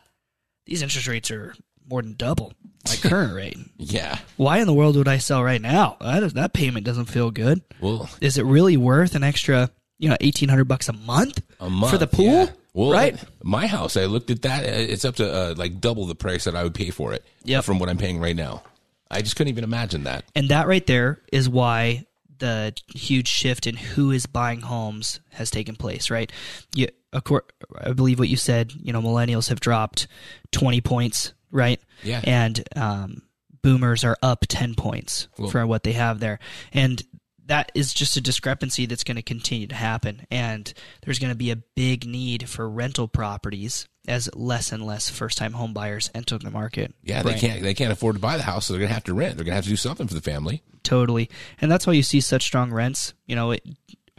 these 0.65 0.81
interest 0.81 1.07
rates 1.07 1.29
are 1.29 1.55
more 1.89 2.01
than 2.01 2.13
double 2.13 2.53
my 2.87 2.95
current 2.95 3.33
rate. 3.35 3.57
Yeah. 3.77 4.19
Why 4.37 4.59
in 4.59 4.67
the 4.67 4.73
world 4.73 4.95
would 4.95 5.07
I 5.07 5.17
sell 5.17 5.43
right 5.43 5.61
now? 5.61 5.97
That, 6.01 6.33
that 6.35 6.53
payment 6.53 6.85
doesn't 6.85 7.05
feel 7.05 7.31
good. 7.31 7.61
Well, 7.81 8.09
Is 8.21 8.37
it 8.37 8.43
really 8.45 8.77
worth 8.77 9.15
an 9.15 9.23
extra, 9.23 9.69
you 9.97 10.09
know, 10.09 10.17
eighteen 10.21 10.49
hundred 10.49 10.65
bucks 10.65 10.89
a 10.89 10.93
month 10.93 11.41
a 11.59 11.69
month 11.69 11.91
for 11.91 11.97
the 11.97 12.07
pool? 12.07 12.25
yeah. 12.25 12.49
Well, 12.73 12.91
right? 12.91 13.17
my 13.41 13.67
house, 13.67 13.95
I 13.95 14.03
looked 14.05 14.29
at 14.29 14.41
that. 14.41 14.65
uh, 14.65 14.67
It's 14.67 15.05
up 15.05 15.15
to 15.15 15.31
uh, 15.33 15.53
like 15.55 15.79
double 15.79 16.05
the 16.07 16.15
price 16.15 16.43
that 16.43 16.55
I 16.57 16.63
would 16.63 16.73
pay 16.73 16.89
for 16.89 17.13
it 17.13 17.23
Yep. 17.45 17.63
from 17.63 17.79
what 17.79 17.87
I'm 17.87 17.97
paying 17.97 18.19
right 18.19 18.35
now. 18.35 18.63
I 19.09 19.21
just 19.21 19.37
couldn't 19.37 19.51
even 19.51 19.63
imagine 19.63 20.03
that. 20.03 20.25
And 20.35 20.49
that 20.49 20.67
right 20.67 20.85
there 20.85 21.21
is 21.31 21.47
why 21.47 22.05
the 22.37 22.73
huge 22.93 23.29
shift 23.29 23.65
in 23.65 23.77
who 23.77 24.11
is 24.11 24.25
buying 24.25 24.59
homes 24.59 25.21
has 25.31 25.49
taken 25.49 25.77
place, 25.77 26.09
right? 26.09 26.29
You, 26.75 26.89
of 27.13 27.23
course, 27.23 27.45
I 27.79 27.93
believe 27.93 28.19
what 28.19 28.27
you 28.27 28.35
said, 28.35 28.73
you 28.73 28.91
know, 28.91 29.01
millennials 29.01 29.47
have 29.47 29.61
dropped 29.61 30.07
20 30.51 30.81
points, 30.81 31.31
right? 31.55 31.81
Yeah. 32.03 32.21
And 32.23 32.63
um, 32.75 33.21
boomers 33.61 34.03
are 34.03 34.17
up 34.21 34.45
10 34.47 34.75
points 34.75 35.27
for 35.51 35.65
what 35.65 35.83
they 35.83 35.93
have 35.93 36.19
there. 36.19 36.39
And 36.73 37.01
that 37.47 37.71
is 37.75 37.93
just 37.93 38.17
a 38.17 38.21
discrepancy 38.21 38.85
that's 38.85 39.03
going 39.03 39.17
to 39.17 39.21
continue 39.21 39.67
to 39.67 39.75
happen. 39.75 40.25
And 40.31 40.71
there's 41.03 41.19
going 41.19 41.31
to 41.31 41.37
be 41.37 41.51
a 41.51 41.55
big 41.55 42.05
need 42.05 42.49
for 42.49 42.69
rental 42.69 43.07
properties 43.07 43.87
as 44.07 44.29
less 44.35 44.71
and 44.71 44.85
less 44.85 45.09
first 45.09 45.37
time 45.37 45.53
home 45.53 45.73
buyers 45.73 46.11
enter 46.13 46.37
the 46.37 46.51
market. 46.51 46.93
Yeah, 47.03 47.23
they 47.23 47.33
can't 47.35 47.63
they 47.63 47.73
can't 47.73 47.91
afford 47.91 48.15
to 48.15 48.21
buy 48.21 48.37
the 48.37 48.43
house, 48.43 48.67
so 48.67 48.73
they're 48.73 48.81
gonna 48.81 48.93
have 48.93 49.03
to 49.05 49.15
rent. 49.15 49.35
They're 49.35 49.45
gonna 49.45 49.55
have 49.55 49.63
to 49.63 49.69
do 49.69 49.75
something 49.75 50.07
for 50.07 50.13
the 50.13 50.21
family. 50.21 50.61
totally 50.83 51.27
and 51.59 51.71
that's 51.71 51.87
why 51.87 51.93
you 51.93 52.03
see 52.03 52.21
such 52.21 52.43
strong 52.43 52.71
rents 52.71 53.15
you 53.25 53.35
know 53.35 53.49
it, 53.49 53.65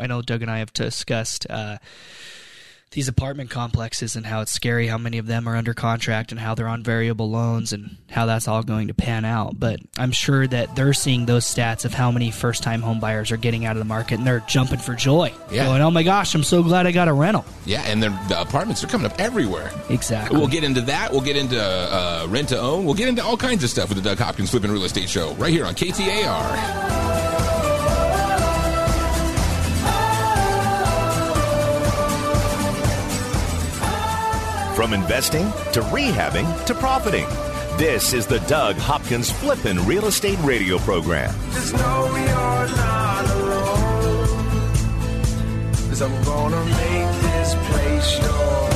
i 0.00 0.08
know 0.08 0.20
doug 0.20 0.42
and 0.42 0.50
i 0.50 0.58
have 0.58 0.72
discussed 0.72 1.46
uh, 1.48 1.78
these 2.92 3.08
apartment 3.08 3.50
complexes 3.50 4.16
and 4.16 4.24
how 4.24 4.40
it's 4.40 4.52
scary 4.52 4.86
how 4.86 4.96
many 4.96 5.18
of 5.18 5.26
them 5.26 5.48
are 5.48 5.56
under 5.56 5.74
contract 5.74 6.30
and 6.30 6.40
how 6.40 6.54
they're 6.54 6.68
on 6.68 6.82
variable 6.82 7.28
loans 7.28 7.72
and 7.72 7.96
how 8.10 8.24
that's 8.26 8.46
all 8.48 8.62
going 8.62 8.88
to 8.88 8.94
pan 8.94 9.24
out 9.24 9.58
but 9.58 9.80
i'm 9.98 10.12
sure 10.12 10.46
that 10.46 10.74
they're 10.76 10.92
seeing 10.94 11.26
those 11.26 11.44
stats 11.44 11.84
of 11.84 11.92
how 11.92 12.10
many 12.10 12.30
first 12.30 12.62
time 12.62 12.80
home 12.80 13.00
buyers 13.00 13.30
are 13.32 13.36
getting 13.36 13.66
out 13.66 13.72
of 13.76 13.78
the 13.80 13.84
market 13.84 14.18
and 14.18 14.26
they're 14.26 14.40
jumping 14.46 14.78
for 14.78 14.94
joy 14.94 15.30
Yeah. 15.50 15.66
going 15.66 15.82
oh 15.82 15.90
my 15.90 16.04
gosh 16.04 16.34
i'm 16.34 16.44
so 16.44 16.62
glad 16.62 16.86
i 16.86 16.92
got 16.92 17.08
a 17.08 17.12
rental 17.12 17.44
Yeah, 17.66 17.82
and 17.82 18.02
the 18.02 18.40
apartments 18.40 18.82
are 18.84 18.86
coming 18.86 19.10
up 19.10 19.18
everywhere. 19.20 19.70
exactly 19.90 20.38
We'll 20.38 20.48
get 20.48 20.64
into 20.64 20.80
that. 20.82 21.10
We'll 21.12 21.20
get 21.20 21.36
into 21.36 21.60
uh, 21.60 22.26
rent 22.28 22.48
to 22.50 22.58
own. 22.60 22.84
We'll 22.84 22.94
get 22.94 23.08
into 23.08 23.22
all 23.24 23.36
kinds 23.36 23.64
of 23.64 23.70
stuff 23.70 23.88
with 23.88 23.98
the 23.98 24.04
Doug 24.08 24.18
Hopkins 24.18 24.50
Flipping 24.50 24.70
Real 24.70 24.84
Estate 24.84 25.08
Show 25.08 25.32
right 25.34 25.52
here 25.52 25.64
on 25.66 25.74
KTAR. 25.74 27.25
From 34.86 34.94
investing 34.94 35.50
to 35.72 35.80
rehabbing 35.90 36.64
to 36.66 36.72
profiting. 36.72 37.26
This 37.76 38.12
is 38.12 38.24
the 38.24 38.38
Doug 38.46 38.76
Hopkins 38.76 39.32
Flippin' 39.32 39.84
Real 39.84 40.06
Estate 40.06 40.38
Radio 40.44 40.78
Program. 40.78 41.34
Just 41.50 41.72
know 41.72 42.06
you're 42.14 42.68
not 42.76 43.28
alone. 43.34 44.26
Cause 45.88 46.02
I'm 46.02 46.24
gonna 46.24 46.64
make 46.66 47.20
this 47.20 47.56
place 47.68 48.20
your 48.22 48.75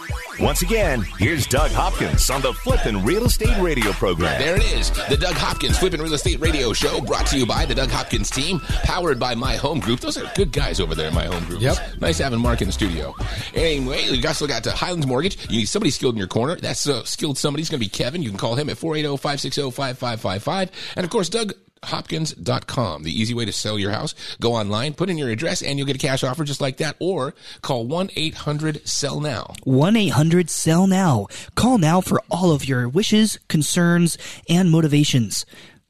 Once 0.41 0.63
again, 0.63 1.01
here's 1.19 1.45
Doug 1.45 1.69
Hopkins 1.69 2.27
on 2.31 2.41
the 2.41 2.51
Flippin' 2.51 3.05
Real 3.05 3.25
Estate 3.25 3.55
Radio 3.59 3.91
program. 3.91 4.41
There 4.41 4.55
it 4.55 4.63
is, 4.73 4.89
the 5.07 5.15
Doug 5.15 5.35
Hopkins 5.35 5.77
Flippin' 5.77 6.01
Real 6.01 6.15
Estate 6.15 6.39
Radio 6.39 6.73
Show, 6.73 6.99
brought 6.99 7.27
to 7.27 7.37
you 7.37 7.45
by 7.45 7.63
the 7.63 7.75
Doug 7.75 7.91
Hopkins 7.91 8.31
team, 8.31 8.59
powered 8.81 9.19
by 9.19 9.35
My 9.35 9.55
Home 9.57 9.79
Group. 9.79 9.99
Those 9.99 10.17
are 10.17 10.27
good 10.33 10.51
guys 10.51 10.79
over 10.79 10.95
there 10.95 11.09
in 11.09 11.13
My 11.13 11.25
Home 11.25 11.45
Group. 11.45 11.61
Yep. 11.61 11.77
Nice 11.99 12.17
having 12.17 12.39
Mark 12.39 12.61
in 12.61 12.67
the 12.67 12.73
studio. 12.73 13.13
Anyway, 13.53 14.09
we 14.09 14.25
also 14.25 14.47
got 14.47 14.63
to 14.63 14.71
Highlands 14.71 15.05
Mortgage. 15.05 15.37
You 15.47 15.59
need 15.59 15.67
somebody 15.67 15.91
skilled 15.91 16.15
in 16.15 16.19
your 16.19 16.27
corner. 16.27 16.55
That's 16.55 16.89
uh, 16.89 17.03
skilled 17.03 17.37
somebody's 17.37 17.69
going 17.69 17.79
to 17.79 17.85
be 17.85 17.89
Kevin. 17.89 18.23
You 18.23 18.29
can 18.29 18.39
call 18.39 18.55
him 18.55 18.67
at 18.67 18.83
oh, 18.83 18.87
480-560-5555. 18.87 20.69
And 20.95 21.03
of 21.03 21.11
course, 21.11 21.29
Doug 21.29 21.53
hopkins.com 21.83 23.03
the 23.03 23.11
easy 23.11 23.33
way 23.33 23.45
to 23.45 23.51
sell 23.51 23.79
your 23.79 23.91
house 23.91 24.13
go 24.39 24.53
online 24.53 24.93
put 24.93 25.09
in 25.09 25.17
your 25.17 25.29
address 25.29 25.61
and 25.61 25.77
you'll 25.77 25.87
get 25.87 25.95
a 25.95 25.99
cash 25.99 26.23
offer 26.23 26.43
just 26.43 26.61
like 26.61 26.77
that 26.77 26.95
or 26.99 27.33
call 27.61 27.85
1-800-sell 27.87 29.19
now 29.19 29.53
1 29.63 29.95
800 29.95 30.49
Sell 30.49 30.85
Now. 30.85 31.27
Call 31.55 31.77
now 31.77 32.01
for 32.01 32.21
all 32.29 32.51
of 32.51 32.65
your 32.65 32.87
wishes, 32.87 33.39
concerns, 33.47 34.17
and 34.47 34.69
motivations. 34.69 35.45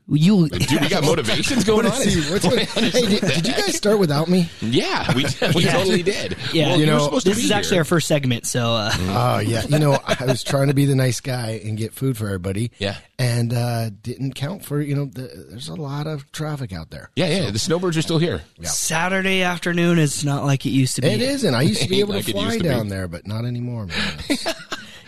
You, 0.07 0.49
dude 0.49 0.81
we 0.81 0.89
got 0.89 1.03
motivations 1.05 1.63
going 1.63 1.85
on 1.85 1.93
See, 1.93 2.19
what's 2.31 2.43
what- 2.45 2.59
hey, 2.59 3.05
did, 3.07 3.21
did 3.21 3.47
you 3.47 3.53
guys 3.53 3.75
start 3.77 3.97
without 3.97 4.27
me? 4.27 4.49
yeah 4.61 5.15
we, 5.15 5.23
we 5.55 5.63
totally 5.63 6.03
did 6.03 6.35
yeah, 6.51 6.67
well, 6.69 6.75
you 6.75 6.85
you 6.85 6.91
know, 6.91 6.99
supposed 7.05 7.23
to 7.25 7.29
this 7.29 7.37
be 7.39 7.45
is 7.45 7.51
actually 7.51 7.75
here. 7.75 7.81
our 7.81 7.85
first 7.85 8.07
segment, 8.09 8.45
so 8.45 8.73
uh, 8.73 8.91
Oh 8.99 9.39
yeah, 9.39 9.63
you 9.69 9.79
know 9.79 9.97
I 10.05 10.25
was 10.25 10.43
trying 10.43 10.67
to 10.67 10.73
be 10.73 10.83
the 10.85 10.95
nice 10.95 11.21
guy 11.21 11.61
and 11.63 11.77
get 11.77 11.93
food 11.93 12.17
for 12.17 12.25
everybody. 12.25 12.71
Yeah. 12.77 12.97
and 13.19 13.53
uh, 13.53 13.89
didn't 14.01 14.33
count 14.35 14.65
for 14.65 14.81
you 14.81 14.95
know 14.95 15.05
the, 15.05 15.45
there's 15.49 15.69
a 15.69 15.75
lot 15.75 16.07
of 16.07 16.29
traffic 16.33 16.73
out 16.73 16.89
there. 16.89 17.09
yeah 17.15 17.27
yeah 17.43 17.51
the 17.51 17.59
snowbirds 17.59 17.95
are 17.95 18.01
still 18.01 18.19
here 18.19 18.41
Saturday 18.63 19.43
afternoon 19.43 19.97
is 19.97 20.25
not 20.25 20.43
like 20.45 20.65
it 20.65 20.69
used 20.71 20.95
to 20.95 21.01
be. 21.01 21.07
It 21.07 21.21
isn't. 21.21 21.53
I 21.55 21.61
used 21.61 21.81
to 21.83 21.87
be 21.89 21.99
able 22.01 22.15
Like 22.15 22.25
to 22.25 22.31
it 22.31 22.35
used 22.35 22.47
fly 22.47 22.57
to 22.57 22.63
be. 22.63 22.69
down 22.69 22.89
there, 22.89 23.07
but 23.07 23.25
not 23.27 23.45
anymore, 23.45 23.85
man. 23.85 24.19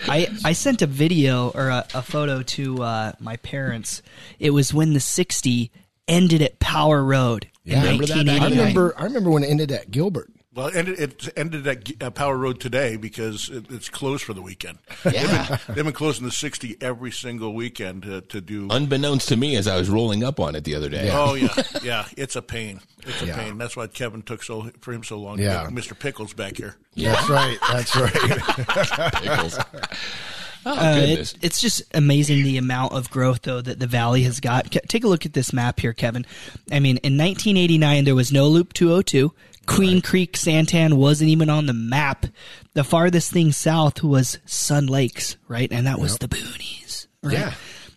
I, 0.08 0.28
I 0.44 0.54
sent 0.54 0.82
a 0.82 0.88
video 0.88 1.50
or 1.50 1.70
a, 1.70 1.86
a 1.94 2.02
photo 2.02 2.42
to 2.44 2.84
uh, 2.84 3.12
my 3.20 3.38
parents. 3.38 4.02
It 4.40 4.52
was 4.52 4.74
when 4.74 4.94
the 4.94 5.00
60 5.00 5.72
ended 6.08 6.42
at 6.42 6.60
Power 6.60 7.04
Road 7.04 7.48
in 7.66 7.80
remember 7.80 8.06
that 8.06 8.26
back 8.26 8.28
I 8.28 8.50
1989. 8.50 8.60
remember. 8.60 8.94
I 8.98 9.04
remember 9.06 9.30
when 9.32 9.44
it 9.44 9.50
ended 9.50 9.72
at 9.72 9.92
Gilbert. 9.92 10.30
Well, 10.56 10.68
it 10.68 10.76
ended, 10.76 11.00
it 11.00 11.30
ended 11.36 11.66
at 11.68 12.04
uh, 12.04 12.12
Power 12.12 12.38
Road 12.38 12.60
today 12.60 12.96
because 12.96 13.50
it, 13.50 13.66
it's 13.72 13.90
closed 13.90 14.24
for 14.24 14.34
the 14.34 14.42
weekend. 14.42 14.78
Yeah. 15.06 15.12
They've 15.12 15.48
been, 15.68 15.76
they've 15.76 15.86
been 15.86 15.94
closing 15.94 16.26
the 16.26 16.32
60 16.32 16.78
every 16.80 17.12
single 17.12 17.54
weekend 17.54 18.04
to, 18.04 18.22
to 18.22 18.40
do. 18.40 18.68
unbeknownst 18.70 19.28
to 19.30 19.36
me 19.36 19.56
as 19.56 19.68
I 19.68 19.78
was 19.78 19.90
rolling 19.90 20.24
up 20.24 20.40
on 20.40 20.56
it 20.56 20.64
the 20.64 20.76
other 20.76 20.90
day. 20.90 21.10
Oh 21.12 21.34
yeah, 21.34 21.50
yeah. 21.84 22.06
It's 22.16 22.36
a 22.36 22.42
pain. 22.42 22.80
It's 23.06 23.22
a 23.22 23.26
Yeah. 23.28 23.36
pain. 23.36 23.58
That's 23.58 23.76
why 23.76 23.88
Kevin 23.88 24.22
took 24.22 24.44
so 24.44 24.70
for 24.80 24.94
him 24.94 25.04
so 25.04 25.18
long. 25.18 25.40
Yeah. 25.40 25.64
to 25.64 25.72
get 25.72 25.84
Mr. 25.84 25.98
Pickles 25.98 26.34
back 26.34 26.56
here. 26.58 26.76
That's 26.96 27.30
right. 27.30 27.58
That's 27.72 27.96
right. 27.98 29.14
Pickles. 29.22 29.58
Oh, 30.66 30.72
Uh, 30.72 30.96
it- 30.96 31.08
goodness. 31.08 31.36
it's 31.42 31.60
just 31.60 31.82
amazing 31.94 32.44
the 32.44 32.58
amount 32.58 32.94
of 32.94 33.10
growth 33.10 33.42
though 33.42 33.60
that 33.62 33.80
the 33.80 33.88
valley 33.88 34.24
has 34.24 34.40
got. 34.40 34.72
Take 34.72 35.04
a 35.04 35.08
look 35.08 35.26
at 35.26 35.34
this 35.34 35.52
map 35.52 35.80
here, 35.80 35.94
Kevin. 35.94 36.26
I 36.72 36.80
mean, 36.80 36.98
in 36.98 37.18
1989 37.18 38.06
there 38.06 38.16
was 38.16 38.32
no 38.32 38.48
Loop 38.48 38.72
202. 38.74 39.34
Queen 39.66 40.02
Creek 40.02 40.34
Santan 40.34 40.94
wasn't 40.94 41.30
even 41.30 41.50
on 41.50 41.66
the 41.66 41.74
map. 41.74 42.26
The 42.74 42.84
farthest 42.84 43.32
thing 43.32 43.52
south 43.52 44.04
was 44.04 44.40
Sun 44.46 44.88
Lakes, 44.88 45.38
right? 45.48 45.72
And 45.72 45.88
that 45.88 46.00
was 46.00 46.18
the 46.18 46.28
boonies. 46.28 47.08
Right? 47.22 47.38
Yeah. 47.38 47.54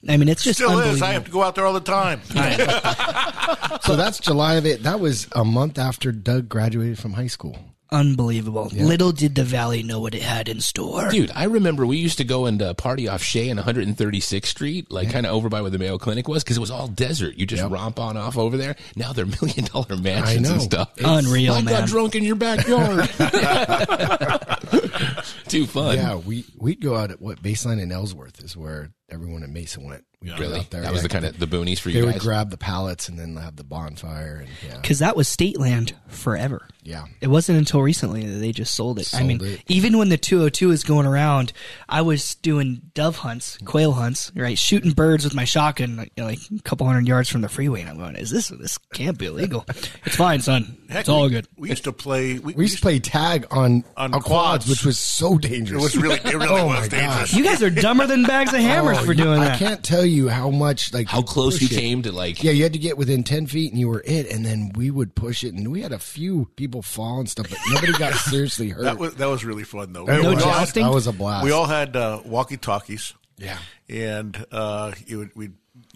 I 0.09 0.17
mean, 0.17 0.29
it's 0.29 0.45
just 0.45 0.61
Still 0.61 0.79
is. 0.79 1.03
I 1.03 1.13
have 1.13 1.25
to 1.25 1.31
go 1.31 1.43
out 1.43 1.55
there 1.57 1.67
all 1.67 1.73
the 1.73 1.81
time. 1.81 2.23
so 3.83 3.97
that's 3.97 4.21
July 4.21 4.55
of 4.55 4.67
it. 4.67 4.85
That 4.85 5.01
was 5.01 5.27
a 5.33 5.45
month 5.45 5.79
after 5.79 6.13
Doug 6.13 6.49
graduated 6.49 6.99
from 6.99 7.15
high 7.15 7.27
school. 7.27 7.59
Unbelievable. 7.91 8.69
Little 8.73 9.13
did 9.13 9.37
the 9.37 9.45
valley 9.45 9.83
know 9.83 10.01
what 10.01 10.15
it 10.15 10.23
had 10.23 10.49
in 10.49 10.61
store. 10.61 11.09
Dude, 11.09 11.31
I 11.35 11.45
remember 11.45 11.87
we 11.87 11.99
used 11.99 12.19
to 12.19 12.25
go 12.25 12.47
and 12.47 12.61
uh, 12.61 12.75
party 12.75 13.07
off 13.07 13.23
Shea 13.23 13.49
and 13.49 13.61
136th 13.61 14.47
Street, 14.47 14.91
like 14.91 15.11
kind 15.11 15.25
of 15.25 15.33
over 15.33 15.49
by 15.49 15.63
where 15.63 15.71
the 15.71 15.79
Mayo 15.79 15.97
Clinic 15.97 16.27
was, 16.27 16.43
because 16.43 16.57
it 16.57 16.61
was 16.61 16.71
all 16.71 16.89
desert. 16.89 17.37
You 17.37 17.47
just 17.47 17.63
romp 17.63 18.01
on 18.01 18.17
off 18.17 18.37
over 18.37 18.57
there. 18.57 18.75
Now 18.97 19.13
they're 19.13 19.27
million 19.43 19.67
dollar 19.67 19.97
mansions 19.97 20.49
know. 20.49 20.55
and 20.55 20.63
stuff. 20.63 20.93
Unreal, 20.99 21.55
I 21.55 21.63
man. 21.63 21.81
got 21.81 21.89
drunk 21.89 22.17
in 22.17 22.25
your 22.25 22.37
backyard. 22.37 23.09
Too 25.49 25.67
fun. 25.67 25.97
Yeah, 25.97 26.17
we 26.17 26.45
we'd 26.59 26.81
go 26.81 26.97
out 26.97 27.11
at 27.11 27.21
what 27.21 27.43
baseline 27.43 27.81
in 27.81 27.93
Ellsworth 27.93 28.43
is 28.43 28.57
where 28.57 28.91
everyone 29.11 29.43
at 29.43 29.51
Mason 29.51 29.85
went. 29.85 30.05
We'd 30.23 30.31
go 30.31 30.37
Really? 30.39 30.61
out 30.61 30.71
there. 30.71 30.81
That 30.81 30.93
was 30.93 31.03
yeah, 31.03 31.09
the 31.09 31.09
kind 31.11 31.25
of 31.27 31.39
the 31.39 31.47
boonies 31.47 31.79
for 31.79 31.91
you. 31.91 31.95
They 31.95 32.01
you 32.01 32.07
would 32.07 32.13
guys. 32.15 32.23
grab 32.23 32.51
the 32.51 32.57
pallets 32.57 33.09
and 33.11 33.19
then 33.19 33.37
have 33.37 33.57
the 33.57 33.65
bonfire 33.65 34.37
and 34.47 34.49
yeah, 34.67 34.81
Because 34.81 35.01
that 35.01 35.15
was 35.15 35.29
state 35.29 35.61
land 35.61 35.95
forever. 36.09 36.67
yeah. 36.83 37.05
It 37.21 37.27
wasn't 37.27 37.59
until 37.59 37.83
recently 37.83 38.25
that 38.27 38.39
they 38.39 38.51
just 38.51 38.75
sold 38.75 38.99
it. 38.99 39.15
I 39.15 39.23
mean, 39.23 39.45
it. 39.45 39.63
even 39.69 39.99
when 39.99 40.09
the 40.09 40.17
202 40.17 40.71
is 40.71 40.85
going 40.85 41.05
around, 41.05 41.53
I 41.87 42.01
was 42.01 42.35
doing 42.37 42.81
dove 42.95 43.17
hunts, 43.19 43.59
quail 43.67 43.93
hunts, 43.93 44.33
right? 44.35 44.59
Shooting 44.59 44.93
birds 44.93 45.23
with 45.25 45.35
my 45.35 45.45
shotgun, 45.45 45.97
like, 45.97 46.13
you 46.17 46.23
know, 46.23 46.31
like 46.31 46.39
a 46.59 46.63
couple 46.63 46.87
hundred 46.87 47.07
yards 47.07 47.29
from 47.29 47.43
the 47.43 47.49
freeway. 47.51 47.83
And 47.83 47.91
I'm 47.91 47.99
going, 47.99 48.17
is 48.17 48.31
this, 48.31 48.49
this 48.49 48.79
can't 48.95 49.19
be 49.19 49.27
illegal. 49.27 49.67
it's 49.69 50.17
fine, 50.17 50.41
son. 50.41 50.79
Heck, 50.89 51.01
it's 51.01 51.09
all 51.11 51.25
we, 51.25 51.31
good. 51.31 51.47
We 51.59 51.69
used 51.69 51.85
to 51.85 51.93
play. 51.93 52.39
We, 52.39 52.55
We 52.55 52.65
used 52.65 52.77
to 52.77 52.83
play 52.83 53.01
tag 53.01 53.47
on 53.51 53.85
On 53.99 54.15
on, 54.15 54.21
quads, 54.23 54.25
quads. 54.65 54.69
which 54.71 54.85
was 54.87 54.99
so 54.99 55.37
dangerous. 55.37 55.83
It 55.83 55.85
was 55.85 55.97
really, 55.99 56.17
it 56.17 56.25
really 56.35 56.47
Oh 56.49 56.67
was 56.69 56.81
my 56.81 56.89
dangerous. 56.99 57.35
You 57.35 57.45
guys 57.45 57.63
are 57.63 57.69
dumber 57.71 58.07
than 58.07 58.23
bags 58.25 58.55
of 58.55 58.61
hammers 58.63 58.96
For 59.05 59.13
you- 59.13 59.25
doing 59.25 59.41
I 59.41 59.49
that. 59.49 59.59
can't 59.59 59.83
tell 59.85 60.05
you 60.05 60.29
how 60.29 60.51
much 60.51 60.93
like 60.95 61.09
How 61.09 61.23
close 61.23 61.61
you 61.61 61.69
push 61.69 61.77
it. 61.77 61.81
came 61.81 62.03
to 62.03 62.13
like. 62.13 62.43
Yeah, 62.43 62.53
you 62.53 62.63
had 62.63 62.73
to 62.73 62.79
get 62.79 62.97
within 62.97 63.25
ten 63.25 63.47
feet, 63.47 63.73
and 63.73 63.79
you 63.81 63.89
were 63.89 64.03
it. 64.05 64.31
And 64.31 64.45
then 64.47 64.73
we 64.75 64.91
would 64.91 65.15
push 65.15 65.45
it, 65.45 65.55
and 65.55 65.71
we 65.71 65.83
had 65.83 65.93
a 65.93 65.99
few 65.99 66.49
people 66.57 66.83
fall 66.83 67.19
and 67.21 67.29
stuff, 67.29 67.49
but 67.51 67.59
nobody 67.71 67.93
got 67.93 68.15
seriously 68.31 68.69
hurt. 68.71 68.83
That 68.85 68.99
was 68.99 69.15
that 69.17 69.27
was 69.27 69.45
really 69.45 69.65
fun 69.65 69.93
though. 69.93 70.07
That 70.07 70.23
No 70.23 70.35
was- 70.35 70.43
jousting? 70.45 70.85
That 70.85 70.93
was 70.95 71.07
a 71.07 71.13
blast. 71.13 71.45
We 71.45 71.51
all 71.53 71.67
had 71.67 71.97
uh, 71.97 72.21
walkie 72.25 72.57
talkies. 72.57 73.13
yeah. 73.39 73.59
and 73.89 74.45
uh, 74.53 74.93
you 75.07 75.19
would 75.19 75.31
we 75.37 75.51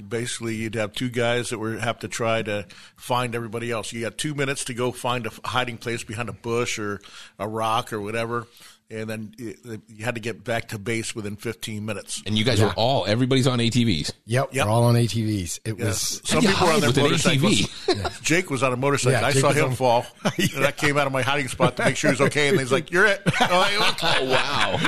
basically 0.09 0.55
you'd 0.57 0.75
have 0.75 0.93
two 0.93 1.09
guys 1.09 1.49
that 1.51 1.59
were 1.59 1.79
have 1.79 1.99
to 2.01 2.09
try 2.09 2.43
to 2.43 2.67
find 2.97 3.35
everybody 3.35 3.71
else. 3.71 3.93
You 3.93 4.03
got 4.03 4.19
two 4.19 4.35
minutes 4.35 4.65
to 4.67 4.75
go 4.75 4.93
find 4.93 5.27
a 5.27 5.31
hiding 5.45 5.79
place 5.79 6.05
behind 6.05 6.29
a 6.29 6.33
bush 6.35 6.79
or 6.79 7.01
a 7.39 7.49
rock 7.49 7.93
or 7.93 8.01
whatever, 8.01 8.47
and 8.91 9.09
then 9.09 9.33
you, 9.39 9.55
you 9.89 10.05
had 10.05 10.17
to 10.17 10.21
get 10.21 10.43
back 10.45 10.69
to 10.69 10.79
base 10.79 11.15
within 11.15 11.37
15 11.37 11.85
minutes. 11.87 12.23
And 12.27 12.37
you 12.37 12.45
guys 12.45 12.61
were 12.61 12.73
all, 12.77 13.07
everybody's 13.07 13.47
on 13.47 13.59
ATVs. 13.59 14.13
Yep, 14.27 14.49
Yep. 14.53 14.67
we're 14.67 14.71
all 14.73 14.83
on 14.85 14.95
ATVs. 14.97 15.61
It 15.65 15.79
Yes. 15.79 15.87
was 15.87 16.23
Some 16.25 16.41
people 16.43 16.67
were 16.67 16.73
on 16.73 16.81
their 16.81 16.89
with 16.91 16.97
motorcycles. 16.99 18.21
Jake 18.23 18.51
was 18.51 18.63
on 18.63 18.73
a 18.73 18.77
motorcycle. 18.77 19.21
Yeah, 19.21 19.27
I 19.27 19.33
Jake 19.33 19.41
saw 19.43 19.53
him 19.53 19.67
on- 19.67 19.75
fall. 19.75 20.07
And 20.57 20.65
I 20.67 20.73
came 20.73 20.97
out 20.99 21.07
of 21.07 21.13
my 21.13 21.23
hiding 21.23 21.49
spot 21.49 21.77
to 21.77 21.85
make 21.85 21.97
sure 21.97 22.11
he 22.11 22.13
was 22.15 22.21
okay, 22.23 22.49
and 22.49 22.59
he's 22.59 22.73
like, 22.73 22.91
"You're 22.91 23.07
it." 23.07 23.23
Like, 23.27 23.35
Oh, 24.03 24.25
wow. 24.27 24.79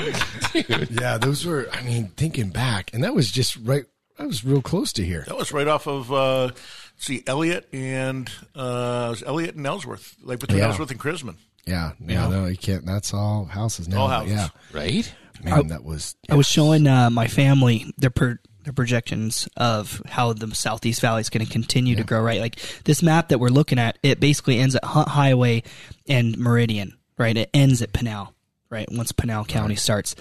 Yeah. 0.90 1.18
Those 1.18 1.44
were. 1.46 1.68
I 1.72 1.82
mean, 1.82 2.08
thinking 2.16 2.50
back, 2.50 2.90
and 2.92 3.04
that 3.04 3.14
was 3.14 3.30
just 3.30 3.56
right. 3.62 3.84
That 4.18 4.26
was 4.26 4.44
real 4.44 4.62
close 4.62 4.92
to 4.94 5.04
here. 5.04 5.24
That 5.26 5.36
was 5.36 5.52
right 5.52 5.66
off 5.68 5.86
of 5.86 6.12
uh, 6.12 6.50
see 6.96 7.22
Elliott 7.26 7.68
and 7.72 8.30
uh, 8.54 9.06
it 9.06 9.10
was 9.10 9.22
Elliott 9.24 9.54
and 9.56 9.66
Ellsworth, 9.66 10.16
like 10.22 10.38
between 10.38 10.58
Yeah. 10.58 10.68
Ellsworth 10.68 10.90
and 10.90 11.00
Crismon. 11.00 11.36
Yeah, 11.66 11.92
yeah. 12.04 12.28
No, 12.28 12.46
you 12.46 12.56
can't. 12.56 12.84
That's 12.84 13.14
all 13.14 13.44
houses 13.44 13.88
now. 13.88 14.00
All 14.00 14.08
houses. 14.08 14.32
Yeah, 14.32 14.48
Right? 14.72 15.12
man, 15.42 15.68
that 15.68 15.84
was. 15.84 16.16
I 16.28 16.34
was 16.36 16.46
showing 16.46 16.86
uh, 16.86 17.10
my 17.10 17.28
family 17.28 17.92
their 17.98 18.10
per, 18.10 18.38
their 18.64 18.72
projections 18.72 19.48
of 19.56 20.02
how 20.06 20.32
the 20.32 20.54
Southeast 20.54 21.00
Valley 21.00 21.20
is 21.20 21.30
going 21.30 21.44
to 21.46 21.50
continue 21.52 21.94
to 21.96 22.04
grow. 22.04 22.20
Right, 22.20 22.40
like 22.40 22.56
this 22.84 23.02
map 23.02 23.28
that 23.28 23.38
we're 23.38 23.48
looking 23.48 23.78
at, 23.78 23.98
it 24.02 24.18
basically 24.20 24.58
ends 24.58 24.74
at 24.74 24.84
Hunt 24.84 25.08
Highway 25.08 25.62
and 26.08 26.36
Meridian. 26.36 26.98
Right, 27.18 27.36
it 27.36 27.50
ends 27.54 27.82
at 27.82 27.92
Pinal. 27.92 28.34
Right, 28.72 28.88
once 28.90 29.12
Pinal 29.12 29.44
County 29.44 29.76
starts, 29.76 30.14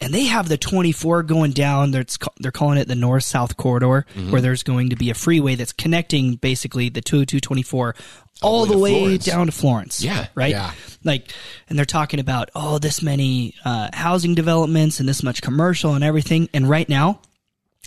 and 0.00 0.14
they 0.14 0.26
have 0.26 0.48
the 0.48 0.56
24 0.56 1.24
going 1.24 1.50
down. 1.50 1.90
They're, 1.90 2.04
they're 2.38 2.52
calling 2.52 2.78
it 2.78 2.86
the 2.86 2.94
North 2.94 3.24
South 3.24 3.56
Corridor, 3.56 4.06
where 4.30 4.40
there's 4.40 4.62
going 4.62 4.90
to 4.90 4.96
be 4.96 5.10
a 5.10 5.14
freeway 5.14 5.56
that's 5.56 5.72
connecting 5.72 6.36
basically 6.36 6.88
the 6.88 7.00
20224 7.00 7.96
all, 8.42 8.64
the 8.64 8.74
the 8.74 8.78
way 8.78 8.90
to 8.90 8.94
way 8.94 9.00
Florence. 9.00 9.24
down 9.24 9.46
to 9.46 9.52
Florence. 9.52 10.04
Yeah. 10.04 10.26
right. 10.36 10.50
Yeah. 10.50 10.72
Like, 11.02 11.32
and 11.68 11.76
they're 11.76 11.84
talking 11.84 12.20
about 12.20 12.50
oh, 12.54 12.78
this 12.78 13.02
many 13.02 13.54
uh, 13.64 13.88
housing 13.92 14.36
developments 14.36 15.00
and 15.00 15.08
this 15.08 15.22
much 15.22 15.42
commercial 15.42 15.94
and 15.94 16.04
everything. 16.04 16.48
And 16.54 16.68
right 16.68 16.88
now, 16.88 17.20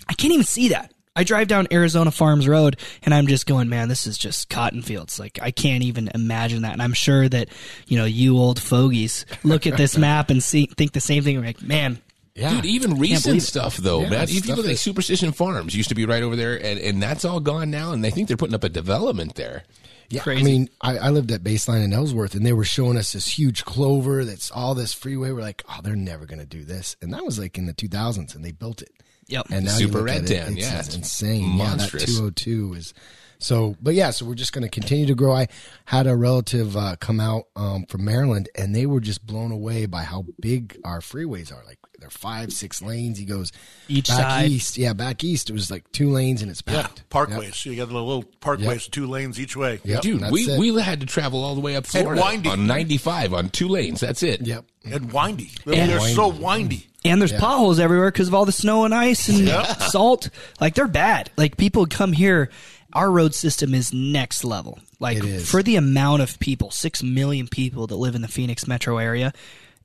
I 0.07 0.13
can't 0.13 0.33
even 0.33 0.45
see 0.45 0.69
that. 0.69 0.93
I 1.19 1.23
drive 1.23 1.49
down 1.49 1.67
Arizona 1.69 2.11
Farms 2.11 2.47
Road 2.47 2.77
and 3.03 3.13
I'm 3.13 3.27
just 3.27 3.45
going, 3.45 3.67
man, 3.67 3.89
this 3.89 4.07
is 4.07 4.17
just 4.17 4.49
cotton 4.49 4.81
fields. 4.81 5.19
Like 5.19 5.37
I 5.41 5.51
can't 5.51 5.83
even 5.83 6.09
imagine 6.15 6.61
that. 6.61 6.71
And 6.71 6.81
I'm 6.81 6.93
sure 6.93 7.27
that, 7.27 7.49
you 7.87 7.97
know, 7.97 8.05
you 8.05 8.37
old 8.37 8.57
fogies 8.57 9.25
look 9.43 9.67
at 9.67 9.75
this 9.75 9.97
map 10.07 10.29
and 10.29 10.41
see 10.41 10.67
think 10.67 10.93
the 10.93 11.01
same 11.01 11.23
thing. 11.23 11.43
Like, 11.43 11.61
man, 11.61 11.99
Yeah. 12.35 12.51
Dude, 12.51 12.65
even 12.67 12.91
believe 12.91 13.11
recent 13.11 13.37
it. 13.39 13.41
stuff 13.41 13.75
though, 13.75 14.03
Yeah, 14.03 14.11
man. 14.11 14.29
Even 14.29 14.43
stuff 14.43 14.55
people 14.55 14.69
like 14.69 14.77
Superstition 14.77 15.33
Farms 15.33 15.75
used 15.75 15.89
to 15.89 15.95
be 15.95 16.05
right 16.05 16.23
over 16.23 16.37
there, 16.37 16.55
and, 16.55 16.79
and 16.79 17.03
that's 17.03 17.25
all 17.25 17.41
gone 17.41 17.69
now. 17.69 17.91
And 17.91 18.01
they 18.01 18.11
think 18.11 18.29
they're 18.29 18.37
putting 18.37 18.55
up 18.55 18.63
a 18.63 18.69
development 18.69 19.35
there. 19.35 19.63
Yeah, 20.09 20.21
Crazy. 20.21 20.41
I 20.41 20.43
mean, 20.45 20.69
I, 20.79 20.97
I 20.99 21.09
lived 21.09 21.31
at 21.31 21.43
Baseline 21.43 21.83
in 21.83 21.91
Ellsworth, 21.91 22.33
and 22.33 22.45
they 22.45 22.53
were 22.53 22.63
showing 22.63 22.97
us 22.97 23.11
this 23.11 23.27
huge 23.37 23.65
clover 23.65 24.23
that's 24.23 24.49
all 24.51 24.73
this 24.73 24.93
freeway. 24.93 25.31
We're 25.31 25.41
like, 25.41 25.63
oh, 25.69 25.81
they're 25.83 25.97
never 25.97 26.25
going 26.25 26.39
to 26.39 26.45
do 26.47 26.63
this, 26.63 26.95
and 27.01 27.13
that 27.13 27.25
was 27.25 27.37
like 27.37 27.57
in 27.57 27.65
the 27.65 27.73
2000s, 27.73 28.33
and 28.35 28.43
they 28.43 28.51
built 28.53 28.81
it. 28.81 28.91
Yep. 29.29 29.47
And 29.51 29.65
now 29.65 29.71
Super 29.71 29.81
you 29.91 29.93
look 29.99 30.05
Red 30.05 30.17
at 30.23 30.31
it, 30.31 30.35
Tan, 30.43 30.57
it's, 30.57 30.61
yeah, 30.71 30.79
it's 30.79 30.87
it's 30.89 30.95
insane. 30.97 31.47
monstrous. 31.49 32.03
Yeah, 32.03 32.07
that 32.25 32.35
202 32.35 32.73
is 32.73 32.93
so. 33.39 33.75
But 33.81 33.93
yeah, 33.93 34.09
so 34.11 34.25
we're 34.25 34.35
just 34.35 34.51
going 34.53 34.63
to 34.63 34.69
continue 34.69 35.05
to 35.05 35.15
grow. 35.15 35.33
I 35.33 35.47
had 35.85 36.07
a 36.07 36.15
relative 36.15 36.75
uh, 36.75 36.95
come 36.99 37.19
out 37.19 37.43
um, 37.55 37.85
from 37.87 38.03
Maryland, 38.05 38.49
and 38.57 38.75
they 38.75 38.85
were 38.85 38.99
just 38.99 39.25
blown 39.25 39.51
away 39.51 39.85
by 39.85 40.03
how 40.03 40.25
big 40.41 40.77
our 40.83 40.99
freeways 40.99 41.51
are. 41.53 41.63
Like 41.65 41.77
they're 41.99 42.09
five, 42.09 42.51
six 42.51 42.81
lanes. 42.81 43.17
He 43.17 43.25
goes 43.25 43.51
Each 43.87 44.07
back 44.07 44.17
side. 44.17 44.49
east. 44.51 44.77
Yeah, 44.77 44.93
back 44.93 45.23
east 45.23 45.49
it 45.49 45.53
was 45.53 45.69
like 45.71 45.89
two 45.91 46.09
lanes, 46.09 46.41
and 46.41 46.49
it's 46.51 46.63
Yeah, 46.67 46.81
packed. 46.81 47.09
parkways. 47.09 47.55
So 47.55 47.69
you 47.69 47.77
got 47.77 47.87
the 47.89 47.93
little 47.93 48.23
parkways, 48.41 48.89
two 48.89 49.05
lanes 49.07 49.39
each 49.39 49.55
way. 49.55 49.79
Yep, 49.83 50.01
Dude, 50.01 50.31
we, 50.31 50.41
it. 50.41 50.59
we 50.59 50.75
had 50.81 50.99
to 51.01 51.05
travel 51.05 51.43
all 51.43 51.55
the 51.55 51.61
way 51.61 51.75
up 51.75 51.85
And 51.93 52.03
Florida 52.03 52.49
on 52.49 52.67
95 52.67 53.33
on 53.33 53.49
two 53.49 53.67
lanes. 53.67 53.99
That's 54.01 54.23
it. 54.23 54.41
Yep. 54.41 54.65
And 54.85 55.11
windy. 55.13 55.51
And 55.65 55.89
They're 55.91 55.99
so 55.99 56.29
windy. 56.29 56.87
And 57.05 57.21
there's 57.21 57.31
Yeah. 57.31 57.39
potholes 57.39 57.79
everywhere 57.79 58.11
because 58.11 58.27
of 58.27 58.33
all 58.33 58.45
the 58.45 58.51
snow 58.51 58.83
and 58.85 58.93
ice 58.93 59.29
and 59.29 59.47
salt. 59.89 60.29
Like 60.59 60.75
they're 60.75 60.87
bad. 60.87 61.29
Like 61.37 61.55
people 61.57 61.85
come 61.85 62.11
here. 62.13 62.49
Our 62.91 63.09
road 63.11 63.33
system 63.35 63.73
is 63.73 63.93
next 63.93 64.43
level. 64.43 64.79
Like 64.99 65.23
for 65.41 65.61
the 65.63 65.75
amount 65.77 66.23
of 66.23 66.39
people, 66.39 66.71
six 66.71 67.01
million 67.03 67.47
people 67.47 67.87
that 67.87 67.95
live 67.95 68.15
in 68.15 68.21
the 68.21 68.27
Phoenix 68.27 68.67
metro 68.67 68.97
area, 68.97 69.31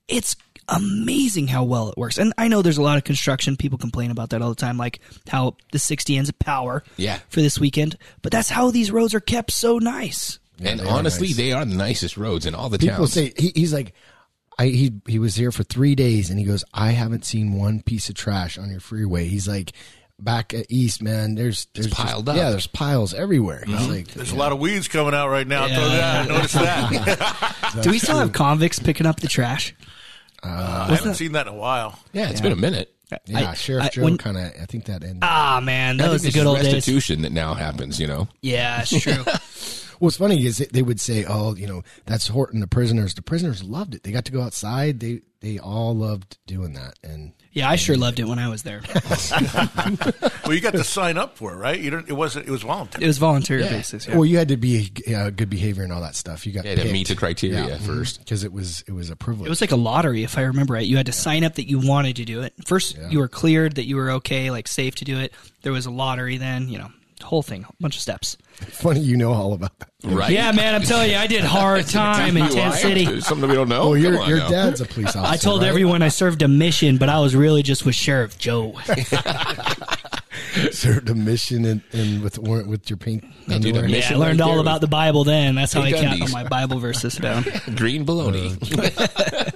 it's 0.08 0.34
amazing 0.68 1.46
how 1.46 1.62
well 1.64 1.90
it 1.90 1.98
works. 1.98 2.18
And 2.18 2.32
I 2.38 2.48
know 2.48 2.62
there's 2.62 2.78
a 2.78 2.82
lot 2.82 2.96
of 2.96 3.04
construction. 3.04 3.56
People 3.56 3.78
complain 3.78 4.10
about 4.10 4.30
that 4.30 4.42
all 4.42 4.48
the 4.48 4.54
time, 4.54 4.76
like 4.78 5.00
how 5.28 5.56
the 5.72 5.78
60 5.78 6.16
ends 6.16 6.30
of 6.30 6.38
power 6.38 6.82
Yeah. 6.96 7.18
for 7.28 7.42
this 7.42 7.58
weekend. 7.60 7.96
But 8.22 8.32
that's 8.32 8.48
how 8.48 8.70
these 8.70 8.90
roads 8.90 9.14
are 9.14 9.20
kept 9.20 9.50
so 9.52 9.78
nice. 9.78 10.38
and 10.60 10.80
they 10.80 10.86
honestly, 10.88 11.28
nice. 11.28 11.36
they 11.36 11.52
are 11.52 11.64
the 11.64 11.74
nicest 11.74 12.16
roads 12.16 12.46
in 12.46 12.54
all 12.54 12.68
the 12.70 12.78
People 12.78 12.96
towns. 12.98 13.12
say 13.12 13.32
he, 13.36 13.52
he's 13.54 13.72
like, 13.74 13.92
I 14.58 14.66
he 14.66 14.92
he 15.06 15.18
was 15.18 15.34
here 15.34 15.50
for 15.52 15.62
three 15.64 15.94
days, 15.94 16.30
and 16.30 16.38
he 16.38 16.44
goes, 16.44 16.64
I 16.72 16.90
haven't 16.92 17.24
seen 17.24 17.54
one 17.54 17.82
piece 17.82 18.08
of 18.08 18.14
trash 18.14 18.56
on 18.58 18.70
your 18.70 18.80
freeway. 18.80 19.24
He's 19.26 19.48
like, 19.48 19.72
back 20.18 20.54
at 20.54 20.66
East, 20.68 21.02
man, 21.02 21.34
there's 21.34 21.66
there's 21.74 21.86
just- 21.88 21.96
piled 21.98 22.28
up. 22.28 22.36
Yeah, 22.36 22.50
there's 22.50 22.66
piles 22.68 23.14
everywhere. 23.14 23.64
He's 23.66 23.88
like, 23.88 24.08
There's 24.08 24.30
a 24.30 24.36
lot 24.36 24.52
of 24.52 24.58
weeds 24.60 24.86
coming 24.88 25.12
out 25.14 25.28
right 25.28 25.46
now. 25.46 25.62
I'll 25.64 25.68
tell 25.68 25.90
you 25.90 25.96
that. 25.96 26.24
I 26.24 26.28
noticed 26.28 26.54
that. 26.54 27.56
Do 27.82 27.90
we 27.90 27.98
still 27.98 28.18
have 28.18 28.32
convicts 28.32 28.78
picking 28.78 29.06
up 29.06 29.18
the 29.20 29.28
trash? 29.28 29.74
I 30.42 30.86
haven't 30.94 31.14
seen 31.14 31.32
that 31.32 31.46
in 31.46 31.54
a 31.54 31.56
while. 31.56 31.98
yeah, 32.12 32.28
it's 32.30 32.40
been 32.40 32.52
a 32.52 32.56
minute. 32.56 32.94
yeah, 33.26 33.50
I- 33.50 33.54
Sheriff 33.54 33.84
I- 33.84 33.88
Joe 33.88 34.16
kind 34.18 34.36
of. 34.36 34.44
I 34.60 34.66
think 34.66 34.84
that 34.86 35.02
ended. 35.02 35.18
Ah, 35.22 35.60
man, 35.62 35.96
that 35.96 36.10
was 36.10 36.22
those 36.22 36.28
are 36.28 36.32
the 36.32 36.38
good 36.38 36.40
is 36.42 36.46
old 36.46 36.56
days. 36.58 36.74
restitution 36.74 37.22
that 37.22 37.32
now 37.32 37.54
happens, 37.54 37.98
you 37.98 38.06
know? 38.06 38.28
Yeah, 38.42 38.82
it's 38.82 39.00
true. 39.02 39.24
What's 39.98 40.16
funny 40.16 40.44
is 40.46 40.58
that 40.58 40.72
they 40.72 40.82
would 40.82 41.00
say, 41.00 41.24
"Oh, 41.24 41.54
you 41.54 41.66
know, 41.66 41.82
that's 42.06 42.28
Horton 42.28 42.60
the 42.60 42.66
prisoners." 42.66 43.14
The 43.14 43.22
prisoners 43.22 43.62
loved 43.62 43.94
it. 43.94 44.02
They 44.02 44.12
got 44.12 44.24
to 44.26 44.32
go 44.32 44.42
outside. 44.42 45.00
They 45.00 45.22
they 45.40 45.58
all 45.58 45.94
loved 45.94 46.38
doing 46.46 46.72
that. 46.72 46.94
And 47.02 47.32
Yeah, 47.52 47.68
I 47.68 47.76
sure 47.76 47.96
loved 47.96 48.18
it 48.18 48.24
when 48.26 48.38
I 48.38 48.48
was 48.48 48.62
there. 48.62 48.80
Well, 50.46 50.52
you 50.54 50.60
got 50.60 50.72
to 50.74 50.84
sign 50.84 51.16
up 51.16 51.38
for 51.38 51.52
it, 51.54 51.56
right? 51.56 51.78
You 51.80 51.90
don't. 51.90 52.06
It 52.08 52.12
wasn't. 52.12 52.46
It 52.46 52.50
was 52.50 52.62
voluntary. 52.62 53.04
It 53.04 53.06
was 53.06 53.16
voluntary 53.18 53.62
basis. 53.62 54.06
Yeah. 54.06 54.14
well, 54.16 54.26
you 54.26 54.36
had 54.36 54.48
to 54.48 54.58
be 54.58 54.90
uh, 55.14 55.30
good 55.30 55.48
behavior 55.48 55.82
and 55.84 55.92
all 55.92 56.02
that 56.02 56.14
stuff. 56.16 56.46
You 56.46 56.52
got 56.52 56.64
Yeah, 56.66 56.74
to 56.76 56.92
meet 56.92 57.08
the 57.08 57.14
criteria 57.16 57.64
Mm-hmm. 57.64 57.84
first. 57.86 58.18
because 58.18 58.44
it 58.44 58.52
was 58.52 58.84
it 58.86 58.92
was 58.92 59.08
a 59.10 59.16
privilege. 59.16 59.46
It 59.46 59.50
was 59.50 59.60
like 59.62 59.72
a 59.72 59.76
lottery, 59.76 60.22
if 60.22 60.36
I 60.36 60.42
remember 60.42 60.74
right. 60.74 60.86
You 60.86 60.96
had 60.98 61.06
to 61.06 61.12
sign 61.12 61.44
up 61.44 61.54
that 61.54 61.68
you 61.68 61.78
wanted 61.80 62.16
to 62.16 62.24
do 62.26 62.42
it. 62.42 62.52
First, 62.66 62.98
you 63.10 63.18
were 63.20 63.28
cleared 63.28 63.76
that 63.76 63.84
you 63.86 63.96
were 63.96 64.10
okay, 64.12 64.50
like 64.50 64.68
safe 64.68 64.96
to 64.96 65.04
do 65.06 65.18
it. 65.18 65.32
There 65.62 65.72
was 65.72 65.86
a 65.86 65.90
lottery, 65.90 66.36
then 66.36 66.68
you 66.68 66.76
know, 66.78 66.90
whole 67.24 67.42
thing, 67.42 67.64
a 67.68 67.72
bunch 67.80 67.96
of 67.96 68.02
steps. 68.02 68.36
funny. 68.54 69.00
You 69.00 69.16
know 69.16 69.32
all 69.32 69.52
about 69.52 69.78
that. 69.78 69.88
Right? 70.04 70.30
Yeah, 70.30 70.52
man, 70.52 70.74
I'm 70.74 70.82
telling 70.82 71.10
you, 71.10 71.16
I 71.16 71.26
did 71.26 71.42
hard 71.44 71.86
time 71.88 72.36
in 72.36 72.44
You 72.44 72.50
Tent? 72.50 72.74
City. 72.74 73.20
Something 73.20 73.48
we 73.48 73.54
don't 73.54 73.68
know. 73.68 73.80
Oh, 73.82 73.94
your 73.94 74.12
Come 74.12 74.22
on 74.22 74.28
your 74.28 74.38
now. 74.38 74.48
dad's 74.50 74.80
a 74.80 74.84
police 74.86 75.16
officer. 75.16 75.32
I 75.32 75.36
told 75.36 75.62
right? 75.62 75.68
everyone 75.68 76.02
I 76.02 76.08
served 76.08 76.42
a 76.42 76.48
mission, 76.48 76.98
but 76.98 77.08
I 77.08 77.20
was 77.20 77.34
really 77.34 77.62
just 77.62 77.84
with 77.84 77.94
Sheriff 77.94 78.38
Joe. 78.38 78.74
served 80.72 81.08
a 81.10 81.14
mission 81.14 81.64
and, 81.64 81.82
in 81.92 82.22
with 82.22 82.38
with 82.38 82.88
your 82.90 82.96
pink 82.96 83.24
Yeah, 83.46 83.58
dude, 83.58 83.76
underwear. 83.76 83.98
Yeah, 84.00 84.12
I 84.12 84.16
learned 84.16 84.40
right 84.40 84.48
all 84.48 84.60
about 84.60 84.80
the 84.80 84.86
Bible 84.88 85.24
then. 85.24 85.54
That's 85.54 85.72
how 85.72 85.82
I 85.82 85.90
pink 85.92 86.02
count 86.02 86.14
undies. 86.20 86.34
all 86.34 86.42
my 86.42 86.48
Bible 86.48 86.78
verses 86.78 87.16
down. 87.16 87.42
Green 87.76 88.04
baloney. 88.06 88.56
Uh. 88.76 89.50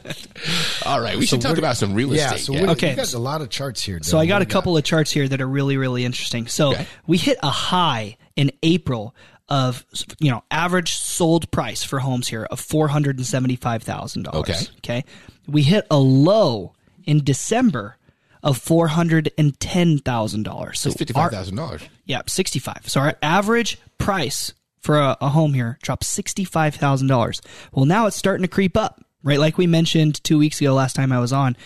All 0.86 1.00
right, 1.00 1.18
we 1.18 1.26
should 1.26 1.40
talk 1.40 1.58
about 1.58 1.76
some 1.76 1.92
real 1.94 2.14
Yeah, 2.14 2.26
estate. 2.28 2.40
so 2.40 2.52
yeah. 2.54 2.62
we 2.62 2.68
Okay. 2.70 2.90
you 2.90 2.96
got 2.96 3.12
a 3.12 3.18
lot 3.18 3.42
of 3.42 3.50
charts 3.50 3.82
here. 3.82 3.98
So 4.02 4.18
I 4.18 4.24
got 4.26 4.40
a 4.40 4.46
couple 4.46 4.76
of 4.76 4.84
charts 4.84 5.10
here 5.10 5.26
that 5.28 5.40
are 5.40 5.48
really, 5.48 5.76
really 5.76 6.04
interesting. 6.04 6.46
So 6.46 6.70
Okay. 6.70 6.86
we 7.06 7.18
hit 7.18 7.36
a 7.42 7.50
high 7.50 8.16
in 8.36 8.52
April 8.62 9.14
of 9.50 9.84
you 10.20 10.30
know 10.30 10.44
average 10.50 10.92
sold 10.92 11.50
price 11.50 11.82
for 11.82 11.98
homes 11.98 12.28
here 12.28 12.46
of 12.50 12.60
four 12.60 12.88
hundred 12.88 13.16
and 13.18 13.26
seventy 13.26 13.56
five 13.56 13.82
thousand 13.82 14.22
dollars. 14.24 14.48
Okay. 14.48 14.58
Okay. 14.78 15.04
We 15.46 15.62
hit 15.62 15.86
a 15.90 15.98
low 15.98 16.72
in 17.04 17.24
December 17.24 17.96
of 18.43 18.59
four 18.59 18.89
hundred 18.89 19.30
and 19.39 19.59
ten 19.61 19.99
thousand 19.99 20.45
dollars. 20.45 20.80
So 20.80 20.91
fifty 20.91 21.12
five 21.12 21.30
thousand 21.32 21.57
dollars. 21.57 21.82
yeah, 22.05 22.22
sixty 22.26 22.59
five. 22.59 22.82
So 22.89 23.01
our 23.01 23.14
average 23.22 23.78
price 23.99 24.53
for 24.80 24.99
a, 24.99 25.16
a 25.20 25.28
home 25.30 25.55
here 25.55 25.78
dropped 25.82 26.05
sixty 26.05 26.45
five 26.45 26.74
thousand 26.74 27.09
dollars. 27.09 27.41
Well, 27.72 27.84
now 27.84 28.07
it's 28.07 28.16
starting 28.16 28.43
to 28.43 28.49
creep 28.49 28.76
up. 28.76 29.05
Right, 29.24 29.41
like 29.41 29.59
we 29.59 29.66
mentioned 29.66 30.22
two 30.22 30.39
weeks 30.39 30.61
ago, 30.61 30.72
last 30.74 30.95
time 30.95 31.11
I 31.11 31.18
was 31.18 31.32
on, 31.32 31.57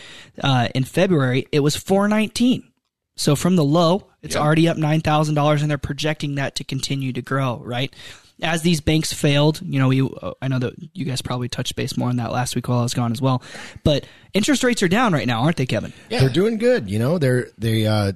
uh, 0.43 0.69
in 0.75 0.85
February, 0.85 1.47
it 1.53 1.61
was 1.61 1.77
four 1.77 2.09
nineteen. 2.09 2.73
So 3.15 3.37
from 3.37 3.57
the 3.57 3.65
low, 3.65 4.09
it's 4.23 4.35
Yep. 4.35 4.43
already 4.43 4.69
up 4.69 4.79
nine 4.79 5.03
thousand 5.03 5.35
dollars, 5.35 5.61
and 5.61 5.71
they're 5.71 5.77
projecting 5.77 6.37
that 6.37 6.55
to 6.57 6.65
continue 6.65 7.13
to 7.13 7.21
grow. 7.21 7.61
Right, 7.63 7.95
as 8.43 8.63
these 8.63 8.81
banks 8.81 9.13
failed, 9.13 9.61
you 9.63 9.79
know, 9.79 9.89
we 9.89 10.03
uh, 10.03 10.33
I 10.43 10.49
know 10.49 10.59
that 10.59 10.75
you 10.95 11.05
guys 11.05 11.23
probably 11.23 11.49
touched 11.49 11.77
base 11.77 11.97
more 11.97 12.09
on 12.09 12.17
that 12.17 12.33
last 12.33 12.55
week 12.55 12.69
while 12.69 12.81
I 12.81 12.83
was 12.83 12.95
gone 12.95 13.13
as 13.13 13.23
well. 13.23 13.43
But 13.85 14.05
interest 14.35 14.63
rates 14.65 14.83
are 14.83 14.89
down 14.89 15.13
right 15.13 15.27
now, 15.27 15.43
aren't 15.43 15.57
they, 15.57 15.67
Kevin? 15.67 15.93
They're 16.11 16.29
doing 16.29 16.59
good. 16.59 16.91
You 16.91 16.99
know, 16.99 17.19
they're 17.19 17.49
they 17.57 17.87
uh 17.87 18.13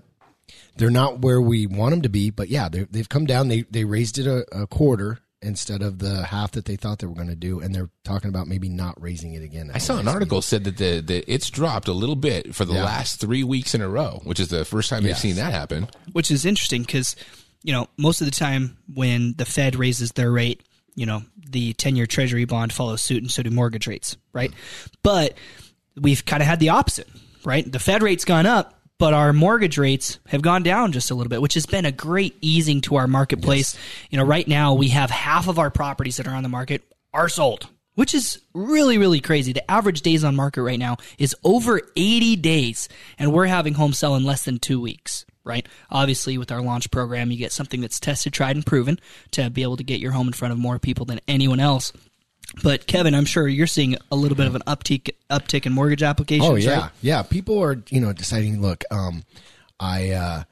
they're 0.77 0.91
not 0.91 1.21
where 1.21 1.41
we 1.41 1.67
want 1.67 1.93
them 1.93 2.03
to 2.03 2.09
be, 2.09 2.31
but 2.31 2.49
yeah, 2.49 2.69
they 2.69 2.85
they've 2.91 3.09
come 3.09 3.25
down. 3.27 3.49
They 3.49 3.63
they 3.71 3.85
raised 3.85 4.19
it 4.19 4.27
a, 4.27 4.45
a 4.53 4.67
quarter 4.67 5.21
instead 5.43 5.81
of 5.83 5.99
the 6.01 6.25
half 6.25 6.53
that 6.53 6.65
they 6.65 6.77
thought 6.77 6.99
they 6.99 7.07
were 7.07 7.15
going 7.15 7.29
to 7.29 7.37
do, 7.37 7.61
and 7.61 7.75
they're 7.75 7.91
talking 8.05 8.29
about 8.29 8.49
maybe 8.49 8.69
not 8.69 9.01
raising 9.01 9.35
it 9.35 9.43
again. 9.43 9.71
I 9.73 9.79
saw 9.79 9.99
an 9.99 10.09
article 10.09 10.43
said 10.43 10.65
that 10.65 10.77
the, 10.79 11.01
the 11.01 11.25
it's 11.33 11.51
dropped 11.51 11.89
a 11.89 11.93
little 11.93 12.17
bit 12.17 12.55
for 12.55 12.65
the 12.65 12.73
Yeah. 12.75 12.85
last 12.85 13.21
three 13.21 13.45
weeks 13.45 13.75
in 13.75 13.81
a 13.81 13.89
row, 13.89 14.21
which 14.25 14.41
is 14.41 14.49
the 14.49 14.65
first 14.65 14.91
time 14.91 15.05
they've 15.05 15.17
seen 15.17 15.37
that 15.37 15.53
happen. 15.53 15.89
which 16.13 16.31
is 16.31 16.45
interesting 16.45 16.83
because 16.83 17.15
you 17.67 17.73
know 17.73 17.89
most 17.99 18.21
of 18.21 18.27
the 18.27 18.31
time 18.31 18.79
when 18.95 19.35
the 19.37 19.45
Fed 19.45 19.75
raises 19.75 20.13
their 20.13 20.31
rate, 20.31 20.63
you 20.95 21.05
know 21.05 21.23
the 21.51 21.73
ten-year 21.75 22.07
Treasury 22.07 22.45
bond 22.45 22.73
follows 22.73 23.03
suit, 23.03 23.23
and 23.23 23.31
so 23.31 23.43
do 23.43 23.51
mortgage 23.51 23.89
rates, 23.89 24.17
right? 24.33 24.53
But 25.03 25.35
we've 26.01 26.25
kind 26.25 26.43
of 26.43 26.47
had 26.47 26.61
the 26.61 26.71
opposite, 26.71 27.09
right? 27.45 27.71
The 27.71 27.81
Fed 27.81 28.05
rate's 28.05 28.25
gone 28.25 28.47
up, 28.47 28.79
but 28.99 29.15
our 29.15 29.33
mortgage 29.33 29.79
rates 29.79 30.21
have 30.29 30.43
gone 30.43 30.63
down 30.63 30.93
just 30.93 31.11
a 31.11 31.15
little 31.17 31.29
bit, 31.29 31.43
which 31.43 31.55
has 31.55 31.67
been 31.67 31.85
a 31.85 31.93
great 31.93 32.37
easing 32.41 32.81
to 32.83 32.97
our 32.97 33.09
marketplace. 33.09 33.77
You 34.11 34.19
know, 34.19 34.25
right 34.25 34.47
now 34.47 34.75
we 34.75 34.91
have 34.91 35.11
half 35.11 35.49
of 35.49 35.59
our 35.59 35.71
properties 35.71 36.19
that 36.19 36.29
are 36.29 36.35
on 36.35 36.45
the 36.45 36.49
market 36.49 36.83
are 37.13 37.29
sold. 37.29 37.69
Which 37.97 38.15
is 38.15 38.41
really, 38.55 38.99
really 38.99 39.21
crazy. 39.21 39.53
The 39.53 39.69
average 39.69 40.03
days 40.03 40.23
on 40.23 40.37
market 40.37 40.63
right 40.63 40.79
now 40.79 40.99
is 41.19 41.35
over 41.43 41.81
80 41.97 42.37
days, 42.37 42.89
and 43.19 43.33
we're 43.33 43.47
having 43.47 43.75
homes 43.75 43.99
sell 43.99 44.15
in 44.15 44.23
less 44.25 44.45
than 44.45 44.59
two 44.59 44.81
weeks 44.81 45.25
right? 45.47 45.67
Obviously, 45.91 46.37
with 46.37 46.51
our 46.51 46.61
launch 46.61 46.91
program, 46.91 47.31
you 47.31 47.39
get 47.39 47.53
something 47.53 47.81
that's 47.81 48.01
tested, 48.01 48.33
tried, 48.33 48.57
and 48.57 48.67
proven 48.67 48.99
to 49.31 49.49
be 49.49 49.63
able 49.63 49.77
to 49.77 49.85
get 49.85 50.01
your 50.01 50.11
home 50.11 50.27
in 50.27 50.33
front 50.33 50.51
of 50.51 50.59
more 50.59 50.79
people 50.79 51.07
than 51.07 51.21
anyone 51.29 51.61
else. 51.61 51.93
But 52.63 52.87
Kevin, 52.87 53.15
I'm 53.15 53.25
sure 53.25 53.49
you're 53.49 53.67
seeing 53.67 53.97
a 54.11 54.17
little 54.17 54.37
bit 54.37 54.47
of 54.47 54.55
an 54.55 54.63
uptick 54.67 55.11
uptick 55.31 55.67
in 55.67 55.73
mortgage 55.73 56.03
applications. 56.03 56.49
Oh 56.49 56.55
yeah, 56.57 56.81
right? 56.81 56.91
yeah. 57.03 57.23
People 57.23 57.63
are 57.63 57.83
you 57.91 58.01
know 58.01 58.13
deciding. 58.13 58.61
Look, 58.61 58.85
um, 58.91 59.25
I 59.81 60.11
uh, 60.11 60.43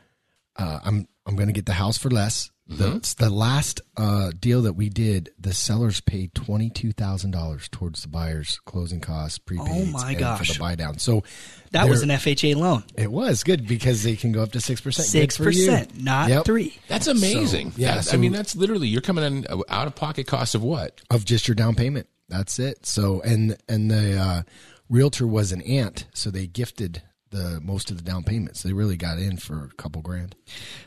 uh, 0.57 0.79
I'm 0.85 1.09
I'm 1.27 1.37
going 1.37 1.49
to 1.49 1.53
get 1.53 1.67
the 1.67 1.73
house 1.73 1.99
for 1.99 2.11
less. 2.11 2.51
The, 2.67 2.97
it's 2.97 3.13
the 3.13 3.29
last 3.29 3.83
uh, 3.95 4.31
deal 4.41 4.63
that 4.63 4.73
we 4.73 4.89
did, 4.89 5.31
the 5.39 5.53
sellers 5.53 6.01
paid 6.01 6.35
twenty 6.35 6.71
two 6.71 6.93
thousand 6.93 7.33
dollars 7.33 7.69
towards 7.69 8.01
the 8.03 8.09
buyer's 8.09 8.59
closing 8.65 9.01
costs, 9.01 9.37
prepaid, 9.37 9.67
Oh, 9.71 9.85
my 9.91 10.15
for 10.15 10.45
the 10.51 10.57
buy 10.59 10.75
down. 10.75 10.99
So 10.99 11.25
that 11.73 11.91
was 11.91 12.03
an 12.03 12.09
FHA 12.09 12.57
loan, 12.57 12.83
It 12.97 13.13
was 13.13 13.45
good 13.45 13.69
because 13.69 14.03
they 14.03 14.17
can 14.17 14.33
go 14.33 14.43
up 14.43 14.53
to 14.53 14.61
six 14.63 14.81
percent. 14.81 15.09
six 15.09 15.37
percent, 15.37 16.03
not 16.03 16.31
Yep. 16.31 16.47
three. 16.47 16.75
That's 16.89 17.07
amazing. 17.07 17.73
So, 17.73 17.77
yeah, 17.83 17.97
That- 17.97 18.15
I 18.15 18.17
mean 18.17 18.33
that's 18.33 18.57
literally 18.57 18.89
you're 18.89 19.03
coming 19.03 19.25
in 19.25 19.47
uh, 19.51 19.59
out 19.69 19.87
of 19.87 19.95
pocket 19.95 20.27
cost 20.27 20.55
of 20.55 20.63
what? 20.63 21.03
of 21.11 21.27
just 21.27 21.47
your 21.47 21.55
down 21.55 21.75
payment. 21.75 22.09
That's 22.31 22.59
it. 22.59 22.87
So 22.87 23.21
and 23.21 23.59
and 23.69 23.91
the 23.91 24.17
uh, 24.19 24.43
realtor 24.89 25.27
was 25.27 25.53
an 25.53 25.61
aunt, 25.61 26.07
so 26.15 26.31
they 26.31 26.47
gifted 26.47 27.03
the 27.35 27.61
most 27.63 27.91
of 27.91 27.97
the 27.99 28.03
down 28.03 28.23
payments. 28.23 28.63
They 28.63 28.73
really 28.73 28.97
got 28.97 29.19
in 29.19 29.37
for 29.37 29.65
a 29.73 29.75
couple 29.77 30.01
grand. 30.03 30.35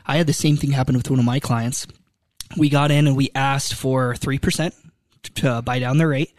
I 0.06 0.16
had 0.16 0.26
the 0.26 0.32
same 0.32 0.56
thing 0.56 0.72
happen 0.72 0.96
with 0.96 1.08
one 1.10 1.18
of 1.18 1.24
my 1.24 1.38
clients. 1.40 1.86
We 2.56 2.68
got 2.70 2.90
in 2.90 3.06
and 3.06 3.16
we 3.16 3.30
asked 3.34 3.74
for 3.74 4.14
3% 4.14 4.72
to 5.34 5.62
buy 5.62 5.78
down 5.78 5.98
the 5.98 6.06
rate. 6.06 6.34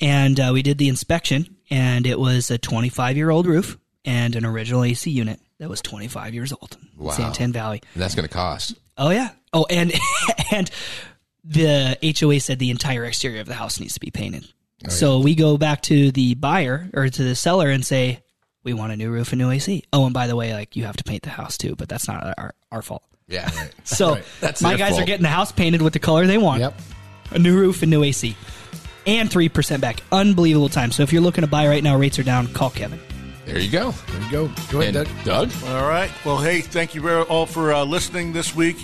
And 0.00 0.40
uh, 0.40 0.50
we 0.54 0.62
did 0.62 0.78
the 0.78 0.88
inspection, 0.88 1.56
and 1.68 2.06
it 2.06 2.18
was 2.18 2.50
a 2.50 2.56
25 2.56 3.16
year 3.16 3.28
old 3.30 3.46
roof. 3.46 3.76
and 4.06 4.34
an 4.34 4.46
original 4.46 4.82
AC 4.82 5.10
unit 5.10 5.38
that 5.58 5.68
was 5.68 5.82
25 5.82 6.32
years 6.32 6.52
old. 6.54 6.76
in 6.98 7.04
Wow. 7.04 7.12
Santan 7.12 7.52
Valley. 7.52 7.82
And 7.92 8.02
that's 8.02 8.14
going 8.14 8.26
to 8.26 8.32
cost. 8.32 8.74
Oh 8.96 9.10
yeah. 9.10 9.30
Oh, 9.52 9.66
and 9.68 9.92
and 10.52 10.70
the 11.44 11.98
HOA 12.18 12.40
said 12.40 12.58
the 12.58 12.70
entire 12.70 13.04
exterior 13.04 13.40
of 13.40 13.46
the 13.46 13.54
house 13.54 13.78
needs 13.80 13.94
to 13.94 14.00
be 14.00 14.10
painted. 14.10 14.46
so 14.88 15.18
we 15.18 15.34
go 15.34 15.58
back 15.58 15.82
to 15.82 16.10
the 16.12 16.34
buyer 16.34 16.88
or 16.94 17.08
to 17.10 17.22
the 17.22 17.34
seller 17.34 17.68
and 17.68 17.84
say, 17.84 18.22
"We 18.62 18.72
want 18.72 18.92
a 18.92 18.96
new 18.96 19.10
roof 19.10 19.32
and 19.32 19.38
new 19.40 19.50
AC." 19.50 19.84
Oh, 19.92 20.04
and 20.04 20.14
by 20.14 20.26
the 20.26 20.36
way, 20.36 20.52
like 20.52 20.76
you 20.76 20.84
have 20.84 20.96
to 20.98 21.04
paint 21.04 21.22
the 21.22 21.30
house 21.30 21.56
too, 21.58 21.74
but 21.76 21.88
that's 21.88 22.06
not 22.08 22.34
our 22.38 22.54
our 22.70 22.82
fault. 22.82 23.02
Yeah. 23.28 23.50
So 23.84 24.18
That's 24.40 24.60
my 24.62 24.76
guys 24.76 24.90
fault. 24.90 25.02
are 25.02 25.06
getting 25.06 25.22
the 25.22 25.28
house 25.28 25.50
painted 25.52 25.82
with 25.82 25.92
the 25.92 25.98
color 25.98 26.26
they 26.26 26.38
want. 26.38 26.60
Yep. 26.60 26.80
A 27.32 27.38
new 27.38 27.56
roof 27.58 27.82
and 27.82 27.90
new 27.90 28.02
AC. 28.04 28.36
And 29.06 29.28
3% 29.30 29.80
back. 29.80 30.02
Unbelievable 30.12 30.68
time. 30.68 30.92
So 30.92 31.02
if 31.02 31.12
you're 31.12 31.22
looking 31.22 31.42
to 31.42 31.48
buy 31.48 31.66
right 31.66 31.82
now, 31.82 31.96
rates 31.96 32.18
are 32.18 32.22
down. 32.22 32.46
Call 32.48 32.70
Kevin. 32.70 33.00
There 33.50 33.58
you 33.58 33.68
go. 33.70 33.90
There 33.90 34.20
you 34.22 34.30
go. 34.30 34.50
Go 34.70 34.80
ahead, 34.80 34.94
And 34.94 35.24
Doug. 35.24 35.50
Doug? 35.50 35.64
All 35.70 35.88
right. 35.88 36.08
Well, 36.24 36.38
hey, 36.38 36.60
thank 36.60 36.94
you 36.94 37.00
very 37.00 37.22
all 37.22 37.46
for 37.46 37.72
uh, 37.72 37.82
listening 37.84 38.32
this 38.32 38.54
week. 38.54 38.76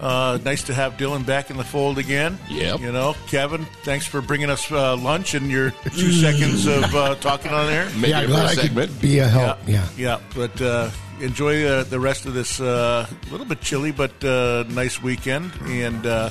Uh, 0.00 0.38
nice 0.42 0.62
to 0.64 0.74
have 0.74 0.94
Dylan 0.96 1.26
back 1.26 1.50
in 1.50 1.58
the 1.58 1.64
fold 1.64 1.98
again. 1.98 2.38
Yeah. 2.48 2.78
You 2.78 2.92
know, 2.92 3.14
Kevin, 3.26 3.66
thanks 3.82 4.06
for 4.06 4.22
bringing 4.22 4.48
us 4.48 4.72
uh, 4.72 4.96
lunch 4.96 5.34
and 5.34 5.50
your 5.50 5.70
two 5.94 6.12
seconds 6.12 6.66
of 6.66 6.94
uh, 6.94 7.16
talking 7.16 7.52
on 7.52 7.66
there. 7.66 7.90
Make 7.96 8.08
yeah, 8.12 8.22
it 8.22 8.28
glad 8.28 8.46
a 8.46 8.48
I 8.48 8.54
segment. 8.54 8.90
could 8.90 9.00
be 9.02 9.18
a 9.18 9.28
help. 9.28 9.58
Yeah. 9.66 9.86
Yeah. 9.98 10.20
But 10.34 10.62
uh, 10.62 10.90
enjoy 11.20 11.66
uh, 11.66 11.84
the 11.84 12.00
rest 12.00 12.24
of 12.24 12.32
this 12.32 12.58
uh, 12.58 13.06
little 13.30 13.46
bit 13.46 13.60
chilly 13.60 13.92
but 13.92 14.24
uh, 14.24 14.64
nice 14.70 15.02
weekend. 15.02 15.52
And 15.66 16.06
uh, 16.06 16.30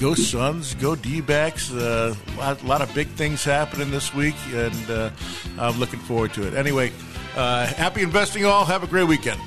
go 0.00 0.14
Suns, 0.14 0.74
go 0.74 0.96
D-backs. 0.96 1.70
A 1.70 2.16
lot, 2.38 2.64
lot 2.64 2.80
of 2.80 2.94
big 2.94 3.08
things 3.08 3.44
happening 3.44 3.90
this 3.90 4.14
week, 4.14 4.36
and 4.54 4.90
uh, 4.90 5.10
I'm 5.58 5.78
looking 5.78 6.00
forward 6.00 6.32
to 6.34 6.46
it. 6.46 6.54
Anyway, 6.54 6.92
uh, 7.36 7.66
happy 7.66 8.02
investing 8.02 8.44
all. 8.44 8.64
Have 8.64 8.82
a 8.82 8.86
great 8.86 9.06
weekend. 9.06 9.40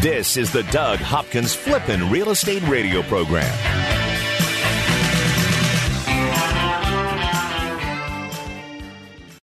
This 0.00 0.36
is 0.36 0.52
the 0.52 0.62
Doug 0.70 1.00
Hopkins 1.00 1.54
Flippin' 1.54 2.08
Real 2.08 2.30
Estate 2.30 2.62
Radio 2.68 3.02
Program. 3.02 3.97